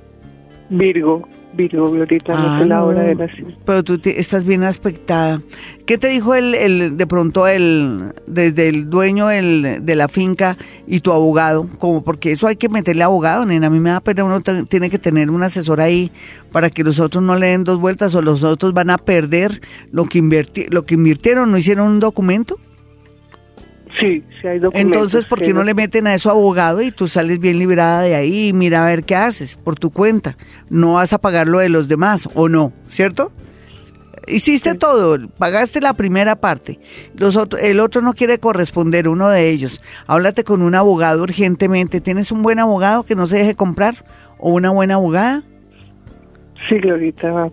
Virgo, 0.69 1.27
Virgo, 1.53 1.89
Glorita, 1.91 2.33
no 2.33 2.39
Ah, 2.55 2.59
sé 2.59 2.65
la 2.67 2.83
hora 2.83 3.01
no. 3.01 3.07
de 3.07 3.15
nacimiento. 3.15 3.59
Pero 3.65 3.83
tú 3.83 3.97
te- 3.97 4.19
estás 4.19 4.45
bien 4.45 4.63
aspectada. 4.63 5.41
¿Qué 5.87 5.97
te 5.97 6.07
dijo 6.09 6.35
el, 6.35 6.53
el 6.53 6.95
de 6.95 7.07
pronto 7.07 7.47
el 7.47 8.13
desde 8.27 8.69
el 8.69 8.87
dueño 8.89 9.31
el, 9.31 9.79
de 9.83 9.95
la 9.95 10.07
finca 10.07 10.57
y 10.87 10.99
tu 10.99 11.11
abogado? 11.11 11.67
Como 11.79 12.03
porque 12.03 12.31
eso 12.31 12.45
hay 12.47 12.55
que 12.55 12.69
meterle 12.69 13.01
abogado, 13.03 13.45
nena. 13.45 13.67
A 13.67 13.69
mí 13.71 13.79
me 13.79 13.89
da 13.89 13.99
pena, 13.99 14.23
uno 14.25 14.41
te- 14.41 14.63
tiene 14.65 14.91
que 14.91 14.99
tener 14.99 15.31
un 15.31 15.41
asesor 15.41 15.81
ahí 15.81 16.11
para 16.51 16.69
que 16.69 16.83
los 16.83 16.99
otros 16.99 17.23
no 17.23 17.35
le 17.35 17.47
den 17.47 17.63
dos 17.63 17.79
vueltas 17.79 18.13
o 18.13 18.21
los 18.21 18.43
otros 18.43 18.73
van 18.73 18.91
a 18.91 18.99
perder 18.99 19.59
lo 19.91 20.05
que 20.05 20.19
inverti 20.19 20.65
lo 20.69 20.83
que 20.83 20.93
invirtieron, 20.95 21.49
no 21.51 21.57
hicieron 21.57 21.87
un 21.87 21.99
documento. 21.99 22.57
Sí, 23.99 24.23
sí 24.41 24.47
hay 24.47 24.59
documentos. 24.59 24.95
Entonces, 25.01 25.25
¿por 25.25 25.39
qué 25.39 25.53
no 25.53 25.63
le 25.63 25.73
meten 25.73 26.05
a 26.07 26.13
eso 26.13 26.29
abogado 26.29 26.81
y 26.81 26.91
tú 26.91 27.07
sales 27.07 27.39
bien 27.39 27.57
librada 27.57 28.01
de 28.03 28.15
ahí 28.15 28.49
y 28.49 28.53
mira 28.53 28.83
a 28.83 28.87
ver 28.87 29.03
qué 29.03 29.15
haces 29.15 29.55
por 29.55 29.75
tu 29.79 29.89
cuenta? 29.89 30.37
No 30.69 30.93
vas 30.95 31.11
a 31.13 31.17
pagar 31.17 31.47
lo 31.47 31.59
de 31.59 31.69
los 31.69 31.87
demás, 31.87 32.29
¿o 32.35 32.49
no? 32.49 32.71
¿Cierto? 32.87 33.31
Hiciste 34.27 34.75
todo, 34.75 35.17
pagaste 35.39 35.81
la 35.81 35.93
primera 35.95 36.35
parte. 36.35 36.79
Los 37.15 37.35
otro- 37.35 37.57
el 37.57 37.79
otro 37.79 38.01
no 38.01 38.13
quiere 38.13 38.37
corresponder, 38.37 39.07
uno 39.07 39.27
de 39.29 39.49
ellos. 39.49 39.81
Háblate 40.05 40.43
con 40.43 40.61
un 40.61 40.75
abogado 40.75 41.23
urgentemente. 41.23 41.99
¿Tienes 41.99 42.31
un 42.31 42.43
buen 42.43 42.59
abogado 42.59 43.03
que 43.03 43.15
no 43.15 43.25
se 43.25 43.37
deje 43.37 43.55
comprar? 43.55 44.05
¿O 44.37 44.51
una 44.51 44.69
buena 44.69 44.95
abogada? 44.95 45.41
Sí, 46.67 46.75
Glorita, 46.75 47.49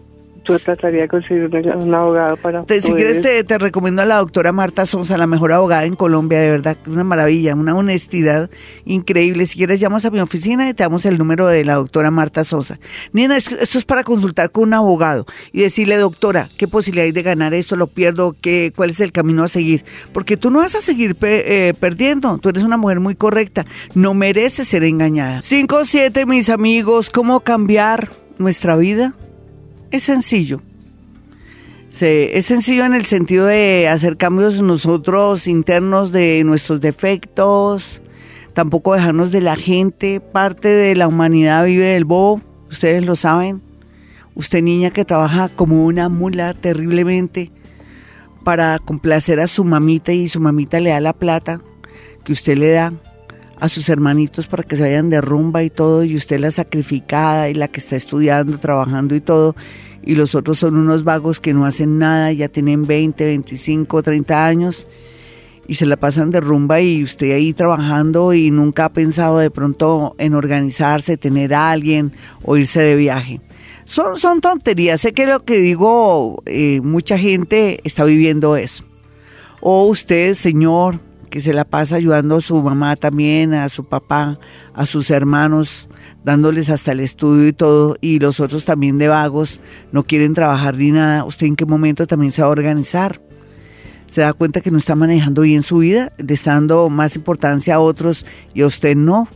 yo 0.48 0.58
trataría 0.58 1.02
de 1.02 1.08
conseguir 1.08 1.44
un, 1.44 1.82
un 1.82 1.94
abogado 1.94 2.36
para 2.36 2.64
Te- 2.64 2.80
si 2.80 2.92
quieres, 2.92 3.20
te, 3.22 3.44
te 3.44 3.58
recomiendo 3.58 4.02
a 4.02 4.04
la 4.04 4.16
doctora 4.18 4.52
Marta 4.52 4.86
Sosa, 4.86 5.16
la 5.18 5.26
mejor 5.26 5.52
abogada 5.52 5.84
en 5.84 5.96
Colombia, 5.96 6.40
de 6.40 6.50
verdad, 6.50 6.76
una 6.86 7.04
maravilla, 7.04 7.54
una 7.54 7.74
honestidad 7.74 8.50
increíble. 8.84 9.46
Si 9.46 9.56
quieres, 9.56 9.80
llamas 9.80 10.04
a 10.04 10.10
mi 10.10 10.20
oficina 10.20 10.68
y 10.68 10.74
te 10.74 10.82
damos 10.82 11.04
el 11.06 11.18
número 11.18 11.46
de 11.46 11.64
la 11.64 11.74
doctora 11.74 12.10
Marta 12.10 12.44
Sosa. 12.44 12.78
Nena, 13.12 13.36
es- 13.36 13.50
esto 13.52 13.78
es 13.78 13.84
para 13.84 14.04
consultar 14.04 14.50
con 14.50 14.64
un 14.64 14.74
abogado 14.74 15.26
y 15.52 15.60
decirle, 15.62 15.96
doctora, 15.96 16.48
¿qué 16.56 16.68
posibilidad 16.68 17.06
hay 17.06 17.12
de 17.12 17.22
ganar 17.22 17.54
esto? 17.54 17.76
¿Lo 17.76 17.86
pierdo? 17.86 18.34
¿Qué, 18.40 18.72
¿Cuál 18.74 18.90
es 18.90 19.00
el 19.00 19.12
camino 19.12 19.44
a 19.44 19.48
seguir? 19.48 19.84
Porque 20.12 20.36
tú 20.36 20.50
no 20.50 20.58
vas 20.60 20.74
a 20.74 20.80
seguir 20.80 21.14
pe- 21.16 21.68
eh, 21.68 21.74
perdiendo. 21.74 22.38
Tú 22.38 22.48
eres 22.50 22.62
una 22.62 22.76
mujer 22.76 23.00
muy 23.00 23.14
correcta. 23.14 23.66
No 23.94 24.14
mereces 24.14 24.68
ser 24.68 24.84
engañada. 24.84 25.40
5-7, 25.40 26.26
mis 26.26 26.48
amigos, 26.50 27.10
¿cómo 27.10 27.40
cambiar 27.40 28.08
nuestra 28.38 28.76
vida? 28.76 29.14
Es 29.90 30.02
sencillo. 30.04 30.60
Se- 31.88 32.36
es 32.36 32.46
sencillo 32.46 32.84
en 32.84 32.94
el 32.94 33.06
sentido 33.06 33.46
de 33.46 33.88
hacer 33.88 34.16
cambios 34.16 34.60
nosotros 34.60 35.46
internos 35.46 36.12
de 36.12 36.42
nuestros 36.44 36.80
defectos, 36.80 38.00
tampoco 38.52 38.94
dejarnos 38.94 39.32
de 39.32 39.40
la 39.40 39.56
gente. 39.56 40.20
Parte 40.20 40.68
de 40.68 40.94
la 40.96 41.08
humanidad 41.08 41.64
vive 41.64 41.86
del 41.86 42.04
bobo, 42.04 42.40
ustedes 42.70 43.04
lo 43.04 43.16
saben. 43.16 43.62
Usted 44.34 44.62
niña 44.62 44.90
que 44.90 45.04
trabaja 45.06 45.48
como 45.48 45.84
una 45.86 46.08
mula 46.10 46.52
terriblemente 46.52 47.50
para 48.44 48.78
complacer 48.78 49.40
a 49.40 49.46
su 49.46 49.64
mamita 49.64 50.12
y 50.12 50.28
su 50.28 50.40
mamita 50.40 50.78
le 50.80 50.90
da 50.90 51.00
la 51.00 51.14
plata 51.14 51.60
que 52.24 52.32
usted 52.32 52.58
le 52.58 52.70
da 52.72 52.92
a 53.58 53.68
sus 53.68 53.88
hermanitos 53.88 54.46
para 54.46 54.62
que 54.62 54.76
se 54.76 54.82
vayan 54.82 55.10
de 55.10 55.20
rumba 55.20 55.62
y 55.62 55.70
todo, 55.70 56.04
y 56.04 56.16
usted 56.16 56.40
la 56.40 56.50
sacrificada 56.50 57.48
y 57.48 57.54
la 57.54 57.68
que 57.68 57.80
está 57.80 57.96
estudiando, 57.96 58.58
trabajando 58.58 59.14
y 59.14 59.20
todo, 59.20 59.56
y 60.02 60.14
los 60.14 60.34
otros 60.34 60.58
son 60.58 60.76
unos 60.76 61.04
vagos 61.04 61.40
que 61.40 61.54
no 61.54 61.64
hacen 61.64 61.98
nada, 61.98 62.32
ya 62.32 62.48
tienen 62.48 62.86
20, 62.86 63.24
25, 63.24 64.02
30 64.02 64.46
años, 64.46 64.86
y 65.68 65.74
se 65.74 65.86
la 65.86 65.96
pasan 65.96 66.30
de 66.30 66.40
rumba 66.40 66.80
y 66.80 67.02
usted 67.02 67.32
ahí 67.32 67.52
trabajando 67.52 68.32
y 68.32 68.50
nunca 68.50 68.84
ha 68.84 68.92
pensado 68.92 69.38
de 69.38 69.50
pronto 69.50 70.14
en 70.18 70.34
organizarse, 70.34 71.16
tener 71.16 71.54
a 71.54 71.72
alguien 71.72 72.12
o 72.42 72.56
irse 72.56 72.80
de 72.80 72.94
viaje. 72.94 73.40
Son, 73.84 74.16
son 74.16 74.40
tonterías, 74.40 75.00
sé 75.00 75.12
que 75.12 75.26
lo 75.26 75.44
que 75.44 75.58
digo, 75.58 76.42
eh, 76.46 76.80
mucha 76.82 77.18
gente 77.18 77.80
está 77.84 78.04
viviendo 78.04 78.56
eso. 78.56 78.84
O 79.60 79.86
usted, 79.86 80.34
señor, 80.34 81.00
que 81.30 81.40
se 81.40 81.52
la 81.52 81.64
pasa 81.64 81.96
ayudando 81.96 82.36
a 82.36 82.40
su 82.40 82.62
mamá 82.62 82.96
también, 82.96 83.54
a 83.54 83.68
su 83.68 83.84
papá, 83.84 84.38
a 84.74 84.86
sus 84.86 85.10
hermanos, 85.10 85.88
dándoles 86.24 86.70
hasta 86.70 86.92
el 86.92 87.00
estudio 87.00 87.46
y 87.46 87.52
todo, 87.52 87.96
y 88.00 88.18
los 88.18 88.40
otros 88.40 88.64
también 88.64 88.98
de 88.98 89.08
vagos, 89.08 89.60
no 89.92 90.02
quieren 90.02 90.34
trabajar 90.34 90.76
ni 90.76 90.90
nada. 90.90 91.24
¿Usted 91.24 91.46
en 91.46 91.56
qué 91.56 91.66
momento 91.66 92.06
también 92.06 92.32
se 92.32 92.42
va 92.42 92.48
a 92.48 92.50
organizar? 92.50 93.20
Se 94.06 94.20
da 94.20 94.32
cuenta 94.32 94.60
que 94.60 94.70
no 94.70 94.78
está 94.78 94.94
manejando 94.94 95.42
bien 95.42 95.62
su 95.62 95.78
vida, 95.78 96.12
le 96.18 96.34
está 96.34 96.54
dando 96.54 96.88
más 96.88 97.16
importancia 97.16 97.74
a 97.74 97.80
otros 97.80 98.24
y 98.54 98.62
a 98.62 98.66
usted 98.66 98.96
no. 98.96 99.28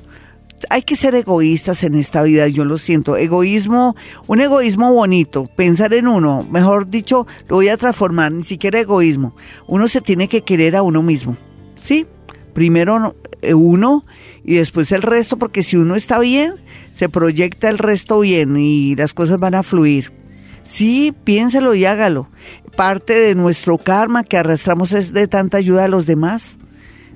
Hay 0.69 0.83
que 0.83 0.95
ser 0.95 1.15
egoístas 1.15 1.85
en 1.85 1.95
esta 1.95 2.23
vida, 2.23 2.47
yo 2.49 2.65
lo 2.65 2.77
siento. 2.77 3.17
Egoísmo, 3.17 3.97
un 4.27 4.41
egoísmo 4.41 4.93
bonito, 4.93 5.47
pensar 5.57 5.95
en 5.95 6.07
uno, 6.07 6.47
mejor 6.51 6.89
dicho, 6.89 7.27
lo 7.49 7.57
voy 7.57 7.69
a 7.69 7.77
transformar, 7.77 8.31
ni 8.33 8.45
siquiera 8.45 8.81
egoísmo. 8.81 9.35
Uno 9.67 9.89
se 9.89 10.01
tiene 10.01 10.29
que 10.29 10.43
querer 10.43 10.77
a 10.77 10.83
uno 10.83 11.03
mismo. 11.03 11.37
¿Sí? 11.83 12.07
Primero 12.53 13.15
eh, 13.43 13.55
uno 13.55 14.05
y 14.45 14.57
después 14.57 14.93
el 14.93 15.03
resto, 15.03 15.37
porque 15.37 15.63
si 15.63 15.77
uno 15.77 15.95
está 15.95 16.19
bien, 16.19 16.55
se 16.93 17.09
proyecta 17.09 17.69
el 17.69 17.79
resto 17.79 18.21
bien 18.21 18.57
y 18.57 18.97
las 18.97 19.15
cosas 19.15 19.39
van 19.39 19.55
a 19.55 19.63
fluir. 19.63 20.13
Sí, 20.63 21.15
piénselo 21.25 21.75
y 21.75 21.85
hágalo. 21.85 22.29
Parte 22.77 23.21
de 23.21 23.35
nuestro 23.35 23.79
karma 23.79 24.25
que 24.25 24.37
arrastramos 24.37 24.93
es 24.93 25.13
de 25.13 25.29
tanta 25.29 25.59
ayuda 25.59 25.85
a 25.85 25.89
los 25.89 26.07
demás, 26.07 26.59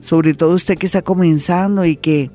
sobre 0.01 0.35
todo 0.35 0.55
usted 0.55 0.77
que 0.77 0.87
está 0.87 1.03
comenzando 1.03 1.85
y 1.85 1.97
que 1.97 2.31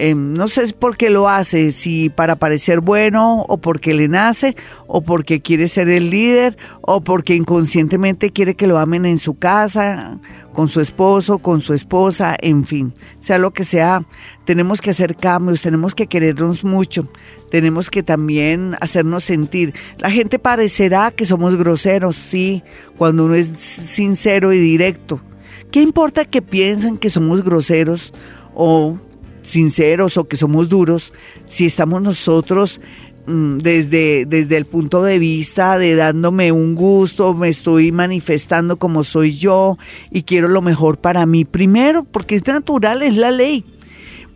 eh, 0.00 0.14
no 0.14 0.48
sé 0.48 0.72
por 0.72 0.96
qué 0.96 1.10
lo 1.10 1.28
hace, 1.28 1.72
si 1.72 2.08
para 2.08 2.36
parecer 2.36 2.80
bueno 2.80 3.42
o 3.48 3.58
porque 3.58 3.92
le 3.92 4.08
nace 4.08 4.56
o 4.86 5.02
porque 5.02 5.42
quiere 5.42 5.68
ser 5.68 5.90
el 5.90 6.08
líder 6.08 6.56
o 6.80 7.02
porque 7.02 7.34
inconscientemente 7.34 8.30
quiere 8.30 8.54
que 8.54 8.66
lo 8.66 8.78
amen 8.78 9.04
en 9.04 9.18
su 9.18 9.34
casa, 9.34 10.18
con 10.54 10.68
su 10.68 10.80
esposo, 10.80 11.38
con 11.40 11.60
su 11.60 11.74
esposa, 11.74 12.34
en 12.40 12.64
fin, 12.64 12.94
sea 13.20 13.36
lo 13.36 13.50
que 13.50 13.64
sea, 13.64 14.06
tenemos 14.46 14.80
que 14.80 14.88
hacer 14.88 15.16
cambios, 15.16 15.60
tenemos 15.60 15.94
que 15.94 16.06
querernos 16.06 16.64
mucho, 16.64 17.06
tenemos 17.50 17.90
que 17.90 18.02
también 18.02 18.76
hacernos 18.80 19.22
sentir. 19.22 19.74
La 19.98 20.10
gente 20.10 20.38
parecerá 20.38 21.10
que 21.10 21.26
somos 21.26 21.56
groseros, 21.56 22.16
sí, 22.16 22.62
cuando 22.96 23.26
uno 23.26 23.34
es 23.34 23.52
sincero 23.58 24.54
y 24.54 24.58
directo. 24.58 25.20
¿Qué 25.70 25.82
importa 25.82 26.24
que 26.24 26.40
piensen 26.40 26.96
que 26.96 27.10
somos 27.10 27.44
groseros 27.44 28.14
o 28.54 28.98
sinceros 29.42 30.16
o 30.16 30.24
que 30.24 30.36
somos 30.36 30.68
duros 30.68 31.12
si 31.44 31.66
estamos 31.66 32.02
nosotros 32.02 32.80
mm, 33.26 33.58
desde, 33.58 34.26
desde 34.26 34.56
el 34.56 34.64
punto 34.64 35.02
de 35.02 35.18
vista 35.18 35.78
de 35.78 35.96
dándome 35.96 36.52
un 36.52 36.74
gusto, 36.74 37.34
me 37.34 37.48
estoy 37.48 37.92
manifestando 37.92 38.78
como 38.78 39.04
soy 39.04 39.32
yo 39.32 39.78
y 40.10 40.22
quiero 40.22 40.48
lo 40.48 40.62
mejor 40.62 40.98
para 40.98 41.26
mí 41.26 41.44
primero, 41.44 42.04
porque 42.04 42.36
es 42.36 42.46
natural, 42.46 43.02
es 43.02 43.16
la 43.16 43.30
ley. 43.30 43.64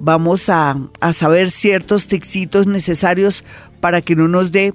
vamos 0.00 0.48
a, 0.48 0.78
a 1.00 1.12
saber 1.12 1.50
ciertos 1.50 2.06
texitos 2.06 2.66
necesarios 2.66 3.44
para 3.80 4.00
que 4.00 4.16
no 4.16 4.26
nos 4.26 4.52
dé 4.52 4.72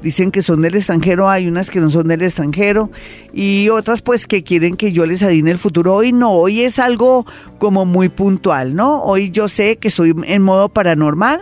dicen 0.01 0.31
que 0.31 0.41
son 0.41 0.61
del 0.61 0.75
extranjero, 0.75 1.29
hay 1.29 1.47
unas 1.47 1.69
que 1.69 1.79
no 1.79 1.89
son 1.89 2.07
del 2.07 2.21
extranjero 2.21 2.89
y 3.33 3.69
otras 3.69 4.01
pues 4.01 4.27
que 4.27 4.43
quieren 4.43 4.75
que 4.75 4.91
yo 4.91 5.05
les 5.05 5.23
adine 5.23 5.51
el 5.51 5.57
futuro. 5.57 5.95
Hoy 5.95 6.11
no, 6.11 6.31
hoy 6.31 6.61
es 6.61 6.79
algo 6.79 7.25
como 7.57 7.85
muy 7.85 8.09
puntual, 8.09 8.75
¿no? 8.75 9.01
Hoy 9.03 9.29
yo 9.31 9.47
sé 9.47 9.77
que 9.77 9.89
estoy 9.89 10.13
en 10.25 10.41
modo 10.41 10.69
paranormal, 10.69 11.41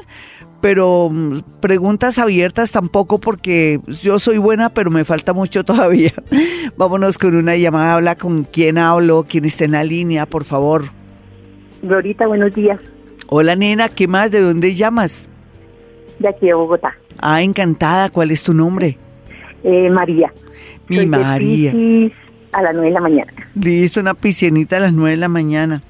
pero 0.62 1.10
mm, 1.12 1.40
preguntas 1.60 2.18
abiertas 2.18 2.72
tampoco 2.72 3.20
porque 3.20 3.80
yo 3.88 4.20
soy 4.20 4.38
buena, 4.38 4.70
pero 4.70 4.92
me 4.92 5.04
falta 5.04 5.34
mucho 5.34 5.64
todavía. 5.66 6.14
Vámonos 6.78 7.18
con 7.18 7.36
una 7.36 7.56
llamada, 7.56 7.94
habla 7.94 8.16
con 8.16 8.44
quién 8.44 8.78
hablo, 8.78 9.26
quién 9.28 9.46
está 9.46 9.66
en 9.66 9.72
la 9.72 9.84
línea, 9.84 10.26
por 10.26 10.46
favor. 10.46 10.86
Glorita, 11.82 12.26
buenos 12.28 12.54
días. 12.56 12.80
Hola 13.30 13.56
nena, 13.56 13.90
¿qué 13.90 14.08
más? 14.08 14.32
¿De 14.32 14.42
dónde 14.42 14.74
llamas? 14.74 15.30
De 16.20 16.30
aquí 16.30 16.48
de 16.48 16.54
Bogotá. 16.54 16.96
Ah, 17.20 17.42
encantada. 17.42 18.10
¿Cuál 18.10 18.32
es 18.32 18.44
tu 18.44 18.54
nombre? 18.54 18.98
Eh, 19.64 19.90
María. 19.90 20.32
Mi 20.88 21.06
María. 21.06 21.72
a 22.52 22.62
las 22.62 22.74
nueve 22.74 22.88
de 22.88 22.94
la 22.94 23.02
mañana. 23.02 23.34
Listo, 23.56 24.00
una 24.00 24.14
piscianita 24.14 24.78
a 24.78 24.80
las 24.82 24.94
nueve 24.94 25.12
de 25.12 25.18
la 25.18 25.28
mañana. 25.30 25.84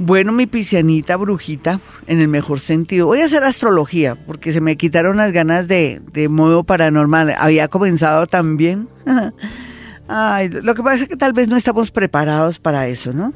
Bueno, 0.00 0.30
mi 0.30 0.46
piscianita 0.46 1.16
brujita, 1.16 1.80
en 2.06 2.20
el 2.20 2.28
mejor 2.28 2.60
sentido. 2.60 3.06
Voy 3.06 3.20
a 3.20 3.24
hacer 3.24 3.42
astrología, 3.42 4.14
porque 4.14 4.52
se 4.52 4.60
me 4.60 4.76
quitaron 4.76 5.16
las 5.16 5.32
ganas 5.32 5.66
de, 5.66 6.00
de 6.12 6.28
modo 6.28 6.62
paranormal. 6.62 7.34
Había 7.36 7.66
comenzado 7.66 8.26
también. 8.28 8.88
Ay, 10.08 10.48
lo 10.48 10.74
que 10.74 10.82
pasa 10.82 11.02
es 11.02 11.08
que 11.08 11.16
tal 11.16 11.32
vez 11.32 11.48
no 11.48 11.56
estamos 11.56 11.90
preparados 11.90 12.58
para 12.60 12.86
eso, 12.86 13.12
¿no? 13.12 13.34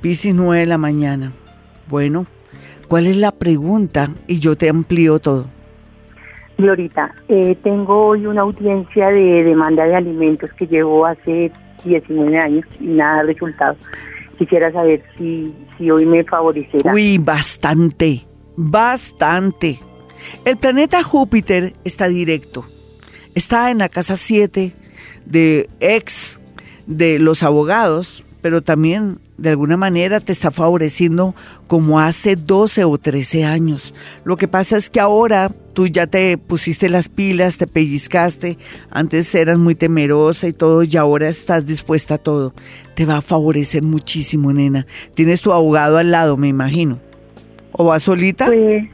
Piscis 0.00 0.34
nueve 0.34 0.60
de 0.60 0.66
la 0.66 0.78
mañana. 0.78 1.32
Bueno, 1.88 2.26
¿cuál 2.94 3.08
es 3.08 3.16
la 3.16 3.32
pregunta? 3.32 4.08
Y 4.28 4.38
yo 4.38 4.54
te 4.54 4.68
amplío 4.68 5.18
todo. 5.18 5.46
Glorita, 6.58 7.12
eh, 7.26 7.56
tengo 7.64 8.06
hoy 8.06 8.24
una 8.24 8.42
audiencia 8.42 9.08
de 9.08 9.42
demanda 9.42 9.84
de 9.84 9.96
alimentos 9.96 10.48
que 10.52 10.64
llevo 10.68 11.04
hace 11.04 11.50
19 11.84 12.38
años 12.38 12.64
y 12.78 12.84
nada 12.84 13.22
de 13.22 13.32
resultado. 13.32 13.76
Quisiera 14.38 14.70
saber 14.70 15.02
si, 15.18 15.52
si 15.76 15.90
hoy 15.90 16.06
me 16.06 16.22
favorecerá. 16.22 16.92
Uy, 16.92 17.18
bastante, 17.18 18.28
bastante. 18.54 19.80
El 20.44 20.56
planeta 20.56 21.02
Júpiter 21.02 21.72
está 21.82 22.06
directo. 22.06 22.64
Está 23.34 23.72
en 23.72 23.78
la 23.78 23.88
casa 23.88 24.14
7 24.14 24.72
de 25.26 25.68
ex 25.80 26.38
de 26.86 27.18
los 27.18 27.42
abogados, 27.42 28.22
pero 28.40 28.62
también 28.62 29.18
de 29.36 29.50
alguna 29.50 29.76
manera 29.76 30.20
te 30.20 30.32
está 30.32 30.50
favoreciendo 30.50 31.34
como 31.66 32.00
hace 32.00 32.36
12 32.36 32.84
o 32.84 32.98
13 32.98 33.44
años. 33.44 33.94
Lo 34.24 34.36
que 34.36 34.48
pasa 34.48 34.76
es 34.76 34.90
que 34.90 35.00
ahora 35.00 35.50
tú 35.72 35.86
ya 35.86 36.06
te 36.06 36.38
pusiste 36.38 36.88
las 36.88 37.08
pilas, 37.08 37.58
te 37.58 37.66
pellizcaste, 37.66 38.58
antes 38.90 39.34
eras 39.34 39.58
muy 39.58 39.74
temerosa 39.74 40.46
y 40.46 40.52
todo, 40.52 40.84
y 40.84 40.96
ahora 40.96 41.28
estás 41.28 41.66
dispuesta 41.66 42.14
a 42.14 42.18
todo. 42.18 42.54
Te 42.94 43.06
va 43.06 43.18
a 43.18 43.22
favorecer 43.22 43.82
muchísimo, 43.82 44.52
nena. 44.52 44.86
Tienes 45.14 45.40
tu 45.40 45.52
abogado 45.52 45.98
al 45.98 46.10
lado, 46.10 46.36
me 46.36 46.48
imagino. 46.48 46.98
¿O 47.72 47.84
vas 47.86 48.04
solita? 48.04 48.46
Pues, 48.46 48.84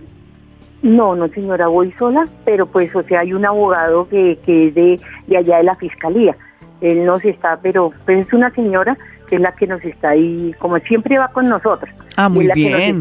no, 0.82 1.14
no 1.14 1.28
señora, 1.28 1.66
voy 1.68 1.92
sola, 1.98 2.26
pero 2.46 2.66
pues, 2.66 2.94
o 2.96 3.02
sea, 3.02 3.20
hay 3.20 3.34
un 3.34 3.44
abogado 3.44 4.08
que, 4.08 4.38
que 4.46 4.68
es 4.68 4.74
de, 4.74 5.00
de 5.26 5.36
allá 5.36 5.58
de 5.58 5.64
la 5.64 5.76
fiscalía. 5.76 6.34
Él 6.80 7.04
nos 7.04 7.22
está, 7.24 7.58
pero 7.62 7.92
pues 8.06 8.26
es 8.26 8.32
una 8.32 8.50
señora 8.52 8.96
que 9.30 9.36
es 9.36 9.42
la 9.42 9.52
que 9.54 9.66
nos 9.68 9.82
está 9.84 10.10
ahí, 10.10 10.52
como 10.58 10.78
siempre 10.80 11.16
va 11.16 11.28
con 11.28 11.48
nosotros. 11.48 11.88
Ah, 12.16 12.28
muy 12.28 12.48
es 12.48 12.54
bien. 12.54 13.00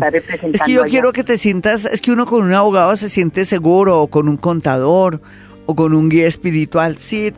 es 0.54 0.62
que 0.62 0.72
yo 0.72 0.84
quiero 0.84 1.12
que 1.12 1.24
te 1.24 1.38
sientas, 1.38 1.86
es 1.86 2.02
que 2.02 2.12
uno 2.12 2.28
con 2.28 2.46
un 2.46 2.54
abogado 2.54 2.96
se 2.96 3.10
siente 3.10 3.46
seguro, 3.46 4.00
o 4.00 4.08
con 4.08 4.30
un 4.30 4.38
contador, 4.38 5.22
o 5.66 5.76
con 5.76 5.96
un 5.96 6.08
guía 6.08 6.28
espiritual. 6.28 6.98
Sí, 7.00 7.34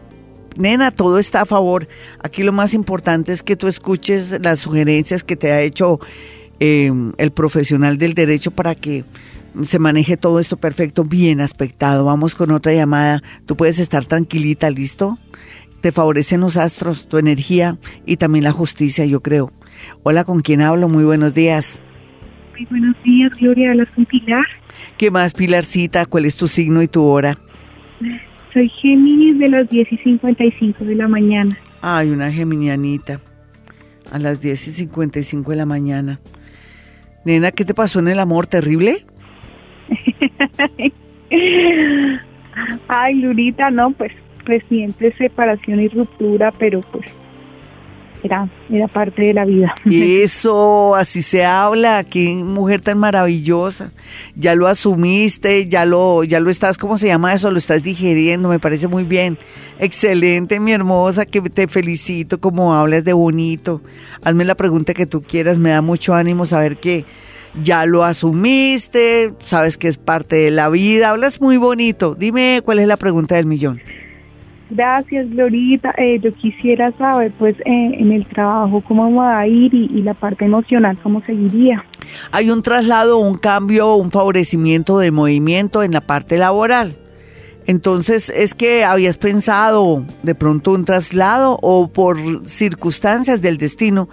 nena, 0.57 0.91
todo 0.91 1.19
está 1.19 1.41
a 1.41 1.45
favor. 1.45 1.87
Aquí 2.21 2.43
lo 2.43 2.51
más 2.51 2.73
importante 2.73 3.31
es 3.31 3.41
que 3.41 3.55
tú 3.55 3.67
escuches 3.67 4.37
las 4.41 4.59
sugerencias 4.59 5.23
que 5.23 5.37
te 5.37 5.53
ha 5.53 5.61
hecho 5.61 6.01
em, 6.59 7.13
el 7.17 7.31
profesional 7.31 7.97
del 7.97 8.13
derecho 8.13 8.51
para 8.51 8.75
que 8.75 9.05
se 9.63 9.79
maneje 9.79 10.17
todo 10.17 10.39
esto 10.39 10.57
perfecto, 10.57 11.05
bien 11.05 11.39
aspectado. 11.39 12.03
Vamos 12.03 12.35
con 12.35 12.51
otra 12.51 12.73
llamada. 12.73 13.23
Tú 13.45 13.55
puedes 13.55 13.79
estar 13.79 14.05
tranquilita, 14.05 14.69
¿listo? 14.69 15.17
Te 15.81 15.91
favorecen 15.91 16.41
los 16.41 16.57
astros, 16.57 17.07
tu 17.07 17.17
energía 17.17 17.77
y 18.05 18.17
también 18.17 18.43
la 18.43 18.51
justicia, 18.51 19.05
yo 19.05 19.21
creo. 19.21 19.51
Hola, 20.03 20.23
¿con 20.23 20.41
quién 20.41 20.61
hablo? 20.61 20.87
Muy 20.87 21.03
buenos 21.03 21.33
días. 21.33 21.83
Muy 22.51 22.65
buenos 22.65 22.95
días, 23.03 23.31
Gloria. 23.37 23.71
¿Hablas 23.71 23.89
con 23.95 24.05
Pilar? 24.05 24.45
¿Qué 24.97 25.11
más, 25.11 25.33
Pilarcita? 25.33 26.05
¿Cuál 26.05 26.25
es 26.25 26.35
tu 26.35 26.47
signo 26.47 26.81
y 26.81 26.87
tu 26.87 27.03
hora? 27.03 27.37
Soy 28.53 28.69
Géminis 28.69 29.39
de 29.39 29.49
las 29.49 29.69
10 29.69 29.91
y 29.91 29.97
55 29.97 30.85
de 30.85 30.95
la 30.95 31.07
mañana. 31.07 31.57
Ay, 31.81 32.09
una 32.09 32.31
geminianita. 32.31 33.19
A 34.11 34.19
las 34.19 34.41
10 34.41 34.67
y 34.67 34.71
55 34.71 35.51
de 35.51 35.57
la 35.57 35.65
mañana. 35.65 36.19
Nena, 37.25 37.51
¿qué 37.51 37.65
te 37.65 37.73
pasó 37.73 37.99
en 37.99 38.09
el 38.09 38.19
amor? 38.19 38.47
¿Terrible? 38.47 39.05
Ay, 42.87 43.15
Lurita, 43.15 43.71
no, 43.71 43.91
pues 43.91 44.11
reciente 44.45 45.13
separación 45.17 45.79
y 45.79 45.87
ruptura, 45.87 46.51
pero 46.51 46.81
pues 46.91 47.05
era, 48.23 48.47
era 48.69 48.87
parte 48.87 49.23
de 49.23 49.33
la 49.33 49.45
vida. 49.45 49.73
Eso, 49.85 50.95
así 50.95 51.21
se 51.21 51.45
habla, 51.45 52.03
qué 52.03 52.41
mujer 52.43 52.81
tan 52.81 52.97
maravillosa. 52.97 53.91
Ya 54.35 54.55
lo 54.55 54.67
asumiste, 54.67 55.67
ya 55.67 55.85
lo, 55.85 56.23
ya 56.23 56.39
lo 56.39 56.49
estás, 56.49 56.77
¿cómo 56.77 56.97
se 56.97 57.07
llama 57.07 57.33
eso? 57.33 57.51
Lo 57.51 57.57
estás 57.57 57.83
digeriendo, 57.83 58.49
me 58.49 58.59
parece 58.59 58.87
muy 58.87 59.03
bien. 59.03 59.37
Excelente, 59.79 60.59
mi 60.59 60.71
hermosa, 60.71 61.25
que 61.25 61.41
te 61.41 61.67
felicito, 61.67 62.39
como 62.39 62.73
hablas 62.73 63.03
de 63.03 63.13
bonito. 63.13 63.81
Hazme 64.23 64.45
la 64.45 64.55
pregunta 64.55 64.93
que 64.93 65.05
tú 65.05 65.21
quieras, 65.21 65.57
me 65.57 65.71
da 65.71 65.81
mucho 65.81 66.13
ánimo 66.13 66.45
saber 66.45 66.77
que 66.77 67.05
ya 67.61 67.85
lo 67.85 68.03
asumiste, 68.03 69.33
sabes 69.43 69.77
que 69.77 69.87
es 69.87 69.97
parte 69.97 70.37
de 70.37 70.51
la 70.51 70.69
vida, 70.69 71.09
hablas 71.09 71.41
muy 71.41 71.57
bonito. 71.57 72.15
Dime 72.15 72.61
cuál 72.63 72.79
es 72.79 72.87
la 72.87 72.97
pregunta 72.97 73.35
del 73.35 73.45
millón. 73.45 73.81
Gracias, 74.71 75.29
Glorita. 75.29 75.93
Eh, 75.97 76.17
yo 76.21 76.33
quisiera 76.33 76.93
saber, 76.93 77.33
pues, 77.37 77.59
eh, 77.59 77.63
en 77.65 78.13
el 78.13 78.25
trabajo, 78.25 78.81
cómo 78.87 79.13
va 79.13 79.37
a 79.37 79.45
ir 79.45 79.73
y, 79.73 80.01
la 80.01 80.13
parte 80.13 80.45
emocional, 80.45 80.97
cómo 81.03 81.21
seguiría. 81.25 81.83
Hay 82.31 82.49
un 82.49 82.63
traslado, 82.63 83.17
un 83.17 83.37
cambio, 83.37 83.95
un 83.95 84.11
favorecimiento 84.11 84.97
de 84.97 85.11
movimiento 85.11 85.83
en 85.83 85.91
la 85.91 85.99
parte 85.99 86.37
laboral. 86.37 86.95
Entonces, 87.67 88.29
¿es 88.29 88.55
que 88.55 88.85
habías 88.85 89.17
pensado 89.17 90.05
de 90.23 90.35
pronto 90.35 90.71
un 90.71 90.85
traslado 90.85 91.59
o 91.61 91.89
por 91.91 92.47
circunstancias 92.47 93.41
del 93.41 93.57
destino 93.57 94.07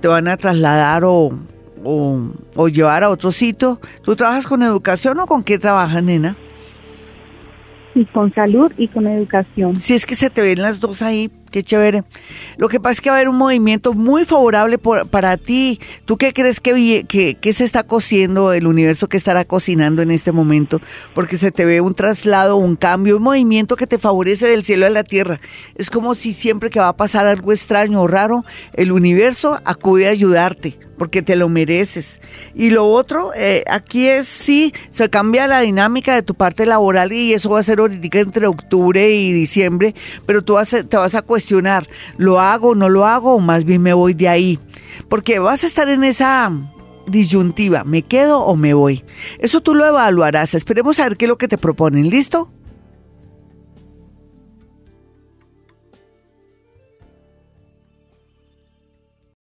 te 0.00 0.08
van 0.08 0.26
a 0.26 0.36
trasladar 0.36 1.04
o, 1.04 1.38
o, 1.84 2.20
o 2.56 2.68
llevar 2.68 3.04
a 3.04 3.10
otro 3.10 3.30
sitio? 3.30 3.80
¿Tú 4.02 4.16
trabajas 4.16 4.46
con 4.46 4.64
educación 4.64 5.20
o 5.20 5.26
con 5.26 5.44
qué 5.44 5.56
trabajas, 5.56 6.02
nena? 6.02 6.36
Y 8.00 8.06
con 8.06 8.32
salud 8.32 8.72
y 8.78 8.88
con 8.88 9.06
educación. 9.06 9.78
Si 9.78 9.92
es 9.92 10.06
que 10.06 10.14
se 10.14 10.30
te 10.30 10.40
ven 10.40 10.62
las 10.62 10.80
dos 10.80 11.02
ahí, 11.02 11.30
qué 11.50 11.62
chévere. 11.62 12.04
Lo 12.56 12.68
que 12.68 12.80
pasa 12.80 12.92
es 12.92 13.00
que 13.00 13.10
va 13.10 13.16
a 13.16 13.18
haber 13.18 13.28
un 13.28 13.36
movimiento 13.36 13.92
muy 13.92 14.24
favorable 14.24 14.78
para 14.78 15.36
ti. 15.36 15.80
¿Tú 16.04 16.16
qué 16.16 16.32
crees 16.32 16.60
que, 16.60 17.36
se 17.52 17.64
está 17.64 17.82
cociendo, 17.82 18.52
el 18.52 18.66
universo 18.66 19.08
que 19.08 19.16
estará 19.16 19.44
cocinando 19.44 20.02
en 20.02 20.10
este 20.10 20.32
momento? 20.32 20.80
Porque 21.14 21.36
se 21.36 21.50
te 21.50 21.64
ve 21.64 21.80
un 21.80 21.94
traslado, 21.94 22.56
un 22.56 22.76
cambio, 22.76 23.16
un 23.16 23.22
movimiento 23.22 23.76
que 23.76 23.86
te 23.86 23.98
favorece 23.98 24.46
del 24.46 24.64
cielo 24.64 24.86
a 24.86 24.90
la 24.90 25.04
tierra. 25.04 25.40
Es 25.74 25.90
como 25.90 26.14
si 26.14 26.32
siempre 26.32 26.70
que 26.70 26.80
va 26.80 26.88
a 26.88 26.96
pasar 26.96 27.26
algo 27.26 27.52
extraño 27.52 28.02
o 28.02 28.06
raro, 28.06 28.44
el 28.74 28.92
universo 28.92 29.58
acude 29.64 30.06
a 30.06 30.10
ayudarte 30.10 30.78
porque 31.00 31.22
te 31.22 31.34
lo 31.34 31.48
mereces. 31.48 32.20
Y 32.54 32.68
lo 32.68 32.86
otro, 32.86 33.32
eh, 33.34 33.64
aquí 33.70 34.06
es 34.06 34.26
sí, 34.28 34.74
se 34.90 35.08
cambia 35.08 35.46
la 35.46 35.60
dinámica 35.60 36.14
de 36.14 36.22
tu 36.22 36.34
parte 36.34 36.66
laboral 36.66 37.10
y 37.14 37.32
eso 37.32 37.48
va 37.48 37.60
a 37.60 37.62
ser 37.62 37.78
ahorita 37.78 38.18
entre 38.18 38.46
octubre 38.46 39.10
y 39.10 39.32
diciembre, 39.32 39.94
pero 40.26 40.42
tú 40.42 40.54
vas 40.54 40.68
te 40.68 40.96
vas 40.98 41.14
a 41.14 41.22
cuestionar, 41.40 41.88
¿lo 42.18 42.38
hago, 42.38 42.74
no 42.74 42.90
lo 42.90 43.06
hago 43.06 43.34
o 43.34 43.40
más 43.40 43.64
bien 43.64 43.80
me 43.80 43.94
voy 43.94 44.12
de 44.12 44.28
ahí? 44.28 44.58
Porque 45.08 45.38
vas 45.38 45.64
a 45.64 45.66
estar 45.66 45.88
en 45.88 46.04
esa 46.04 46.52
disyuntiva, 47.06 47.82
¿me 47.82 48.02
quedo 48.02 48.40
o 48.40 48.56
me 48.56 48.74
voy? 48.74 49.04
Eso 49.38 49.62
tú 49.62 49.74
lo 49.74 49.86
evaluarás, 49.86 50.54
esperemos 50.54 51.00
a 51.00 51.04
ver 51.04 51.16
qué 51.16 51.24
es 51.24 51.30
lo 51.30 51.38
que 51.38 51.48
te 51.48 51.56
proponen, 51.56 52.10
¿listo? 52.10 52.50